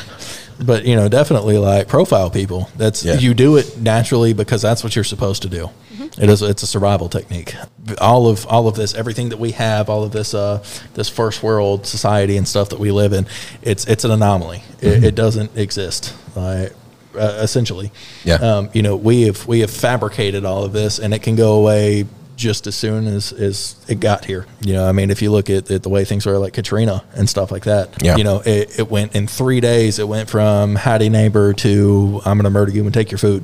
but 0.60 0.86
you 0.86 0.96
know, 0.96 1.08
definitely 1.08 1.58
like 1.58 1.88
profile 1.88 2.30
people. 2.30 2.70
That's 2.78 3.04
Yeah. 3.06 3.16
you 3.20 3.34
do 3.34 3.58
it 3.58 3.78
naturally 3.80 4.34
because 4.34 4.62
that's 4.62 4.84
what 4.84 4.96
you're 4.96 5.04
supposed 5.04 5.42
to 5.44 5.50
do. 5.50 5.70
It 6.18 6.30
is. 6.30 6.42
It's 6.42 6.64
a 6.64 6.68
survival 6.68 7.08
technique. 7.08 7.56
All 8.02 8.28
of 8.28 8.46
all 8.48 8.68
of 8.68 8.76
this, 8.76 8.94
everything 8.96 9.30
that 9.30 9.40
we 9.40 9.52
have, 9.52 9.90
all 9.90 10.04
of 10.04 10.12
this, 10.12 10.34
uh, 10.34 10.64
this 10.96 11.08
first 11.08 11.44
world 11.44 11.86
society 11.86 12.36
and 12.38 12.48
stuff 12.48 12.70
that 12.70 12.80
we 12.80 12.92
live 12.92 13.14
in, 13.14 13.26
it's 13.62 13.86
it's 13.86 14.04
an 14.04 14.12
anomaly. 14.12 14.64
It, 14.82 15.04
it 15.04 15.16
doesn't 15.16 15.56
exist. 15.58 16.14
Like, 16.36 16.74
uh, 17.18 17.40
essentially, 17.42 17.92
Yeah. 18.24 18.36
Um, 18.36 18.70
you 18.74 18.82
know, 18.82 18.96
we 18.96 19.24
have 19.24 19.48
we 19.48 19.60
have 19.62 19.72
fabricated 19.72 20.46
all 20.46 20.64
of 20.64 20.74
this, 20.74 21.00
and 21.00 21.14
it 21.14 21.20
can 21.22 21.36
go 21.36 21.54
away 21.54 22.06
just 22.40 22.68
as 22.68 22.76
soon 22.76 23.06
as, 23.06 23.34
as 23.34 23.76
it 23.90 24.00
got 24.00 24.24
here. 24.24 24.46
You 24.62 24.72
know, 24.72 24.88
I 24.88 24.94
mean, 24.94 25.12
if 25.12 25.22
you 25.22 25.30
look 25.30 25.50
at, 25.50 25.70
at 25.70 25.84
the 25.84 25.90
way 25.90 26.06
things 26.06 26.26
were 26.26 26.38
like 26.38 26.54
Katrina 26.54 27.04
and 27.14 27.30
stuff 27.30 27.52
like 27.52 27.66
that, 27.66 28.02
Yeah. 28.02 28.16
you 28.16 28.24
know, 28.24 28.42
it, 28.46 28.80
it 28.80 28.90
went 28.90 29.14
in 29.14 29.28
three 29.28 29.60
days. 29.60 30.00
It 30.00 30.08
went 30.08 30.30
from 30.30 30.76
howdy 30.76 31.10
neighbor 31.10 31.52
to 31.56 32.22
I'm 32.24 32.38
going 32.38 32.46
to 32.46 32.50
murder 32.50 32.72
you 32.72 32.84
and 32.86 32.94
take 32.94 33.12
your 33.12 33.18
food. 33.18 33.44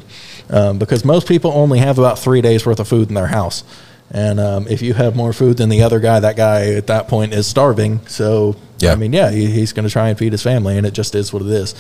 Um, 0.49 0.79
because 0.79 1.03
most 1.03 1.27
people 1.27 1.51
only 1.51 1.79
have 1.79 1.99
about 1.99 2.19
three 2.19 2.39
days 2.41 2.65
worth 2.65 2.79
of 2.79 2.87
food 2.87 3.09
in 3.09 3.15
their 3.15 3.27
house. 3.27 3.65
And 4.11 4.39
um, 4.39 4.67
if 4.69 4.81
you 4.81 4.93
have 4.93 5.13
more 5.15 5.33
food 5.33 5.57
than 5.57 5.67
the 5.67 5.81
other 5.83 5.99
guy, 5.99 6.19
that 6.21 6.37
guy 6.37 6.73
at 6.75 6.87
that 6.87 7.09
point 7.09 7.33
is 7.33 7.47
starving. 7.47 7.99
So, 8.07 8.55
Yeah. 8.79 8.93
I 8.93 8.95
mean, 8.95 9.11
yeah, 9.11 9.29
he, 9.29 9.47
he's 9.47 9.73
going 9.73 9.85
to 9.87 9.91
try 9.91 10.07
and 10.07 10.17
feed 10.17 10.31
his 10.31 10.43
family, 10.43 10.77
and 10.77 10.85
it 10.87 10.93
just 10.93 11.15
is 11.15 11.33
what 11.33 11.41
it 11.41 11.49
is. 11.49 11.75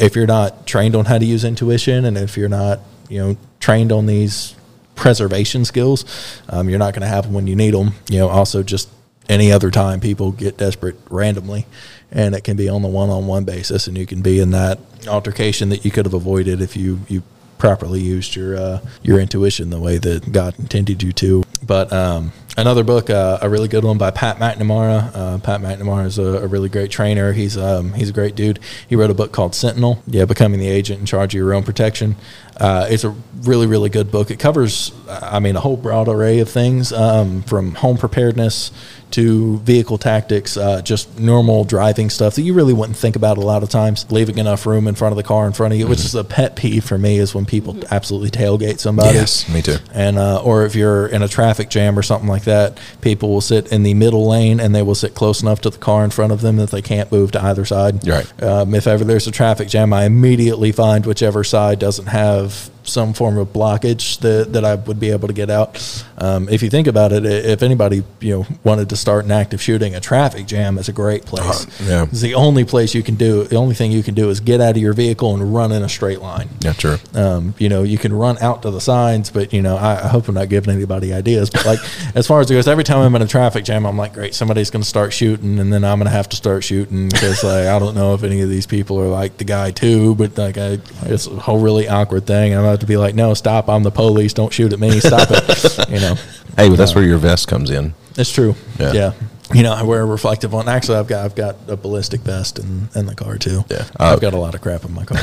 If 0.00 0.16
you're 0.16 0.26
not 0.26 0.66
trained 0.66 0.96
on 0.96 1.04
how 1.04 1.18
to 1.18 1.24
use 1.26 1.44
intuition, 1.44 2.04
and 2.06 2.16
if 2.16 2.36
you're 2.38 2.48
not, 2.48 2.80
you 3.10 3.18
know, 3.18 3.36
trained 3.60 3.92
on 3.92 4.06
these 4.06 4.54
preservation 4.94 5.64
skills, 5.64 6.04
um, 6.48 6.68
you're 6.68 6.78
not 6.78 6.94
going 6.94 7.02
to 7.02 7.08
have 7.08 7.24
them 7.24 7.34
when 7.34 7.46
you 7.46 7.56
need 7.56 7.74
them. 7.74 7.94
You 8.08 8.18
know, 8.18 8.28
also 8.28 8.62
just 8.62 8.88
any 9.28 9.50
other 9.50 9.70
time 9.70 10.00
people 10.00 10.32
get 10.32 10.56
desperate 10.56 10.96
randomly, 11.10 11.66
and 12.10 12.34
it 12.34 12.44
can 12.44 12.56
be 12.56 12.68
on 12.68 12.82
the 12.82 12.88
one-on-one 12.88 13.44
basis, 13.44 13.86
and 13.86 13.96
you 13.96 14.06
can 14.06 14.22
be 14.22 14.40
in 14.40 14.50
that 14.50 14.78
altercation 15.06 15.68
that 15.70 15.84
you 15.84 15.90
could 15.90 16.06
have 16.06 16.14
avoided 16.14 16.60
if 16.60 16.76
you 16.76 17.00
you 17.08 17.22
properly 17.58 18.00
used 18.00 18.36
your 18.36 18.56
uh, 18.56 18.80
your 19.02 19.18
intuition 19.18 19.70
the 19.70 19.80
way 19.80 19.98
that 19.98 20.30
God 20.32 20.58
intended 20.58 21.02
you 21.02 21.12
to. 21.12 21.44
But 21.66 21.92
um, 21.92 22.32
another 22.58 22.84
book, 22.84 23.08
uh, 23.08 23.38
a 23.40 23.48
really 23.48 23.68
good 23.68 23.84
one 23.84 23.96
by 23.96 24.10
Pat 24.10 24.36
McNamara. 24.36 25.10
Uh, 25.14 25.38
Pat 25.38 25.60
McNamara 25.62 26.04
is 26.04 26.18
a, 26.18 26.42
a 26.42 26.46
really 26.46 26.68
great 26.68 26.90
trainer. 26.90 27.32
He's 27.32 27.56
um, 27.56 27.94
he's 27.94 28.10
a 28.10 28.12
great 28.12 28.34
dude. 28.34 28.60
He 28.86 28.96
wrote 28.96 29.10
a 29.10 29.14
book 29.14 29.32
called 29.32 29.54
Sentinel. 29.54 30.02
Yeah, 30.06 30.26
becoming 30.26 30.60
the 30.60 30.68
agent 30.68 31.00
in 31.00 31.06
charge 31.06 31.34
of 31.34 31.38
your 31.38 31.54
own 31.54 31.62
protection. 31.62 32.16
Uh, 32.56 32.86
it's 32.88 33.04
a 33.04 33.14
really 33.42 33.66
really 33.66 33.90
good 33.90 34.10
book. 34.10 34.30
It 34.30 34.38
covers, 34.38 34.92
I 35.08 35.40
mean, 35.40 35.56
a 35.56 35.60
whole 35.60 35.76
broad 35.76 36.08
array 36.08 36.40
of 36.40 36.48
things 36.48 36.92
um, 36.92 37.42
from 37.42 37.74
home 37.74 37.98
preparedness 37.98 38.70
to 39.14 39.58
vehicle 39.58 39.96
tactics, 39.96 40.56
uh, 40.56 40.82
just 40.82 41.20
normal 41.20 41.62
driving 41.62 42.10
stuff 42.10 42.34
that 42.34 42.42
you 42.42 42.52
really 42.52 42.72
wouldn't 42.72 42.98
think 42.98 43.14
about 43.14 43.38
a 43.38 43.40
lot 43.40 43.62
of 43.62 43.68
times. 43.68 44.10
Leaving 44.10 44.38
enough 44.38 44.66
room 44.66 44.88
in 44.88 44.96
front 44.96 45.12
of 45.12 45.16
the 45.16 45.22
car 45.22 45.46
in 45.46 45.52
front 45.52 45.72
of 45.72 45.78
you, 45.78 45.86
which 45.86 46.00
is 46.00 46.16
a 46.16 46.24
pet 46.24 46.56
peeve 46.56 46.84
for 46.84 46.98
me, 46.98 47.18
is 47.18 47.32
when 47.32 47.46
people 47.46 47.78
absolutely 47.92 48.30
tailgate 48.30 48.80
somebody. 48.80 49.14
Yes, 49.14 49.48
me 49.48 49.62
too. 49.62 49.76
And 49.92 50.18
uh, 50.18 50.42
or 50.42 50.64
if 50.64 50.74
you're 50.74 51.06
in 51.06 51.22
a 51.22 51.28
traffic 51.28 51.70
jam 51.70 51.96
or 51.96 52.02
something 52.02 52.28
like 52.28 52.42
that, 52.44 52.76
people 53.02 53.28
will 53.28 53.40
sit 53.40 53.70
in 53.70 53.84
the 53.84 53.94
middle 53.94 54.26
lane 54.28 54.58
and 54.58 54.74
they 54.74 54.82
will 54.82 54.96
sit 54.96 55.14
close 55.14 55.42
enough 55.42 55.60
to 55.60 55.70
the 55.70 55.78
car 55.78 56.02
in 56.02 56.10
front 56.10 56.32
of 56.32 56.40
them 56.40 56.56
that 56.56 56.70
they 56.70 56.82
can't 56.82 57.12
move 57.12 57.30
to 57.32 57.44
either 57.44 57.64
side. 57.64 58.04
Right. 58.04 58.42
Um, 58.42 58.74
if 58.74 58.88
ever 58.88 59.04
there's 59.04 59.28
a 59.28 59.30
traffic 59.30 59.68
jam, 59.68 59.92
I 59.92 60.06
immediately 60.06 60.72
find 60.72 61.06
whichever 61.06 61.44
side 61.44 61.78
doesn't 61.78 62.06
have 62.06 62.43
of 62.44 62.70
some 62.84 63.12
form 63.12 63.38
of 63.38 63.48
blockage 63.48 64.18
that, 64.20 64.52
that 64.52 64.64
I 64.64 64.74
would 64.74 65.00
be 65.00 65.10
able 65.10 65.28
to 65.28 65.34
get 65.34 65.50
out. 65.50 66.04
Um, 66.18 66.48
if 66.48 66.62
you 66.62 66.70
think 66.70 66.86
about 66.86 67.12
it, 67.12 67.24
if 67.26 67.62
anybody 67.62 68.04
you 68.20 68.38
know 68.38 68.46
wanted 68.62 68.88
to 68.90 68.96
start 68.96 69.24
an 69.24 69.32
active 69.32 69.60
shooting, 69.60 69.94
a 69.94 70.00
traffic 70.00 70.46
jam 70.46 70.78
is 70.78 70.88
a 70.88 70.92
great 70.92 71.24
place. 71.24 71.66
Uh, 71.80 71.84
yeah. 71.84 72.02
It's 72.04 72.20
the 72.20 72.34
only 72.34 72.64
place 72.64 72.94
you 72.94 73.02
can 73.02 73.16
do. 73.16 73.44
The 73.44 73.56
only 73.56 73.74
thing 73.74 73.90
you 73.90 74.02
can 74.02 74.14
do 74.14 74.30
is 74.30 74.40
get 74.40 74.60
out 74.60 74.76
of 74.76 74.82
your 74.82 74.92
vehicle 74.92 75.34
and 75.34 75.54
run 75.54 75.72
in 75.72 75.82
a 75.82 75.88
straight 75.88 76.20
line. 76.20 76.48
Yeah, 76.60 76.72
true. 76.72 76.96
Um, 77.14 77.54
you 77.58 77.68
know, 77.68 77.82
you 77.82 77.98
can 77.98 78.12
run 78.12 78.38
out 78.38 78.62
to 78.62 78.70
the 78.70 78.80
signs, 78.80 79.30
but 79.30 79.52
you 79.52 79.62
know, 79.62 79.76
I, 79.76 80.04
I 80.04 80.08
hope 80.08 80.28
I'm 80.28 80.34
not 80.34 80.48
giving 80.48 80.74
anybody 80.74 81.12
ideas. 81.12 81.50
But 81.50 81.66
like, 81.66 81.78
as 82.14 82.26
far 82.26 82.40
as 82.40 82.50
it 82.50 82.54
goes, 82.54 82.68
every 82.68 82.84
time 82.84 82.98
I'm 82.98 83.14
in 83.16 83.22
a 83.22 83.26
traffic 83.26 83.64
jam, 83.64 83.86
I'm 83.86 83.96
like, 83.96 84.14
great, 84.14 84.34
somebody's 84.34 84.70
going 84.70 84.82
to 84.82 84.88
start 84.88 85.12
shooting, 85.12 85.58
and 85.58 85.72
then 85.72 85.84
I'm 85.84 85.98
going 85.98 86.06
to 86.06 86.16
have 86.16 86.28
to 86.30 86.36
start 86.36 86.64
shooting 86.64 87.08
because 87.08 87.42
like 87.42 87.66
I 87.66 87.78
don't 87.78 87.94
know 87.94 88.14
if 88.14 88.22
any 88.22 88.40
of 88.40 88.48
these 88.48 88.66
people 88.66 89.00
are 89.00 89.08
like 89.08 89.38
the 89.38 89.44
guy 89.44 89.70
too. 89.70 90.14
But 90.14 90.36
like, 90.38 90.58
I, 90.58 90.78
it's 91.02 91.26
a 91.26 91.36
whole 91.36 91.60
really 91.60 91.88
awkward 91.88 92.26
thing. 92.26 92.54
I'm 92.54 92.64
about 92.74 92.80
to 92.80 92.86
be 92.86 92.96
like, 92.96 93.14
no, 93.14 93.34
stop! 93.34 93.68
I'm 93.68 93.82
the 93.84 93.90
police. 93.90 94.32
Don't 94.34 94.52
shoot 94.52 94.72
at 94.72 94.78
me. 94.80 94.98
Stop 95.00 95.28
it. 95.30 95.88
you 95.90 96.00
know, 96.00 96.14
Hey, 96.56 96.68
but 96.68 96.76
that's 96.76 96.94
where 96.94 97.04
your 97.04 97.18
vest 97.18 97.48
comes 97.48 97.70
in. 97.70 97.94
it's 98.16 98.30
true. 98.30 98.54
Yeah. 98.78 98.92
Yeah. 98.92 99.12
You 99.52 99.62
know, 99.62 99.72
I 99.74 99.82
wear 99.82 100.00
a 100.00 100.04
reflective 100.06 100.52
one. 100.52 100.68
Actually, 100.68 100.98
I've 100.98 101.06
got 101.06 101.24
I've 101.24 101.34
got 101.34 101.56
a 101.68 101.76
ballistic 101.76 102.20
vest 102.22 102.58
in, 102.58 102.88
in 102.94 103.06
the 103.06 103.14
car 103.14 103.38
too. 103.38 103.64
Yeah. 103.70 103.84
I've 103.96 104.16
Uh, 104.16 104.20
got 104.20 104.34
a 104.34 104.38
lot 104.38 104.54
of 104.54 104.60
crap 104.60 104.84
in 104.84 104.92
my 104.92 105.04
car. 105.04 105.18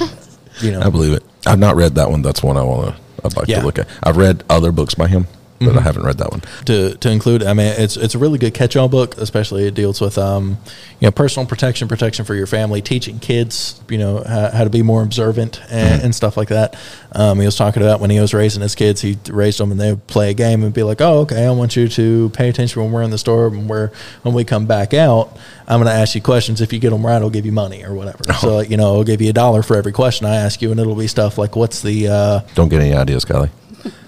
you 0.60 0.70
know, 0.72 0.80
I 0.80 0.88
believe 0.90 1.12
it. 1.12 1.22
I've 1.46 1.58
not 1.58 1.76
read 1.76 1.94
that 1.96 2.10
one. 2.10 2.22
That's 2.22 2.42
one 2.42 2.56
I 2.56 2.62
want 2.62 2.94
to. 2.96 3.02
I'd 3.24 3.36
like 3.36 3.48
Yeah. 3.48 3.60
to 3.60 3.66
look 3.66 3.78
at. 3.78 3.88
I've 4.02 4.16
read 4.16 4.44
other 4.48 4.72
books 4.72 4.94
by 4.94 5.08
him, 5.08 5.26
but 5.64 5.76
I 5.76 5.80
haven't 5.80 6.04
read 6.04 6.18
that 6.18 6.30
one. 6.30 6.42
to 6.66 6.94
to 6.94 7.10
include. 7.10 7.42
I 7.42 7.52
mean, 7.52 7.74
it's 7.78 7.96
it's 7.96 8.14
a 8.14 8.18
really 8.18 8.38
good 8.38 8.54
catch-all 8.54 8.88
book. 8.88 9.16
Especially 9.18 9.66
it 9.66 9.74
deals 9.74 10.00
with 10.00 10.18
um, 10.18 10.58
you 11.00 11.06
know, 11.06 11.12
personal 11.12 11.46
protection, 11.46 11.88
protection 11.88 12.24
for 12.24 12.34
your 12.34 12.46
family, 12.46 12.80
teaching 12.80 13.18
kids, 13.18 13.80
you 13.88 13.98
know, 13.98 14.22
how, 14.26 14.50
how 14.50 14.64
to 14.64 14.70
be 14.70 14.82
more 14.82 15.02
observant 15.02 15.60
and, 15.70 16.02
and 16.02 16.14
stuff 16.14 16.36
like 16.36 16.48
that. 16.48 16.76
Um, 17.12 17.38
he 17.40 17.46
was 17.46 17.56
talking 17.56 17.82
about 17.82 18.00
when 18.00 18.10
he 18.10 18.20
was 18.20 18.32
raising 18.32 18.62
his 18.62 18.74
kids, 18.74 19.00
he 19.00 19.18
raised 19.28 19.58
them 19.60 19.70
and 19.70 19.80
they 19.80 19.90
would 19.90 20.06
play 20.06 20.30
a 20.30 20.34
game 20.34 20.62
and 20.62 20.72
be 20.72 20.82
like, 20.82 21.00
"Oh, 21.00 21.20
okay, 21.20 21.46
I 21.46 21.50
want 21.50 21.76
you 21.76 21.88
to 21.88 22.30
pay 22.30 22.48
attention 22.48 22.82
when 22.82 22.92
we're 22.92 23.02
in 23.02 23.10
the 23.10 23.18
store 23.18 23.48
and 23.48 23.68
where 23.68 23.92
when 24.22 24.34
we 24.34 24.44
come 24.44 24.66
back 24.66 24.94
out, 24.94 25.36
I'm 25.66 25.80
going 25.80 25.92
to 25.92 25.98
ask 25.98 26.14
you 26.14 26.20
questions. 26.20 26.60
If 26.60 26.72
you 26.72 26.78
get 26.78 26.90
them 26.90 27.04
right, 27.04 27.20
I'll 27.20 27.30
give 27.30 27.46
you 27.46 27.52
money 27.52 27.84
or 27.84 27.94
whatever. 27.94 28.18
So, 28.44 28.56
like, 28.56 28.68
you 28.68 28.76
know, 28.76 28.96
I'll 28.96 29.04
give 29.04 29.22
you 29.22 29.30
a 29.30 29.32
dollar 29.32 29.62
for 29.62 29.76
every 29.76 29.92
question 29.92 30.26
I 30.26 30.34
ask 30.34 30.60
you, 30.60 30.70
and 30.70 30.78
it'll 30.80 30.96
be 30.96 31.06
stuff 31.06 31.38
like, 31.38 31.56
"What's 31.56 31.82
the 31.82 32.08
uh, 32.08 32.40
Don't 32.54 32.68
get 32.68 32.80
any 32.80 32.92
ideas, 32.92 33.24
Kylie. 33.24 33.50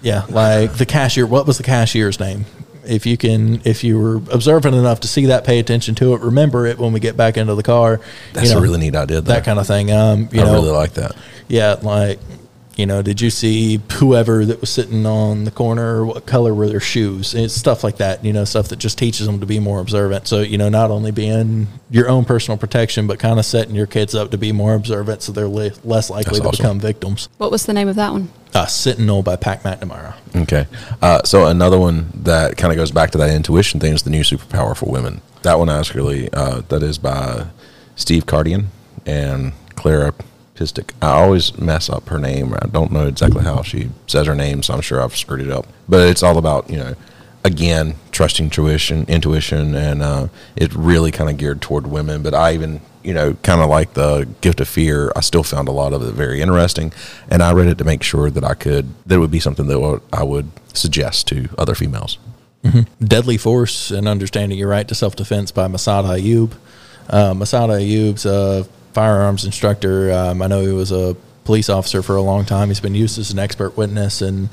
Yeah, 0.02 0.24
like 0.28 0.74
the 0.74 0.86
cashier. 0.86 1.26
What 1.26 1.46
was 1.46 1.58
the 1.58 1.64
cashier's 1.64 2.20
name? 2.20 2.44
If 2.84 3.04
you 3.04 3.16
can, 3.16 3.60
if 3.64 3.82
you 3.82 3.98
were 3.98 4.16
observant 4.32 4.74
enough 4.76 5.00
to 5.00 5.08
see 5.08 5.26
that, 5.26 5.44
pay 5.44 5.58
attention 5.58 5.96
to 5.96 6.14
it, 6.14 6.20
remember 6.20 6.66
it 6.66 6.78
when 6.78 6.92
we 6.92 7.00
get 7.00 7.16
back 7.16 7.36
into 7.36 7.54
the 7.56 7.62
car. 7.64 8.00
That's 8.32 8.48
you 8.48 8.54
know, 8.54 8.60
a 8.60 8.62
really 8.62 8.78
neat 8.78 8.94
idea. 8.94 9.20
Though. 9.20 9.32
that 9.32 9.44
kind 9.44 9.58
of 9.58 9.66
thing. 9.66 9.90
Um, 9.90 10.28
you 10.30 10.40
I 10.40 10.44
know, 10.44 10.52
really 10.54 10.70
like 10.70 10.92
that. 10.94 11.16
yeah, 11.48 11.76
like 11.82 12.20
you 12.76 12.84
know, 12.84 13.00
did 13.00 13.22
you 13.22 13.30
see 13.30 13.80
whoever 13.94 14.44
that 14.44 14.60
was 14.60 14.68
sitting 14.68 15.06
on 15.06 15.44
the 15.44 15.50
corner? 15.50 16.04
What 16.04 16.26
color 16.26 16.52
were 16.54 16.68
their 16.68 16.80
shoes? 16.80 17.34
It's 17.34 17.54
stuff 17.54 17.82
like 17.82 17.96
that. 17.96 18.24
You 18.24 18.34
know, 18.34 18.44
stuff 18.44 18.68
that 18.68 18.78
just 18.78 18.98
teaches 18.98 19.26
them 19.26 19.40
to 19.40 19.46
be 19.46 19.58
more 19.58 19.80
observant. 19.80 20.28
So 20.28 20.42
you 20.42 20.58
know, 20.58 20.68
not 20.68 20.90
only 20.90 21.10
being 21.10 21.68
your 21.90 22.08
own 22.08 22.26
personal 22.26 22.58
protection, 22.58 23.06
but 23.06 23.18
kind 23.18 23.38
of 23.38 23.46
setting 23.46 23.74
your 23.74 23.86
kids 23.86 24.14
up 24.14 24.30
to 24.32 24.38
be 24.38 24.52
more 24.52 24.74
observant, 24.74 25.22
so 25.22 25.32
they're 25.32 25.48
li- 25.48 25.72
less 25.84 26.10
likely 26.10 26.24
That's 26.24 26.40
to 26.40 26.48
awesome. 26.48 26.62
become 26.62 26.80
victims. 26.80 27.28
What 27.38 27.50
was 27.50 27.64
the 27.64 27.72
name 27.72 27.88
of 27.88 27.96
that 27.96 28.12
one? 28.12 28.28
Uh, 28.54 28.66
Sentinel 28.66 29.22
by 29.22 29.36
Pat 29.36 29.62
McNamara. 29.62 30.14
Okay. 30.34 30.66
Uh, 31.02 31.22
so 31.24 31.46
another 31.46 31.78
one 31.78 32.10
that 32.14 32.56
kind 32.56 32.72
of 32.72 32.76
goes 32.76 32.90
back 32.90 33.10
to 33.12 33.18
that 33.18 33.30
intuition 33.30 33.80
thing 33.80 33.92
is 33.92 34.02
the 34.02 34.10
new 34.10 34.22
superpower 34.22 34.76
for 34.76 34.86
women. 34.90 35.20
That 35.42 35.58
one 35.58 35.68
actually, 35.70 36.32
uh, 36.32 36.62
that 36.68 36.82
is 36.82 36.98
by 36.98 37.46
Steve 37.96 38.26
Kardian 38.26 38.66
and 39.04 39.52
Clara 39.76 40.14
Pistic. 40.56 40.92
I 41.02 41.10
always 41.10 41.56
mess 41.58 41.88
up 41.88 42.08
her 42.08 42.18
name. 42.18 42.54
I 42.54 42.66
don't 42.66 42.90
know 42.90 43.06
exactly 43.06 43.44
how 43.44 43.62
she 43.62 43.90
says 44.06 44.26
her 44.26 44.34
name, 44.34 44.62
so 44.62 44.74
I'm 44.74 44.80
sure 44.80 45.02
I've 45.02 45.16
screwed 45.16 45.40
it 45.40 45.50
up. 45.50 45.66
But 45.88 46.08
it's 46.08 46.22
all 46.22 46.38
about, 46.38 46.70
you 46.70 46.78
know, 46.78 46.94
again, 47.44 47.94
trusting 48.10 48.50
tuition, 48.50 49.04
intuition, 49.08 49.74
and 49.74 50.02
uh, 50.02 50.28
really 50.74 51.12
kind 51.12 51.30
of 51.30 51.36
geared 51.36 51.62
toward 51.62 51.86
women. 51.86 52.22
But 52.22 52.34
I 52.34 52.54
even, 52.54 52.80
you 53.04 53.14
know, 53.14 53.34
kind 53.42 53.60
of 53.60 53.68
like 53.68 53.94
the 53.94 54.28
gift 54.40 54.60
of 54.60 54.68
fear, 54.68 55.12
I 55.14 55.20
still 55.20 55.44
found 55.44 55.68
a 55.68 55.72
lot 55.72 55.92
of 55.92 56.02
it 56.02 56.12
very 56.12 56.40
interesting. 56.40 56.92
And 57.30 57.42
I 57.42 57.52
read 57.52 57.68
it 57.68 57.78
to 57.78 57.84
make 57.84 58.02
sure 58.02 58.30
that 58.30 58.44
I 58.44 58.54
could, 58.54 58.88
that 59.06 59.16
it 59.16 59.18
would 59.18 59.30
be 59.30 59.40
something 59.40 59.66
that 59.68 60.00
I 60.12 60.24
would 60.24 60.50
suggest 60.72 61.28
to 61.28 61.48
other 61.56 61.74
females. 61.74 62.18
Deadly 63.00 63.36
Force 63.36 63.92
and 63.92 64.08
Understanding 64.08 64.58
Your 64.58 64.68
Right 64.68 64.88
to 64.88 64.94
Self 64.94 65.14
Defense 65.14 65.52
by 65.52 65.68
Massad 65.68 66.04
Ayoob. 66.04 66.52
Uh, 67.08 67.32
Massad 67.32 67.68
Ayoob's 67.68 68.26
a 68.26 68.66
firearms 68.96 69.44
instructor. 69.44 70.10
Um, 70.10 70.40
I 70.40 70.46
know 70.46 70.62
he 70.62 70.72
was 70.72 70.90
a 70.90 71.14
police 71.44 71.68
officer 71.68 72.02
for 72.02 72.16
a 72.16 72.22
long 72.22 72.46
time. 72.46 72.68
He's 72.68 72.80
been 72.80 72.94
used 72.94 73.18
as 73.18 73.30
an 73.30 73.38
expert 73.38 73.76
witness 73.76 74.22
and 74.22 74.48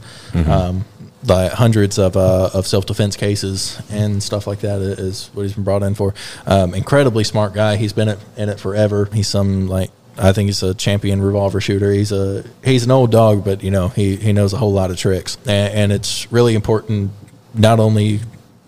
um, 0.51 0.83
like 1.25 1.53
hundreds 1.53 1.97
of, 1.97 2.17
uh, 2.17 2.49
of 2.53 2.67
self 2.67 2.85
defense 2.85 3.15
cases 3.15 3.81
and 3.89 4.21
stuff 4.21 4.45
like 4.45 4.59
that 4.59 4.81
is 4.81 5.29
what 5.33 5.43
he's 5.43 5.53
been 5.53 5.63
brought 5.63 5.81
in 5.81 5.95
for. 5.95 6.13
Um, 6.45 6.73
incredibly 6.73 7.23
smart 7.23 7.53
guy. 7.53 7.77
He's 7.77 7.93
been 7.93 8.09
in 8.35 8.49
it 8.49 8.59
forever. 8.59 9.07
He's 9.13 9.29
some 9.29 9.69
like 9.69 9.91
I 10.17 10.33
think 10.33 10.47
he's 10.47 10.61
a 10.61 10.73
champion 10.73 11.21
revolver 11.21 11.61
shooter. 11.61 11.93
He's 11.93 12.11
a 12.11 12.43
he's 12.65 12.83
an 12.83 12.91
old 12.91 13.11
dog, 13.11 13.45
but 13.45 13.63
you 13.63 13.71
know 13.71 13.87
he, 13.87 14.17
he 14.17 14.33
knows 14.33 14.51
a 14.51 14.57
whole 14.57 14.73
lot 14.73 14.91
of 14.91 14.97
tricks, 14.97 15.37
and, 15.47 15.73
and 15.73 15.91
it's 15.93 16.29
really 16.33 16.53
important 16.53 17.11
not 17.53 17.79
only 17.79 18.19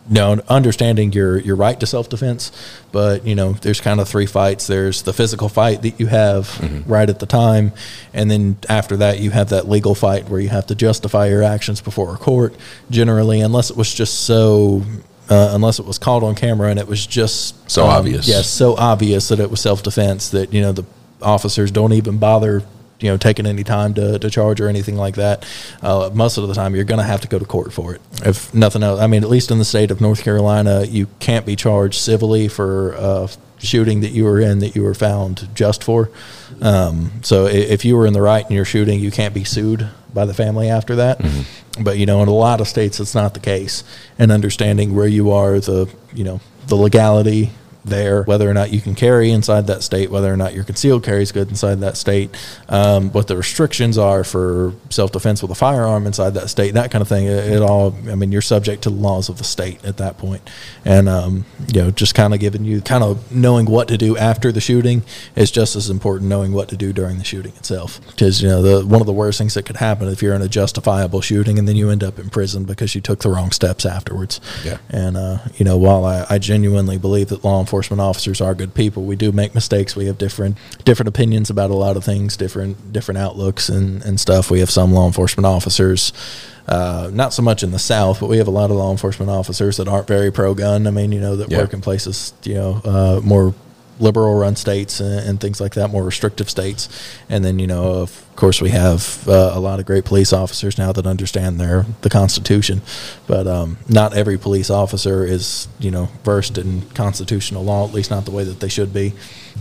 know 0.10 0.40
understanding 0.48 1.12
your 1.14 1.38
your 1.40 1.56
right 1.56 1.80
to 1.80 1.86
self 1.86 2.10
defense, 2.10 2.52
but 2.92 3.26
you 3.26 3.36
know 3.36 3.54
there's 3.54 3.82
kind 3.82 4.00
of 4.00 4.08
three 4.08 4.26
fights. 4.26 4.68
There's 4.68 5.02
the 5.04 5.14
physical 5.14 5.50
fight 5.50 5.82
that 5.82 6.00
you 6.00 6.08
have 6.08 6.84
right 6.88 7.10
at 7.10 7.20
the 7.20 7.26
time, 7.26 7.72
and 8.14 8.30
then 8.30 8.58
after 8.70 8.98
that 8.98 9.20
you 9.20 9.32
have 9.32 9.50
that 9.50 9.68
legal 9.68 9.96
fight 9.96 10.30
where 10.30 10.40
you 10.40 10.50
have 10.50 10.68
to 10.68 10.76
justify 10.76 11.28
your 11.28 11.44
actions 11.44 11.82
before 11.82 12.14
a 12.14 12.18
court. 12.18 12.56
Generally, 12.90 13.42
unless 13.42 13.70
it 13.70 13.78
was 13.78 13.94
just 13.94 14.26
so. 14.26 14.84
Uh, 15.28 15.50
unless 15.56 15.80
it 15.80 15.86
was 15.88 15.98
caught 15.98 16.22
on 16.22 16.36
camera 16.36 16.70
and 16.70 16.78
it 16.78 16.88
was 16.88 17.04
just 17.08 17.56
So 17.72 17.86
obvious. 17.86 18.28
yes, 18.28 18.48
so 18.48 18.76
obvious 18.76 19.30
that 19.30 19.40
it 19.40 19.50
was 19.50 19.60
self 19.60 19.82
defense 19.82 20.30
that 20.30 20.54
you 20.54 20.62
know 20.62 20.72
the 20.72 20.84
officers 21.20 21.72
don't 21.72 21.94
even 21.94 22.20
bother 22.20 22.62
you 23.00 23.10
know 23.10 23.18
taking 23.18 23.46
any 23.46 23.64
time 23.64 23.94
to, 23.94 24.18
to 24.20 24.30
charge 24.30 24.62
or 24.62 24.68
anything 24.68 24.96
like 24.96 25.16
that 25.16 25.46
uh, 25.82 26.10
most 26.14 26.38
of 26.38 26.48
the 26.48 26.54
time 26.54 26.76
you're 26.76 26.86
going 26.86 27.00
to 27.00 27.04
have 27.04 27.22
to 27.22 27.28
go 27.28 27.38
to 27.38 27.46
court 27.46 27.74
for 27.74 27.96
it. 27.96 28.02
If 28.24 28.54
nothing 28.54 28.84
else 28.84 29.00
i 29.00 29.08
mean 29.08 29.24
at 29.24 29.30
least 29.30 29.52
in 29.52 29.58
the 29.58 29.66
state 29.66 29.92
of 29.92 30.00
north 30.00 30.24
carolina 30.24 30.86
you 30.86 31.08
can't 31.20 31.46
be 31.46 31.56
charged 31.56 32.00
civilly 32.00 32.48
for 32.48 32.94
a 32.94 33.30
shooting 33.60 34.02
that 34.02 34.12
you 34.12 34.24
were 34.24 34.40
in 34.40 34.60
that 34.60 34.76
you 34.76 34.84
were 34.84 34.94
found 34.94 35.50
just 35.54 35.84
for. 35.84 36.10
Um, 36.62 37.12
so 37.24 37.48
if 37.48 37.84
you 37.84 37.96
were 37.96 38.06
in 38.06 38.14
the 38.14 38.22
right 38.22 38.46
and 38.46 38.54
you're 38.54 38.66
shooting 38.66 39.00
you 39.00 39.12
can't 39.12 39.34
be 39.34 39.44
sued 39.44 39.90
by 40.14 40.26
the 40.26 40.34
family 40.34 40.70
after 40.70 40.96
that. 40.98 41.20
But 41.82 41.98
you 41.98 42.06
know 42.06 42.22
in 42.22 42.30
a 42.30 42.34
lot 42.34 42.62
of 42.62 42.68
states 42.68 43.00
it's 43.00 43.16
not 43.16 43.34
the 43.34 43.40
case. 43.40 43.84
And 44.18 44.32
understanding 44.32 44.96
where 44.96 45.08
you 45.08 45.32
are 45.32 45.60
the 45.60 45.90
you 46.14 46.24
know 46.24 46.40
the 46.68 46.76
legality 46.76 47.52
there, 47.86 48.24
whether 48.24 48.50
or 48.50 48.54
not 48.54 48.72
you 48.72 48.82
can 48.82 48.96
carry 48.96 49.32
inside 49.32 49.68
that 49.68 49.84
state, 49.84 50.10
whether 50.10 50.32
or 50.34 50.38
not 50.38 50.54
your 50.54 50.64
concealed 50.64 51.04
carry 51.04 51.22
is 51.22 51.32
good 51.32 51.50
inside 51.50 51.76
that 51.76 51.96
state, 51.98 52.36
um, 52.68 53.12
what 53.12 53.28
the 53.28 53.38
restrictions 53.38 53.98
are 53.98 54.24
for 54.24 54.74
self 54.90 55.12
defense 55.12 55.42
with 55.42 55.52
a 55.52 55.56
firearm 55.56 56.08
inside 56.08 56.32
that 56.32 56.50
state, 56.50 56.74
that 56.74 56.92
kind 56.92 57.02
of 57.02 57.08
thing. 57.08 57.28
It, 57.28 57.54
it 57.54 57.62
all, 57.62 57.96
I 58.10 58.16
mean, 58.16 58.32
you're 58.32 58.42
subject 58.42 58.84
to 58.84 58.90
the 58.90 58.96
laws 58.96 59.30
of 59.30 59.38
the 59.38 59.44
state 59.44 59.86
at 59.86 59.98
that 59.98 60.18
point. 60.18 60.42
And, 60.84 61.08
um, 61.08 61.46
you 61.72 61.84
know, 61.84 61.92
just 61.92 62.16
kind 62.16 62.34
of 62.34 62.40
giving 62.40 62.66
you 62.66 62.82
kind 62.82 63.04
of 63.04 63.32
knowing 63.32 63.66
what 63.68 63.88
to 63.90 63.98
do 63.98 64.18
after 64.18 64.52
the 64.52 64.62
shooting 64.62 65.04
is 65.36 65.52
just 65.52 65.76
as 65.76 65.90
important 65.90 66.28
knowing 66.28 66.54
what 66.54 66.70
to 66.70 66.78
do 66.78 66.92
during 66.92 67.20
the 67.20 67.24
shooting 67.24 67.54
itself. 67.56 68.02
Because, 68.08 68.42
you 68.42 68.50
know, 68.50 68.62
the, 68.62 68.86
one 68.86 69.02
of 69.02 69.08
the 69.08 69.14
worst 69.14 69.38
things 69.38 69.54
that 69.54 69.66
could 69.66 69.78
happen 69.78 70.08
if 70.08 70.24
you're 70.24 70.34
in 70.34 70.42
a 70.42 70.48
justifiable 70.48 71.22
shooting 71.22 71.60
and 71.60 71.68
then 71.68 71.76
you 71.76 71.92
end 71.92 72.04
up 72.04 72.18
in 72.18 72.30
prison 72.30 72.64
because 72.64 72.96
you 72.96 73.02
took 73.02 73.20
the 73.20 73.30
wrong 73.30 73.52
steps 73.52 73.86
afterwards. 73.86 74.42
Yeah. 74.64 74.78
And, 74.90 75.16
uh, 75.16 75.38
you 75.58 75.66
know, 75.66 75.78
while 75.78 76.04
I, 76.06 76.26
I 76.30 76.40
genuinely 76.40 76.98
believe 76.98 77.30
that 77.30 77.44
law 77.44 77.60
enforcement 77.60 77.75
officers 78.00 78.42
are 78.42 78.56
good 78.56 78.74
people, 78.74 79.04
we 79.04 79.16
do 79.16 79.32
make 79.32 79.54
mistakes. 79.54 79.96
We 79.96 80.06
have 80.06 80.18
different 80.18 80.58
different 80.84 81.08
opinions 81.10 81.50
about 81.50 81.70
a 81.72 81.76
lot 81.76 81.98
of 81.98 82.04
things, 82.04 82.38
different 82.38 82.94
different 82.94 83.18
outlooks 83.18 83.70
and, 83.70 84.02
and 84.04 84.20
stuff. 84.20 84.50
We 84.52 84.60
have 84.60 84.70
some 84.72 84.94
law 84.94 85.06
enforcement 85.06 85.46
officers, 85.46 86.14
uh, 86.68 87.10
not 87.14 87.34
so 87.34 87.42
much 87.42 87.64
in 87.64 87.72
the 87.72 87.80
South, 87.80 88.20
but 88.20 88.28
we 88.30 88.38
have 88.38 88.48
a 88.48 88.52
lot 88.52 88.72
of 88.72 88.78
law 88.78 88.92
enforcement 88.92 89.30
officers 89.32 89.78
that 89.78 89.88
aren't 89.88 90.08
very 90.08 90.32
pro 90.32 90.54
gun. 90.54 90.88
I 90.88 90.92
mean, 90.92 91.12
you 91.12 91.20
know, 91.20 91.36
that 91.36 91.52
Yeah. 91.52 91.60
work 91.60 91.74
in 91.74 91.82
places, 91.82 92.34
you 92.44 92.56
know, 92.56 92.82
uh, 92.86 93.20
more 93.24 93.54
liberal 94.00 94.36
run 94.36 94.56
states 94.56 95.00
and, 95.00 95.28
and 95.28 95.40
things 95.40 95.62
like 95.62 95.74
that, 95.76 95.90
more 95.90 96.04
restrictive 96.04 96.50
states. 96.50 96.90
And 97.30 97.44
then, 97.44 97.60
you 97.60 97.68
know, 97.68 97.94
of 97.94 98.26
course, 98.36 98.62
we 98.62 98.70
have 98.70 99.28
uh, 99.28 99.52
a 99.54 99.60
lot 99.60 99.80
of 99.80 99.86
great 99.86 100.06
police 100.06 100.34
officers 100.34 100.78
now 100.78 100.92
that 100.92 101.06
understand 101.06 101.60
their 101.60 101.86
the 102.02 102.10
Constitution. 102.10 102.82
But 103.28 103.48
um, 103.48 103.78
not 103.88 104.16
every 104.16 104.38
police 104.38 104.70
officer 104.70 105.26
is, 105.26 105.68
you 105.80 105.92
know, 105.92 106.10
versed 106.24 106.58
in 106.58 106.82
constitutional 106.90 107.64
law, 107.64 107.88
at 107.88 107.94
least 107.94 108.12
not 108.12 108.26
the 108.26 108.32
way 108.32 108.44
that 108.44 108.60
they 108.60 108.70
should 108.70 108.94
be. 108.94 109.14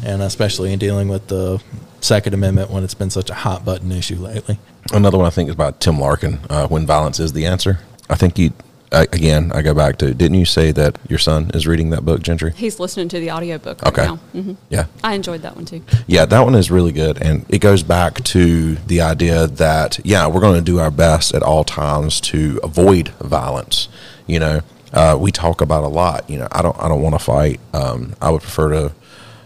And 0.05 0.23
especially 0.23 0.73
in 0.73 0.79
dealing 0.79 1.09
with 1.09 1.29
the 1.29 1.63
Second 2.01 2.35
Amendment 2.35 2.71
when 2.71 2.85
it's 2.85 2.95
been 2.95 3.11
such 3.11 3.31
a 3.31 3.35
hot 3.35 3.65
button 3.65 3.91
issue 3.91 4.17
lately. 4.17 4.59
Another 4.93 5.17
one 5.17 5.27
I 5.27 5.31
think 5.31 5.49
is 5.49 5.55
about 5.55 5.81
Tim 5.81 5.99
Larkin. 5.99 6.39
Uh, 6.51 6.67
when 6.69 6.87
violence 6.87 7.19
is 7.19 7.33
the 7.33 7.47
answer, 7.47 7.79
I 8.11 8.17
think 8.17 8.39
you. 8.39 8.53
I, 8.95 9.03
again, 9.13 9.51
I 9.53 9.63
go 9.63 9.75
back 9.75 9.99
to. 9.99 10.15
Didn't 10.15 10.39
you 10.39 10.45
say 10.45 10.73
that 10.73 10.99
your 11.09 11.19
son 11.19 11.51
is 11.55 11.67
reading 11.67 11.91
that 11.91 12.05
book, 12.05 12.23
Gentry? 12.23 12.53
He's 12.57 12.79
listening 12.81 13.09
to 13.11 13.21
the 13.21 13.31
audiobook 13.31 13.83
right 13.83 13.93
Okay. 13.93 14.07
now. 14.07 14.17
hmm 14.17 14.53
Yeah. 14.71 14.87
I 15.03 15.15
enjoyed 15.15 15.43
that 15.43 15.57
one 15.57 15.65
too. 15.65 15.83
Yeah, 16.07 16.25
that 16.27 16.41
one 16.41 16.55
is 16.55 16.71
really 16.71 16.93
good. 16.93 17.21
And 17.21 17.45
it 17.49 17.59
goes 17.59 17.83
back 17.83 18.23
to 18.25 18.77
the 18.77 19.01
idea 19.03 19.47
that, 19.47 19.99
yeah, 20.05 20.27
we're 20.29 20.41
going 20.41 20.57
to 20.57 20.65
do 20.65 20.79
our 20.79 20.91
best 20.91 21.35
at 21.35 21.43
all 21.43 21.65
times 21.65 22.21
to 22.23 22.61
avoid 22.63 23.09
violence. 23.21 23.89
You 24.27 24.39
know, 24.39 24.61
uh, 24.93 25.17
we 25.21 25.33
talk 25.33 25.61
about 25.61 25.83
a 25.85 25.89
lot, 25.89 26.31
you 26.31 26.39
know, 26.39 26.49
I 26.53 26.63
don't, 26.63 26.79
I 26.79 26.89
don't 26.89 27.03
want 27.03 27.15
to 27.15 27.19
fight. 27.25 27.61
Um, 27.73 28.15
I 28.23 28.31
would 28.31 28.43
prefer 28.43 28.71
to 28.71 28.93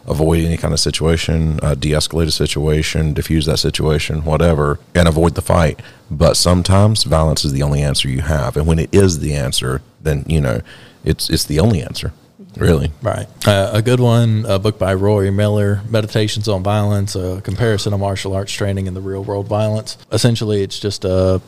avoid 0.08 0.44
any 0.44 0.56
kind 0.56 0.72
of 0.72 0.80
situation, 0.80 1.60
uh, 1.62 1.74
de-escalate 1.74 2.26
a 2.26 2.30
situation, 2.30 3.12
diffuse 3.12 3.46
that 3.46 3.58
situation, 3.58 4.24
whatever, 4.24 4.78
and 4.94 5.06
avoid 5.06 5.34
the 5.34 5.42
fight. 5.42 5.80
But 6.10 6.36
sometimes 6.36 7.04
violence 7.04 7.44
is 7.44 7.52
the 7.52 7.62
only 7.62 7.82
answer 7.82 8.08
you 8.08 8.22
have. 8.22 8.56
And 8.56 8.66
when 8.66 8.78
it 8.78 8.92
is 8.92 9.20
the 9.20 9.34
answer, 9.34 9.82
then, 10.00 10.24
you 10.26 10.40
know, 10.40 10.60
it's, 11.04 11.28
it's 11.30 11.44
the 11.44 11.60
only 11.60 11.82
answer, 11.82 12.12
really. 12.56 12.90
Right. 13.02 13.26
Uh, 13.46 13.70
a 13.74 13.82
good 13.82 14.00
one, 14.00 14.44
a 14.48 14.58
book 14.58 14.78
by 14.78 14.94
Rory 14.94 15.30
Miller, 15.30 15.82
Meditations 15.88 16.48
on 16.48 16.62
Violence, 16.62 17.14
a 17.14 17.40
comparison 17.42 17.92
of 17.92 18.00
martial 18.00 18.34
arts 18.34 18.52
training 18.52 18.88
and 18.88 18.96
the 18.96 19.00
real 19.00 19.22
world 19.22 19.46
violence. 19.46 19.98
Essentially, 20.10 20.62
it's 20.62 20.80
just 20.80 21.04
a 21.04 21.40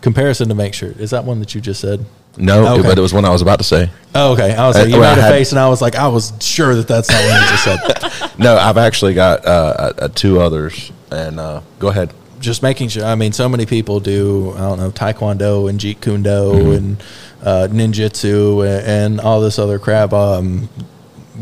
comparison 0.00 0.48
to 0.48 0.54
make 0.54 0.74
sure. 0.74 0.92
Is 0.92 1.10
that 1.10 1.24
one 1.24 1.40
that 1.40 1.54
you 1.54 1.60
just 1.60 1.80
said? 1.80 2.04
No, 2.36 2.74
Okay. 2.74 2.82
but 2.88 2.96
it 2.96 3.00
was 3.00 3.12
one 3.12 3.24
I 3.24 3.30
was 3.30 3.42
about 3.42 3.58
to 3.58 3.64
say. 3.64 3.90
Oh, 4.14 4.32
okay. 4.32 4.54
I 4.54 4.66
was 4.66 4.76
Uh, 4.76 4.80
like, 4.80 4.88
you 4.88 4.98
well, 5.00 5.14
made 5.14 5.20
a 5.20 5.22
had- 5.24 5.32
face, 5.32 5.50
and 5.52 5.58
I 5.58 5.68
was 5.68 5.82
like, 5.82 5.94
I 5.96 6.08
was 6.08 6.32
sure 6.40 6.74
that 6.74 6.86
that's 6.88 7.10
not 7.10 7.20
what 7.22 7.40
you 7.42 7.48
just 7.48 7.64
said. 7.64 8.30
No, 8.38 8.56
I've 8.56 8.78
actually 8.78 9.12
got 9.12 9.44
uh, 9.44 9.48
uh, 9.50 9.92
uh, 9.98 10.08
two 10.14 10.40
others, 10.40 10.90
and 11.10 11.38
uh, 11.38 11.60
go 11.78 11.88
ahead. 11.88 12.10
just 12.40 12.62
making 12.62 12.88
sure. 12.88 13.04
I 13.04 13.14
mean, 13.16 13.32
so 13.32 13.48
many 13.50 13.66
people 13.66 14.00
do. 14.00 14.54
I 14.56 14.60
don't 14.60 14.78
know 14.78 14.90
Taekwondo 14.90 15.68
and 15.68 15.78
Jeet 15.78 16.00
Kune 16.00 16.22
Do 16.22 16.72
and 16.72 17.02
uh, 17.44 17.68
ninjutsu 17.70 18.64
and, 18.66 18.86
and 18.86 19.20
all 19.20 19.42
this 19.42 19.58
other 19.58 19.78
crap. 19.78 20.14
Um, 20.14 20.70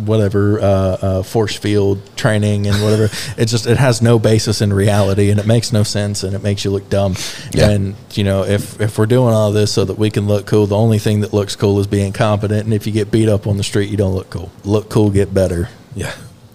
whatever 0.07 0.61
uh, 0.61 0.65
uh, 0.65 1.23
force 1.23 1.57
field 1.57 2.01
training 2.17 2.67
and 2.67 2.83
whatever. 2.83 3.05
it 3.37 3.47
just 3.47 3.67
it 3.67 3.77
has 3.79 4.01
no 4.03 4.19
basis 4.19 4.61
in 4.61 4.73
reality 4.73 5.31
and 5.31 5.39
it 5.41 5.47
makes 5.47 5.73
no 5.73 5.83
sense 5.83 6.23
and 6.23 6.35
it 6.35 6.43
makes 6.43 6.65
you 6.65 6.71
look 6.71 6.89
dumb. 6.89 7.15
Yeah. 7.53 7.71
And 7.71 7.95
you 8.13 8.25
know, 8.25 8.45
if 8.45 8.81
if 8.81 8.99
we're 8.99 9.07
doing 9.07 9.35
all 9.35 9.53
this 9.53 9.73
so 9.73 9.85
that 9.85 9.99
we 9.99 10.11
can 10.11 10.27
look 10.27 10.47
cool, 10.47 10.67
the 10.67 10.77
only 10.77 10.99
thing 10.99 11.21
that 11.21 11.33
looks 11.33 11.57
cool 11.57 11.79
is 11.81 11.87
being 11.87 12.13
competent. 12.13 12.65
And 12.65 12.75
if 12.75 12.87
you 12.87 12.93
get 12.93 13.11
beat 13.11 13.29
up 13.29 13.47
on 13.47 13.57
the 13.57 13.65
street, 13.65 13.91
you 13.91 13.97
don't 13.97 14.15
look 14.15 14.31
cool. 14.31 14.51
Look 14.65 14.89
cool, 14.91 15.11
get 15.11 15.33
better. 15.35 15.69
Yeah. 15.95 16.15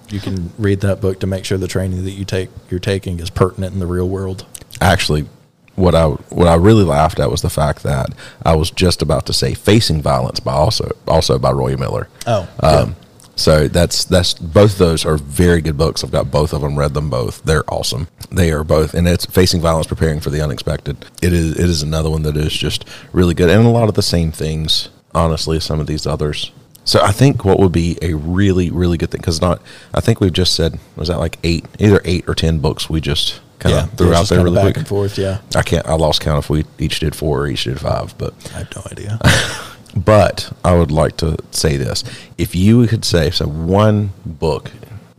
You 0.10 0.20
can 0.20 0.52
read 0.60 0.82
that 0.82 1.02
book 1.02 1.20
to 1.22 1.28
make 1.28 1.44
sure 1.44 1.58
the 1.58 1.68
training 1.68 2.04
that 2.04 2.12
you 2.12 2.26
take 2.26 2.50
you're 2.70 2.80
taking 2.80 3.20
is 3.20 3.30
pertinent 3.30 3.74
in 3.74 3.80
the 3.80 3.88
real 3.88 4.08
world. 4.08 4.46
Actually, 4.80 5.28
what 5.76 5.96
I 5.96 6.06
what 6.08 6.48
I 6.48 6.56
really 6.56 6.84
laughed 6.84 7.20
at 7.20 7.32
was 7.32 7.42
the 7.42 7.50
fact 7.50 7.84
that 7.84 8.14
I 8.46 8.56
was 8.56 8.70
just 8.70 9.02
about 9.02 9.26
to 9.26 9.34
say 9.34 9.54
"Facing 9.54 10.02
Violence" 10.02 10.40
by 10.40 10.54
also 10.54 10.92
also 11.08 11.40
by 11.40 11.52
Rory 11.52 11.76
Miller. 11.78 12.08
Oh, 12.28 12.48
Um, 12.60 12.96
so 13.36 13.68
that's 13.68 14.06
that's 14.06 14.34
both 14.36 14.74
of 14.74 14.78
those 14.78 15.06
are 15.06 15.18
very 15.18 15.62
good 15.62 15.78
books. 15.78 16.04
I've 16.04 16.12
got 16.12 16.32
both 16.32 16.54
of 16.54 16.62
them, 16.62 16.78
read 16.78 16.94
them 16.94 17.10
both. 17.10 17.44
They're 17.44 17.64
awesome. 17.72 18.08
They 18.32 18.52
are 18.52 18.64
both, 18.64 18.94
and 18.94 19.08
it's 19.08 19.26
facing 19.26 19.62
violence, 19.62 19.88
preparing 19.88 20.20
for 20.20 20.30
the 20.30 20.42
unexpected. 20.42 21.06
It 21.22 21.34
is 21.34 21.58
it 21.58 21.70
is 21.70 21.82
another 21.82 22.10
one 22.10 22.24
that 22.24 22.38
is 22.38 22.54
just 22.54 22.88
really 23.12 23.34
good, 23.34 23.50
and 23.50 23.66
a 23.66 23.70
lot 23.70 23.90
of 23.90 23.96
the 23.96 24.04
same 24.04 24.32
things. 24.32 24.90
Honestly, 25.16 25.58
as 25.58 25.64
some 25.64 25.80
of 25.80 25.86
these 25.86 26.08
others. 26.08 26.52
So 26.86 27.00
I 27.02 27.12
think 27.12 27.46
what 27.46 27.60
would 27.60 27.72
be 27.72 27.98
a 28.02 28.14
really 28.16 28.72
really 28.72 28.98
good 28.98 29.12
thing 29.12 29.22
because 29.22 29.40
not 29.40 29.62
I 29.94 30.02
think 30.02 30.20
we've 30.20 30.34
just 30.34 30.56
said 30.56 30.80
was 30.96 31.08
that 31.08 31.20
like 31.20 31.38
eight 31.44 31.66
either 31.80 32.02
eight 32.04 32.26
or 32.28 32.36
ten 32.36 32.60
books 32.60 32.90
we 32.90 33.00
just 33.00 33.40
kind 33.60 33.76
yeah, 33.76 33.84
of 33.84 33.92
threw 33.94 34.14
out 34.14 34.28
there 34.28 34.44
really 34.44 34.56
back 34.56 34.66
quick. 34.66 34.78
and 34.78 34.88
forth. 34.88 35.18
Yeah, 35.18 35.40
I 35.56 35.62
can't. 35.62 35.86
I 35.88 35.94
lost 35.94 36.22
count 36.22 36.44
if 36.44 36.50
we 36.50 36.66
each 36.80 37.00
did 37.00 37.16
four 37.16 37.42
or 37.42 37.48
each 37.48 37.64
did 37.64 37.80
five, 37.80 38.18
but 38.18 38.34
I 38.56 38.60
have 38.60 38.76
no 38.76 38.82
idea. 38.92 39.20
but 39.96 40.52
I 40.64 40.76
would 40.76 40.92
like 40.92 41.18
to 41.18 41.38
say 41.52 41.78
this: 41.78 42.04
if 42.38 42.56
you 42.56 42.86
could 42.88 43.06
say 43.06 43.30
so, 43.32 43.48
one 43.48 44.12
book. 44.26 44.72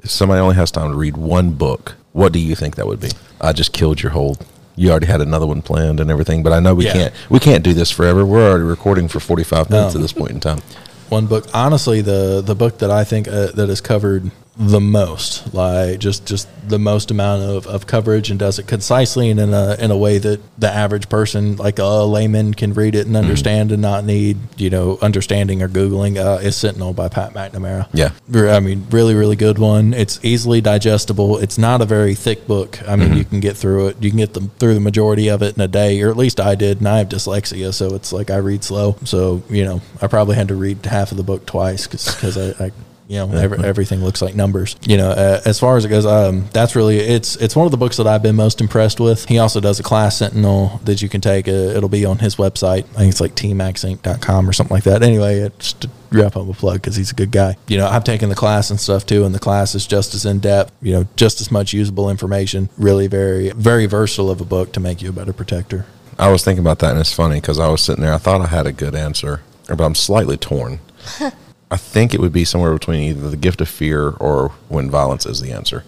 If 0.03 0.11
somebody 0.11 0.41
only 0.41 0.57
has 0.57 0.71
time 0.71 0.91
to 0.91 0.97
read 0.97 1.17
one 1.17 1.53
book, 1.53 1.95
what 2.13 2.33
do 2.33 2.39
you 2.39 2.55
think 2.55 2.77
that 2.77 2.87
would 2.87 3.01
be? 3.01 3.09
I 3.41 3.53
just 3.55 3.73
killed 3.73 4.03
your 4.03 4.13
whole. 4.13 4.37
You 4.77 4.91
already 4.91 5.07
had 5.07 5.21
another 5.23 5.47
one 5.47 5.63
planned 5.63 5.99
and 6.01 6.11
everything, 6.11 6.43
but 6.43 6.53
I 6.53 6.61
know 6.61 6.75
we 6.75 6.85
Yeah. 6.85 6.93
can't. 6.93 7.15
We 7.31 7.39
can't 7.39 7.65
do 7.65 7.73
this 7.73 7.91
forever. 7.91 8.27
We're 8.27 8.47
already 8.51 8.65
recording 8.65 9.09
for 9.09 9.21
forty 9.21 9.45
five 9.45 9.71
minutes 9.71 9.95
No. 9.95 10.01
at 10.01 10.03
this 10.03 10.13
point 10.13 10.33
in 10.33 10.41
time. 10.41 10.61
One 11.09 11.27
book, 11.27 11.47
honestly, 11.55 12.01
the 12.03 12.43
the 12.45 12.55
book 12.55 12.79
that 12.79 12.91
I 12.91 13.05
think 13.05 13.29
uh, 13.29 13.47
that 13.55 13.69
has 13.69 13.81
covered 13.81 14.31
the 14.57 14.81
most, 14.81 15.53
like 15.53 15.99
just 15.99 16.27
just 16.27 16.49
the 16.69 16.79
most 16.79 17.11
amount 17.11 17.43
of, 17.43 17.67
of 17.67 17.87
coverage 17.87 18.31
and 18.31 18.39
does 18.39 18.59
it 18.59 18.67
concisely 18.67 19.29
and 19.31 19.41
in 19.41 19.53
a 19.53 19.77
in 19.81 19.91
a 19.91 19.97
way 19.97 20.19
that 20.19 20.41
the 20.59 20.71
average 20.71 21.09
person, 21.09 21.57
like 21.57 21.79
a 21.79 21.85
layman, 21.85 22.55
can 22.55 22.73
read 22.73 22.95
it 22.95 23.07
and 23.07 23.17
understand 23.17 23.73
and 23.73 23.83
not 23.83 24.05
need 24.05 24.39
you 24.57 24.71
know 24.71 24.99
understanding 25.03 25.63
or 25.63 25.69
googling. 25.69 26.17
Uh, 26.17 26.39
is 26.39 26.57
Sentinel 26.57 26.93
by 26.93 27.09
Pat 27.09 27.33
McNamara. 27.33 27.89
Yeah. 27.93 28.11
I 28.33 28.61
mean, 28.61 28.87
really, 28.91 29.15
really 29.15 29.37
good 29.37 29.59
one. 29.59 29.93
It's 29.93 30.25
easily 30.25 30.61
digestible. 30.61 31.39
It's 31.39 31.59
not 31.59 31.81
a 31.83 31.85
very 31.85 32.15
thick 32.15 32.47
book. 32.47 32.81
I 32.89 32.97
mean, 32.97 33.17
you 33.17 33.25
can 33.25 33.41
get 33.41 33.57
through 33.57 33.89
it. 33.89 34.03
You 34.03 34.11
can 34.11 34.19
get 34.19 34.35
them 34.35 34.51
through 34.59 34.75
the 34.75 34.81
majority 34.81 35.29
of 35.29 35.43
it 35.43 35.57
in 35.57 35.61
a 35.61 35.69
day, 35.69 36.01
or 36.03 36.11
at 36.11 36.17
least 36.17 36.41
I 36.41 36.55
did. 36.55 36.79
And 36.79 36.89
I 36.89 36.99
have 36.99 37.09
dyslexia, 37.09 37.73
so 37.75 37.95
it's 37.95 38.13
like 38.13 38.31
I 38.31 38.37
read 38.37 38.63
slow. 38.63 38.97
So 39.05 39.43
you 39.51 39.65
know, 39.65 39.81
I 40.01 40.07
probably 40.07 40.37
had 40.37 40.49
to 40.49 40.55
read 40.55 40.85
half 40.87 41.11
of 41.11 41.17
the 41.17 41.25
book 41.25 41.47
twice 41.47 41.87
because 41.87 42.37
I, 42.39 42.67
I. 42.67 42.73
You 43.07 43.19
know, 43.19 43.33
every, 43.33 43.63
everything 43.63 44.01
looks 44.01 44.23
like 44.23 44.35
numbers. 44.35 44.77
You 44.87 44.97
know, 44.97 45.11
uh, 45.11 45.41
as 45.45 45.61
far 45.61 45.77
as 45.77 45.85
it 45.85 45.91
goes, 45.91 46.07
um, 46.07 46.47
that's 46.53 46.75
really 46.75 46.99
it's 46.99 47.37
it's 47.37 47.55
one 47.55 47.67
of 47.67 47.71
the 47.71 47.77
books 47.77 47.99
that 47.99 48.07
I've 48.07 48.23
been 48.23 48.37
most 48.37 48.61
impressed 48.61 48.99
with. 48.99 49.27
He 49.27 49.39
also 49.39 49.61
does 49.61 49.79
a 49.79 49.83
class 49.83 50.19
Sentinel 50.19 50.81
that 50.85 51.03
you 51.03 51.09
can 51.09 51.21
take. 51.21 51.47
Uh, 51.47 51.51
it'll 51.51 51.91
be 51.91 52.05
on 52.07 52.19
his 52.19 52.37
website. 52.37 52.85
I 52.95 53.01
think 53.01 53.11
it's 53.11 53.21
like 53.21 53.35
tmacsinc.com 53.35 54.49
or 54.49 54.53
something 54.53 54.75
like 54.75 54.85
that. 54.85 55.03
Anyway, 55.03 55.41
it's 55.41 55.75
to 55.75 55.91
wrap 56.13 56.37
up 56.37 56.49
a 56.49 56.53
plug 56.55 56.77
because 56.77 56.97
he's 56.97 57.11
a 57.11 57.15
good 57.15 57.31
guy. 57.31 57.57
You 57.67 57.77
know, 57.77 57.87
I've 57.87 58.05
taken 58.05 58.31
the 58.31 58.35
class 58.35 58.71
and 58.71 58.81
stuff 58.81 59.05
too, 59.05 59.25
and 59.25 59.35
the 59.35 59.41
class 59.41 59.75
is 59.75 59.87
just 59.87 60.15
as 60.15 60.25
in 60.25 60.39
depth. 60.39 60.73
You 60.81 60.93
know, 60.93 61.07
just 61.17 61.41
as 61.43 61.51
much 61.51 61.75
usable 61.75 62.09
information. 62.09 62.71
Really, 62.79 63.07
very 63.07 63.51
very 63.51 63.87
versatile 63.87 64.31
of 64.31 64.41
a 64.41 64.47
book 64.47 64.73
to 64.73 64.81
make 64.81 65.03
you 65.03 65.11
a 65.11 65.13
better 65.13 65.33
protector. 65.33 65.85
I 66.19 66.31
was 66.31 66.45
thinking 66.45 66.65
about 66.65 66.79
that, 66.79 66.93
and 66.93 67.01
it's 67.01 67.13
funny 67.13 67.41
because 67.41 67.59
I 67.59 67.69
was 67.69 67.83
sitting 67.83 68.03
there. 68.03 68.15
I 68.15 68.19
thought 68.19 68.41
I 68.41 68.47
had 68.47 68.67
a 68.67 68.73
good 68.73 68.95
answer, 68.95 69.43
but 69.69 69.81
I'm 69.81 69.95
slightly 69.95 70.37
torn. 70.37 70.81
I 71.75 71.77
think 71.77 72.15
it 72.15 72.21
would 72.21 72.33
be 72.33 72.45
somewhere 72.45 72.73
between 72.73 73.01
either 73.03 73.29
the 73.31 73.37
gift 73.37 73.61
of 73.61 73.69
fear 73.69 74.11
or 74.11 74.51
when 74.69 74.89
violence 74.91 75.27
is 75.27 75.41
the 75.41 75.51
answer. 75.53 75.83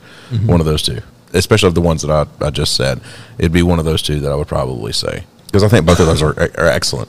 One 0.44 0.58
of 0.58 0.66
those 0.66 0.82
two, 0.82 1.00
especially 1.32 1.68
of 1.68 1.74
the 1.76 1.80
ones 1.80 2.02
that 2.02 2.10
I, 2.10 2.44
I 2.44 2.50
just 2.50 2.74
said. 2.74 3.00
It'd 3.38 3.52
be 3.52 3.62
one 3.62 3.78
of 3.78 3.84
those 3.84 4.02
two 4.02 4.18
that 4.20 4.32
I 4.32 4.34
would 4.34 4.48
probably 4.48 4.92
say 4.92 5.24
because 5.46 5.62
I 5.62 5.68
think 5.68 5.86
both 5.86 6.00
of 6.00 6.06
those 6.06 6.22
are, 6.22 6.34
are 6.58 6.66
excellent 6.66 7.08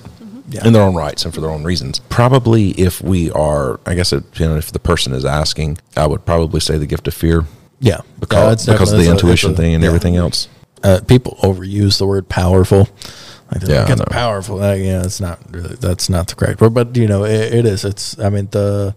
Yeah. 0.49 0.65
in 0.67 0.73
their 0.73 0.83
own 0.83 0.93
rights 0.93 1.25
and 1.25 1.33
for 1.33 1.41
their 1.41 1.49
own 1.49 1.63
reasons. 1.63 1.99
Probably 2.09 2.69
if 2.71 3.01
we 3.01 3.31
are, 3.31 3.79
I 3.87 3.95
guess, 3.95 4.13
it, 4.13 4.23
you 4.39 4.45
know, 4.47 4.57
if 4.57 4.71
the 4.71 4.79
person 4.79 5.11
is 5.13 5.25
asking, 5.25 5.79
I 5.95 6.05
would 6.05 6.23
probably 6.25 6.59
say 6.59 6.77
the 6.77 6.85
gift 6.85 7.07
of 7.07 7.15
fear 7.15 7.45
Yeah, 7.79 8.01
because, 8.19 8.65
because 8.67 8.93
of 8.93 8.99
the 8.99 9.09
intuition 9.09 9.53
a- 9.53 9.55
thing 9.55 9.73
and 9.73 9.81
yeah. 9.83 9.87
everything 9.89 10.15
else. 10.17 10.47
uh, 10.83 10.99
people 11.07 11.37
overuse 11.41 11.97
the 11.97 12.05
word 12.05 12.29
powerful. 12.29 12.87
Like 13.51 13.63
Yeah, 13.67 13.81
like, 13.83 13.89
it's 13.91 14.01
powerful. 14.09 14.61
Uh, 14.61 14.73
yeah, 14.73 15.03
it's 15.03 15.21
not 15.21 15.39
really. 15.51 15.75
That's 15.75 16.09
not 16.09 16.27
the 16.27 16.35
correct 16.35 16.59
word, 16.61 16.73
but 16.73 16.95
you 16.97 17.07
know, 17.07 17.23
it, 17.23 17.53
it 17.53 17.65
is. 17.65 17.85
It's. 17.85 18.19
I 18.19 18.29
mean 18.29 18.47
the 18.51 18.95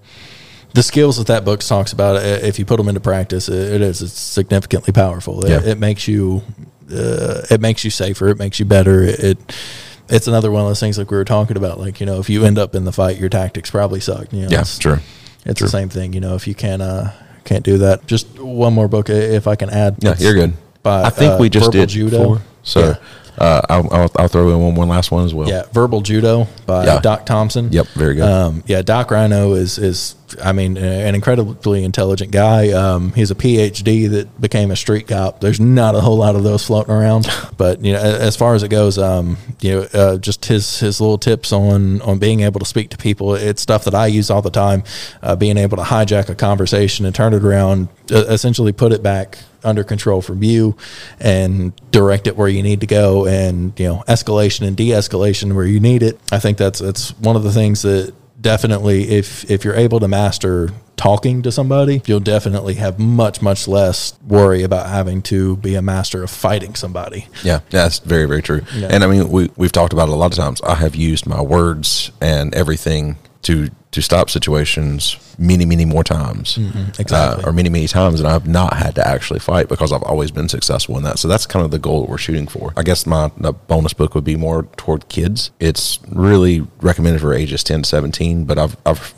the 0.74 0.82
skills 0.82 1.16
that 1.18 1.26
that 1.28 1.44
book 1.44 1.60
talks 1.60 1.92
about. 1.92 2.22
If 2.24 2.58
you 2.58 2.64
put 2.64 2.76
them 2.76 2.88
into 2.88 3.00
practice, 3.00 3.48
it, 3.48 3.74
it 3.74 3.80
is. 3.80 4.02
It's 4.02 4.18
significantly 4.18 4.92
powerful. 4.92 5.44
It, 5.44 5.50
Yeah. 5.50 5.70
it 5.70 5.78
makes 5.78 6.06
you. 6.08 6.42
Uh, 6.92 7.42
it 7.50 7.60
makes 7.60 7.84
you 7.84 7.90
safer. 7.90 8.28
It 8.28 8.38
makes 8.38 8.58
you 8.58 8.64
better. 8.64 9.02
It, 9.04 9.20
it. 9.20 9.56
It's 10.08 10.26
another 10.26 10.50
one 10.50 10.62
of 10.62 10.66
those 10.68 10.80
things 10.80 10.98
like 10.98 11.08
we 11.12 11.16
were 11.16 11.24
talking 11.24 11.56
about. 11.56 11.78
Like 11.78 12.00
you 12.00 12.06
know, 12.06 12.18
if 12.18 12.28
you 12.28 12.44
end 12.44 12.58
up 12.58 12.74
in 12.74 12.84
the 12.84 12.92
fight, 12.92 13.18
your 13.18 13.28
tactics 13.28 13.70
probably 13.70 14.00
suck. 14.00 14.32
You 14.32 14.42
know, 14.42 14.48
Yeah, 14.48 14.60
it's- 14.62 14.78
true. 14.78 14.98
It's 15.46 15.58
True. 15.58 15.68
the 15.68 15.70
same 15.70 15.88
thing. 15.88 16.12
You 16.12 16.20
know, 16.20 16.34
if 16.34 16.46
you 16.46 16.54
can 16.54 16.80
uh, 16.82 17.12
can't 17.44 17.64
do 17.64 17.78
that. 17.78 18.06
Just 18.06 18.38
one 18.38 18.74
more 18.74 18.88
book, 18.88 19.08
if 19.08 19.46
I 19.46 19.54
can 19.56 19.70
add. 19.70 19.96
Yeah, 20.00 20.14
you're 20.18 20.34
good. 20.34 20.52
By, 20.82 21.04
I 21.04 21.10
think 21.10 21.32
uh, 21.34 21.36
we 21.40 21.48
just 21.48 21.66
Verbal 21.66 21.80
did 21.80 21.88
judo. 21.88 22.24
four. 22.24 22.42
So 22.62 22.80
Yeah. 22.80 22.94
Uh, 23.40 23.60
I'll, 23.68 23.88
I'll, 23.92 24.10
I'll 24.16 24.28
throw 24.28 24.48
in 24.50 24.60
one, 24.60 24.74
one 24.74 24.88
last 24.88 25.10
one 25.10 25.24
as 25.24 25.32
well. 25.34 25.48
Yeah, 25.48 25.62
Verbal 25.72 26.02
Judo 26.02 26.46
by 26.66 26.84
Yeah. 26.84 27.00
Doc 27.00 27.26
Thompson. 27.26 27.72
Yep, 27.72 27.86
very 27.94 28.14
good. 28.14 28.24
Um, 28.28 28.62
yeah, 28.66 28.82
Doc 28.82 29.10
Rhino 29.10 29.54
is 29.54 29.78
is 29.78 30.14
I 30.42 30.52
mean 30.52 30.76
an 30.76 31.14
incredibly 31.14 31.84
intelligent 31.84 32.30
guy. 32.30 32.70
Um, 32.70 33.12
he's 33.12 33.30
a 33.30 33.34
PhD 33.34 34.10
that 34.10 34.40
became 34.40 34.70
a 34.70 34.76
street 34.76 35.08
cop. 35.08 35.40
There's 35.40 35.60
not 35.60 35.94
a 35.94 36.00
whole 36.00 36.16
lot 36.16 36.36
of 36.36 36.42
those 36.42 36.64
floating 36.64 36.92
around, 36.92 37.28
but 37.56 37.84
you 37.84 37.92
know, 37.92 38.00
as 38.00 38.36
far 38.36 38.54
as 38.54 38.62
it 38.62 38.68
goes, 38.68 38.98
um, 38.98 39.36
you 39.60 39.72
know, 39.72 39.80
uh, 39.92 40.18
just 40.18 40.44
his 40.46 40.80
his 40.80 41.00
little 41.00 41.18
tips 41.18 41.52
on 41.52 42.02
on 42.02 42.18
being 42.18 42.40
able 42.40 42.60
to 42.60 42.66
speak 42.66 42.90
to 42.90 42.96
people. 42.96 43.34
It's 43.34 43.62
stuff 43.62 43.84
that 43.84 43.94
I 43.94 44.06
use 44.06 44.30
all 44.30 44.42
the 44.42 44.50
time. 44.50 44.84
Uh, 45.22 45.36
being 45.36 45.56
able 45.56 45.76
to 45.76 45.82
hijack 45.84 46.28
a 46.28 46.34
conversation 46.34 47.06
and 47.06 47.14
turn 47.14 47.34
it 47.34 47.44
around, 47.44 47.88
uh, 48.10 48.24
essentially 48.28 48.72
put 48.72 48.92
it 48.92 49.02
back 49.02 49.38
under 49.64 49.84
control 49.84 50.22
from 50.22 50.42
you 50.42 50.76
and 51.18 51.72
direct 51.90 52.26
it 52.26 52.36
where 52.36 52.48
you 52.48 52.62
need 52.62 52.80
to 52.80 52.86
go 52.86 53.26
and 53.26 53.78
you 53.78 53.86
know 53.86 54.02
escalation 54.08 54.66
and 54.66 54.76
de-escalation 54.76 55.54
where 55.54 55.64
you 55.64 55.80
need 55.80 56.02
it 56.02 56.18
i 56.32 56.38
think 56.38 56.56
that's 56.56 56.78
that's 56.78 57.10
one 57.18 57.36
of 57.36 57.42
the 57.42 57.52
things 57.52 57.82
that 57.82 58.14
definitely 58.40 59.10
if 59.10 59.50
if 59.50 59.64
you're 59.64 59.74
able 59.74 60.00
to 60.00 60.08
master 60.08 60.70
talking 60.96 61.40
to 61.42 61.50
somebody 61.50 62.02
you'll 62.04 62.20
definitely 62.20 62.74
have 62.74 62.98
much 62.98 63.40
much 63.40 63.66
less 63.66 64.18
worry 64.26 64.62
about 64.62 64.86
having 64.86 65.22
to 65.22 65.56
be 65.56 65.74
a 65.74 65.80
master 65.80 66.22
of 66.22 66.30
fighting 66.30 66.74
somebody 66.74 67.26
Yeah, 67.42 67.60
that's 67.70 68.00
very, 68.00 68.26
very 68.26 68.42
true. 68.42 68.62
Yeah. 68.74 68.88
And 68.90 69.02
I 69.02 69.06
mean, 69.06 69.30
we 69.30 69.50
we've 69.56 69.72
talked 69.72 69.92
about 69.92 70.08
it 70.08 70.12
a 70.12 70.16
lot 70.16 70.30
of 70.32 70.36
times. 70.36 70.60
I 70.62 70.74
have 70.74 70.94
used 70.94 71.26
my 71.26 71.40
words 71.40 72.12
and 72.20 72.54
everything 72.54 73.16
to 73.42 73.70
to 73.92 74.00
stop 74.00 74.30
situations 74.30 75.16
many, 75.36 75.64
many 75.64 75.84
more 75.84 76.04
times, 76.04 76.56
Mm-hmm. 76.56 77.00
exactly. 77.00 77.42
uh, 77.44 77.48
or 77.48 77.52
many, 77.52 77.68
many 77.68 77.88
times, 77.88 78.20
and 78.20 78.28
I've 78.28 78.46
not 78.46 78.74
had 78.74 78.94
to 78.96 79.06
actually 79.08 79.40
fight 79.40 79.68
because 79.68 79.92
I've 79.92 80.02
always 80.04 80.30
been 80.30 80.48
successful 80.48 80.96
in 80.96 81.02
that. 81.02 81.18
So 81.18 81.26
that's 81.26 81.44
kind 81.46 81.64
of 81.64 81.70
the 81.72 81.78
goal 81.78 82.02
that 82.02 82.10
we're 82.10 82.18
shooting 82.18 82.46
for. 82.46 82.72
I 82.76 82.82
guess 82.84 83.04
my 83.04 83.28
bonus 83.66 83.92
book 83.92 84.14
would 84.14 84.22
be 84.24 84.36
more 84.36 84.62
toward 84.76 85.08
kids. 85.08 85.50
It's 85.58 85.98
really 86.08 86.66
recommended 86.80 87.20
for 87.20 87.34
ages 87.34 87.64
ten 87.64 87.82
to 87.82 87.88
seventeen, 87.88 88.44
but 88.44 88.58
I've 88.58 88.76
I've 88.86 89.12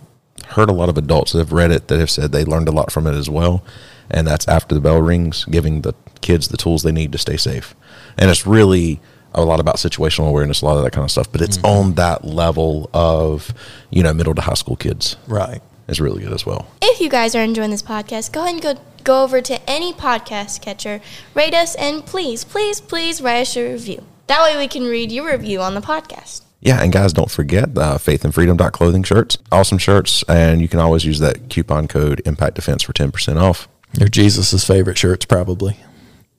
heard 0.48 0.70
a 0.70 0.72
lot 0.72 0.88
of 0.88 0.96
adults 0.98 1.32
that 1.32 1.38
have 1.38 1.52
read 1.52 1.70
it 1.70 1.88
that 1.88 1.98
have 1.98 2.10
said 2.10 2.32
they 2.32 2.44
learned 2.44 2.68
a 2.68 2.72
lot 2.72 2.90
from 2.92 3.06
it 3.06 3.14
as 3.14 3.28
well. 3.28 3.64
And 4.10 4.26
that's 4.26 4.46
after 4.48 4.74
the 4.74 4.80
bell 4.80 5.00
rings, 5.00 5.44
giving 5.46 5.82
the 5.82 5.94
kids 6.20 6.48
the 6.48 6.56
tools 6.56 6.82
they 6.82 6.92
need 6.92 7.12
to 7.12 7.18
stay 7.18 7.36
safe. 7.36 7.74
And 8.18 8.30
it's 8.30 8.46
really 8.46 9.00
a 9.34 9.44
lot 9.44 9.60
about 9.60 9.76
situational 9.76 10.28
awareness, 10.28 10.62
a 10.62 10.64
lot 10.64 10.76
of 10.76 10.84
that 10.84 10.92
kind 10.92 11.04
of 11.04 11.10
stuff. 11.10 11.30
But 11.30 11.40
it's 11.40 11.56
mm-hmm. 11.58 11.66
on 11.66 11.94
that 11.94 12.24
level 12.24 12.90
of, 12.92 13.52
you 13.90 14.02
know, 14.02 14.12
middle 14.12 14.34
to 14.34 14.42
high 14.42 14.54
school 14.54 14.76
kids. 14.76 15.16
right 15.26 15.60
It's 15.88 16.00
really 16.00 16.22
good 16.22 16.32
as 16.32 16.46
well. 16.46 16.66
If 16.80 17.00
you 17.00 17.08
guys 17.08 17.34
are 17.34 17.42
enjoying 17.42 17.70
this 17.70 17.82
podcast, 17.82 18.32
go 18.32 18.42
ahead 18.42 18.54
and 18.54 18.62
go 18.62 18.74
go 19.04 19.24
over 19.24 19.40
to 19.40 19.70
any 19.70 19.92
podcast 19.92 20.60
catcher, 20.60 21.00
rate 21.34 21.54
us, 21.54 21.74
and 21.74 22.06
please, 22.06 22.44
please, 22.44 22.80
please 22.80 23.20
write 23.20 23.40
us 23.40 23.56
a 23.56 23.72
review. 23.72 24.04
That 24.28 24.42
way 24.42 24.56
we 24.56 24.68
can 24.68 24.84
read 24.84 25.10
your 25.10 25.32
review 25.32 25.60
on 25.60 25.74
the 25.74 25.80
podcast. 25.80 26.42
Yeah, 26.60 26.80
and 26.80 26.92
guys, 26.92 27.12
don't 27.12 27.30
forget 27.30 27.74
the 27.74 27.98
Faith 27.98 28.24
and 28.24 28.32
Freedom 28.32 28.56
clothing 28.56 29.02
shirts. 29.02 29.36
Awesome 29.50 29.78
shirts, 29.78 30.22
and 30.28 30.60
you 30.60 30.68
can 30.68 30.78
always 30.78 31.04
use 31.04 31.18
that 31.18 31.48
coupon 31.50 31.88
code 31.88 32.22
Impact 32.24 32.54
Defense 32.54 32.84
for 32.84 32.92
ten 32.92 33.10
percent 33.10 33.38
off. 33.38 33.68
they're 33.94 34.08
jesus's 34.08 34.64
favorite 34.64 34.96
shirts 34.96 35.24
probably 35.24 35.76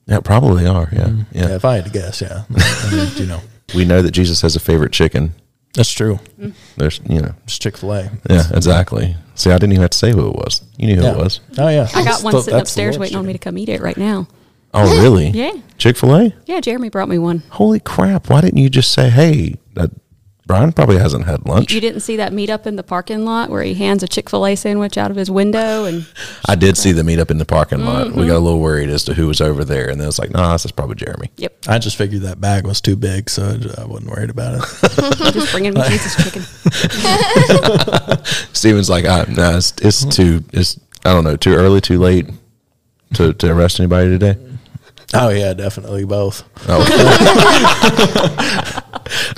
Yeah, 0.06 0.20
probably 0.20 0.66
are. 0.66 0.88
Yeah, 0.92 1.04
mm-hmm. 1.04 1.36
yeah. 1.36 1.48
yeah 1.48 1.54
if 1.54 1.64
i 1.64 1.76
had 1.76 1.84
to 1.86 1.90
guess 1.90 2.20
yeah 2.20 2.44
I 2.50 2.94
mean, 2.94 3.08
you 3.16 3.26
know 3.26 3.40
We 3.74 3.84
know 3.86 4.02
that 4.02 4.10
Jesus 4.10 4.42
has 4.42 4.56
a 4.56 4.60
favorite 4.60 4.92
chicken. 4.92 5.34
that's 5.72 5.90
true 5.90 6.18
mm. 6.38 6.52
There's, 6.76 7.00
you 7.08 7.20
know, 7.20 7.34
it's 7.44 7.58
chick-fil-a 7.58 8.10
yeah, 8.28 8.44
exactly. 8.52 9.16
See, 9.36 9.50
I 9.50 9.54
didn't 9.54 9.72
even 9.72 9.82
have 9.82 9.90
to 9.90 9.98
say 9.98 10.12
who 10.12 10.28
it 10.28 10.36
was. 10.36 10.62
You 10.76 10.88
knew 10.88 10.96
who 10.96 11.06
it 11.06 11.16
was. 11.16 11.40
oh 11.58 11.68
yeah 11.68 11.88
I 11.94 12.04
got 12.04 12.22
one 12.22 12.32
Thought 12.32 12.44
sitting 12.44 12.58
that's 12.58 12.70
upstairs 12.70 12.96
Lord's 12.96 13.00
waiting 13.00 13.18
on 13.18 13.26
me 13.26 13.32
to 13.32 13.38
come 13.38 13.58
eat 13.58 13.68
it 13.68 13.80
right 13.80 13.96
now. 13.96 14.28
Oh, 14.74 15.00
really? 15.00 15.28
Yeah. 15.30 15.52
Chick 15.78 15.96
Fil 15.96 16.14
A. 16.14 16.34
Yeah, 16.46 16.60
Jeremy 16.60 16.88
brought 16.88 17.08
me 17.08 17.18
one. 17.18 17.42
Holy 17.50 17.78
crap! 17.78 18.28
Why 18.28 18.40
didn't 18.40 18.58
you 18.58 18.68
just 18.68 18.92
say, 18.92 19.08
"Hey, 19.08 19.56
that 19.74 19.90
Brian 20.46 20.72
probably 20.72 20.98
hasn't 20.98 21.24
had 21.24 21.46
lunch"? 21.46 21.72
You 21.72 21.80
didn't 21.80 22.00
see 22.00 22.16
that 22.16 22.32
meetup 22.32 22.66
in 22.66 22.76
the 22.76 22.82
parking 22.82 23.24
lot 23.24 23.48
where 23.48 23.62
he 23.62 23.72
hands 23.74 24.02
a 24.02 24.08
Chick 24.08 24.28
Fil 24.28 24.46
A 24.46 24.54
sandwich 24.54 24.98
out 24.98 25.10
of 25.10 25.16
his 25.16 25.30
window, 25.30 25.86
and 25.86 26.06
I 26.48 26.54
did 26.54 26.76
see 26.76 26.92
the 26.92 27.00
meetup 27.02 27.30
in 27.30 27.38
the 27.38 27.46
parking 27.46 27.84
lot. 27.84 28.08
Mm-hmm. 28.08 28.20
We 28.20 28.26
got 28.26 28.36
a 28.36 28.40
little 28.40 28.60
worried 28.60 28.90
as 28.90 29.04
to 29.04 29.14
who 29.14 29.26
was 29.26 29.40
over 29.40 29.64
there, 29.64 29.88
and 29.88 29.98
then 30.00 30.06
it's 30.06 30.18
like, 30.18 30.30
"Nah, 30.30 30.52
this 30.52 30.66
is 30.66 30.72
probably 30.72 30.96
Jeremy." 30.96 31.30
yep, 31.36 31.56
I 31.66 31.78
just 31.78 31.96
figured 31.96 32.22
that 32.22 32.40
bag 32.40 32.66
was 32.66 32.80
too 32.80 32.96
big, 32.96 33.30
so 33.30 33.56
I 33.78 33.84
wasn't 33.84 34.10
worried 34.10 34.30
about 34.30 34.56
it. 34.56 34.60
just 35.32 35.52
bringing 35.52 35.72
me 35.72 35.82
Jesus 35.88 36.22
chicken. 36.22 36.42
Steven's 38.52 38.90
like, 38.90 39.06
ah, 39.06 39.24
"Nah, 39.28 39.56
it's, 39.56 39.72
it's 39.80 40.04
too, 40.04 40.44
it's 40.52 40.78
I 41.06 41.14
don't 41.14 41.24
know, 41.24 41.36
too 41.36 41.54
early, 41.54 41.80
too 41.80 41.98
late 41.98 42.28
to 43.14 43.32
to 43.32 43.50
arrest 43.50 43.80
anybody 43.80 44.10
today." 44.10 44.36
oh 45.14 45.30
yeah, 45.30 45.54
definitely 45.54 46.04
both. 46.04 46.44
Oh. 46.68 48.82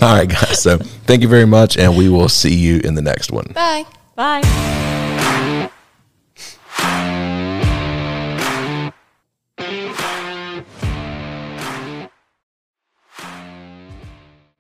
All 0.03 0.17
right, 0.17 0.29
guys. 0.29 0.63
So 0.63 0.79
thank 0.79 1.23
you 1.23 1.29
very 1.29 1.47
much, 1.47 1.77
and 1.77 1.97
we 1.97 2.09
will 2.09 2.29
see 2.29 2.55
you 2.55 2.81
in 2.81 2.95
the 2.95 3.03
next 3.03 3.33
one. 3.33 3.51
Bye. 3.55 3.85
Bye. 4.15 5.03